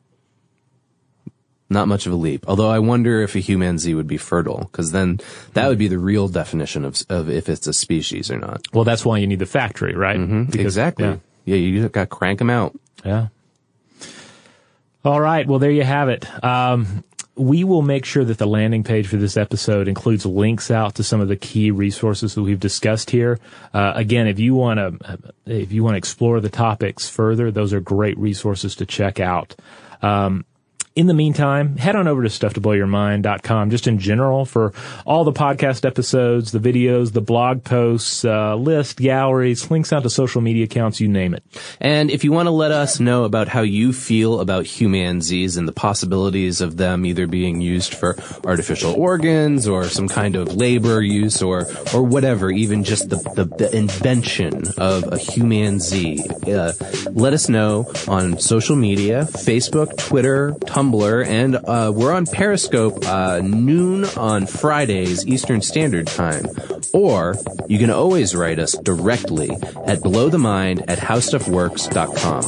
Not 1.72 1.86
much 1.86 2.06
of 2.06 2.12
a 2.12 2.16
leap. 2.16 2.44
Although 2.48 2.68
I 2.70 2.80
wonder 2.80 3.22
if 3.22 3.36
a 3.36 3.38
humanzee 3.38 3.94
would 3.94 4.08
be 4.08 4.16
fertile, 4.16 4.58
because 4.58 4.90
then 4.90 5.20
that 5.54 5.68
would 5.68 5.78
be 5.78 5.86
the 5.86 5.98
real 6.00 6.26
definition 6.26 6.84
of 6.84 7.00
of 7.08 7.28
if 7.30 7.48
it's 7.48 7.66
a 7.68 7.72
species 7.72 8.30
or 8.30 8.38
not. 8.38 8.62
Well, 8.72 8.82
that's 8.84 9.04
why 9.04 9.18
you 9.18 9.26
need 9.28 9.38
the 9.38 9.46
factory, 9.46 9.94
right? 9.94 10.18
Mm-hmm. 10.18 10.44
Because- 10.46 10.64
exactly. 10.64 11.04
yeah. 11.06 11.16
Yeah, 11.46 11.56
you 11.56 11.88
got 11.88 12.02
to 12.02 12.06
crank 12.06 12.38
them 12.38 12.50
out. 12.50 12.78
Yeah. 13.04 13.28
All 15.04 15.20
right. 15.20 15.46
Well, 15.46 15.58
there 15.58 15.70
you 15.70 15.84
have 15.84 16.08
it. 16.08 16.26
Um, 16.44 17.04
we 17.36 17.64
will 17.64 17.80
make 17.80 18.04
sure 18.04 18.24
that 18.24 18.36
the 18.36 18.46
landing 18.46 18.84
page 18.84 19.06
for 19.06 19.16
this 19.16 19.36
episode 19.36 19.88
includes 19.88 20.26
links 20.26 20.70
out 20.70 20.96
to 20.96 21.02
some 21.02 21.20
of 21.20 21.28
the 21.28 21.36
key 21.36 21.70
resources 21.70 22.34
that 22.34 22.42
we've 22.42 22.60
discussed 22.60 23.10
here. 23.10 23.38
Uh, 23.72 23.92
again, 23.94 24.26
if 24.26 24.38
you 24.38 24.54
want 24.54 24.78
to, 24.78 25.18
if 25.46 25.72
you 25.72 25.82
want 25.82 25.94
to 25.94 25.98
explore 25.98 26.40
the 26.40 26.50
topics 26.50 27.08
further, 27.08 27.50
those 27.50 27.72
are 27.72 27.80
great 27.80 28.18
resources 28.18 28.76
to 28.76 28.84
check 28.84 29.20
out. 29.20 29.54
Um, 30.02 30.44
in 30.96 31.06
the 31.06 31.14
meantime, 31.14 31.76
head 31.76 31.94
on 31.94 32.08
over 32.08 32.22
to 32.22 32.28
stufftoblowyourmind.com 32.28 33.70
just 33.70 33.86
in 33.86 33.98
general 34.00 34.44
for 34.44 34.72
all 35.06 35.22
the 35.22 35.32
podcast 35.32 35.86
episodes, 35.86 36.50
the 36.50 36.58
videos, 36.58 37.12
the 37.12 37.20
blog 37.20 37.62
posts, 37.62 38.24
uh, 38.24 38.56
list, 38.56 38.98
galleries, 38.98 39.70
links 39.70 39.92
out 39.92 40.02
to 40.02 40.10
social 40.10 40.40
media 40.40 40.64
accounts, 40.64 41.00
you 41.00 41.06
name 41.06 41.32
it. 41.32 41.44
And 41.80 42.10
if 42.10 42.24
you 42.24 42.32
want 42.32 42.48
to 42.48 42.50
let 42.50 42.72
us 42.72 42.98
know 42.98 43.22
about 43.22 43.46
how 43.46 43.60
you 43.62 43.92
feel 43.92 44.40
about 44.40 44.64
humanzees 44.64 45.56
and 45.56 45.68
the 45.68 45.72
possibilities 45.72 46.60
of 46.60 46.76
them 46.76 47.06
either 47.06 47.28
being 47.28 47.60
used 47.60 47.94
for 47.94 48.16
artificial 48.44 48.92
organs 48.94 49.68
or 49.68 49.84
some 49.84 50.08
kind 50.08 50.34
of 50.34 50.56
labor 50.56 51.00
use 51.00 51.40
or, 51.40 51.68
or 51.94 52.02
whatever, 52.02 52.50
even 52.50 52.82
just 52.82 53.10
the, 53.10 53.16
the, 53.36 53.44
the 53.44 53.76
invention 53.76 54.66
of 54.76 55.04
a 55.04 55.16
humanzee, 55.16 56.20
uh, 56.48 56.72
let 57.12 57.32
us 57.32 57.48
know 57.48 57.86
on 58.08 58.40
social 58.40 58.74
media, 58.74 59.22
Facebook, 59.30 59.96
Twitter, 59.96 60.52
Tumblr, 60.80 61.26
and 61.26 61.56
uh, 61.56 61.92
we're 61.94 62.10
on 62.12 62.24
Periscope 62.24 63.04
uh, 63.04 63.42
noon 63.44 64.06
on 64.16 64.46
Fridays 64.46 65.26
Eastern 65.26 65.60
Standard 65.60 66.06
Time. 66.06 66.46
Or 66.94 67.36
you 67.68 67.78
can 67.78 67.90
always 67.90 68.34
write 68.34 68.58
us 68.58 68.72
directly 68.72 69.50
at 69.50 69.98
blowthemind 70.00 70.84
at 70.88 70.96
howstuffworks.com. 70.98 72.42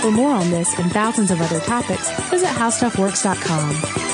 For 0.00 0.10
more 0.10 0.32
on 0.32 0.50
this 0.50 0.76
and 0.76 0.90
thousands 0.90 1.30
of 1.30 1.40
other 1.40 1.60
topics, 1.60 2.10
visit 2.30 2.48
howstuffworks.com. 2.48 4.11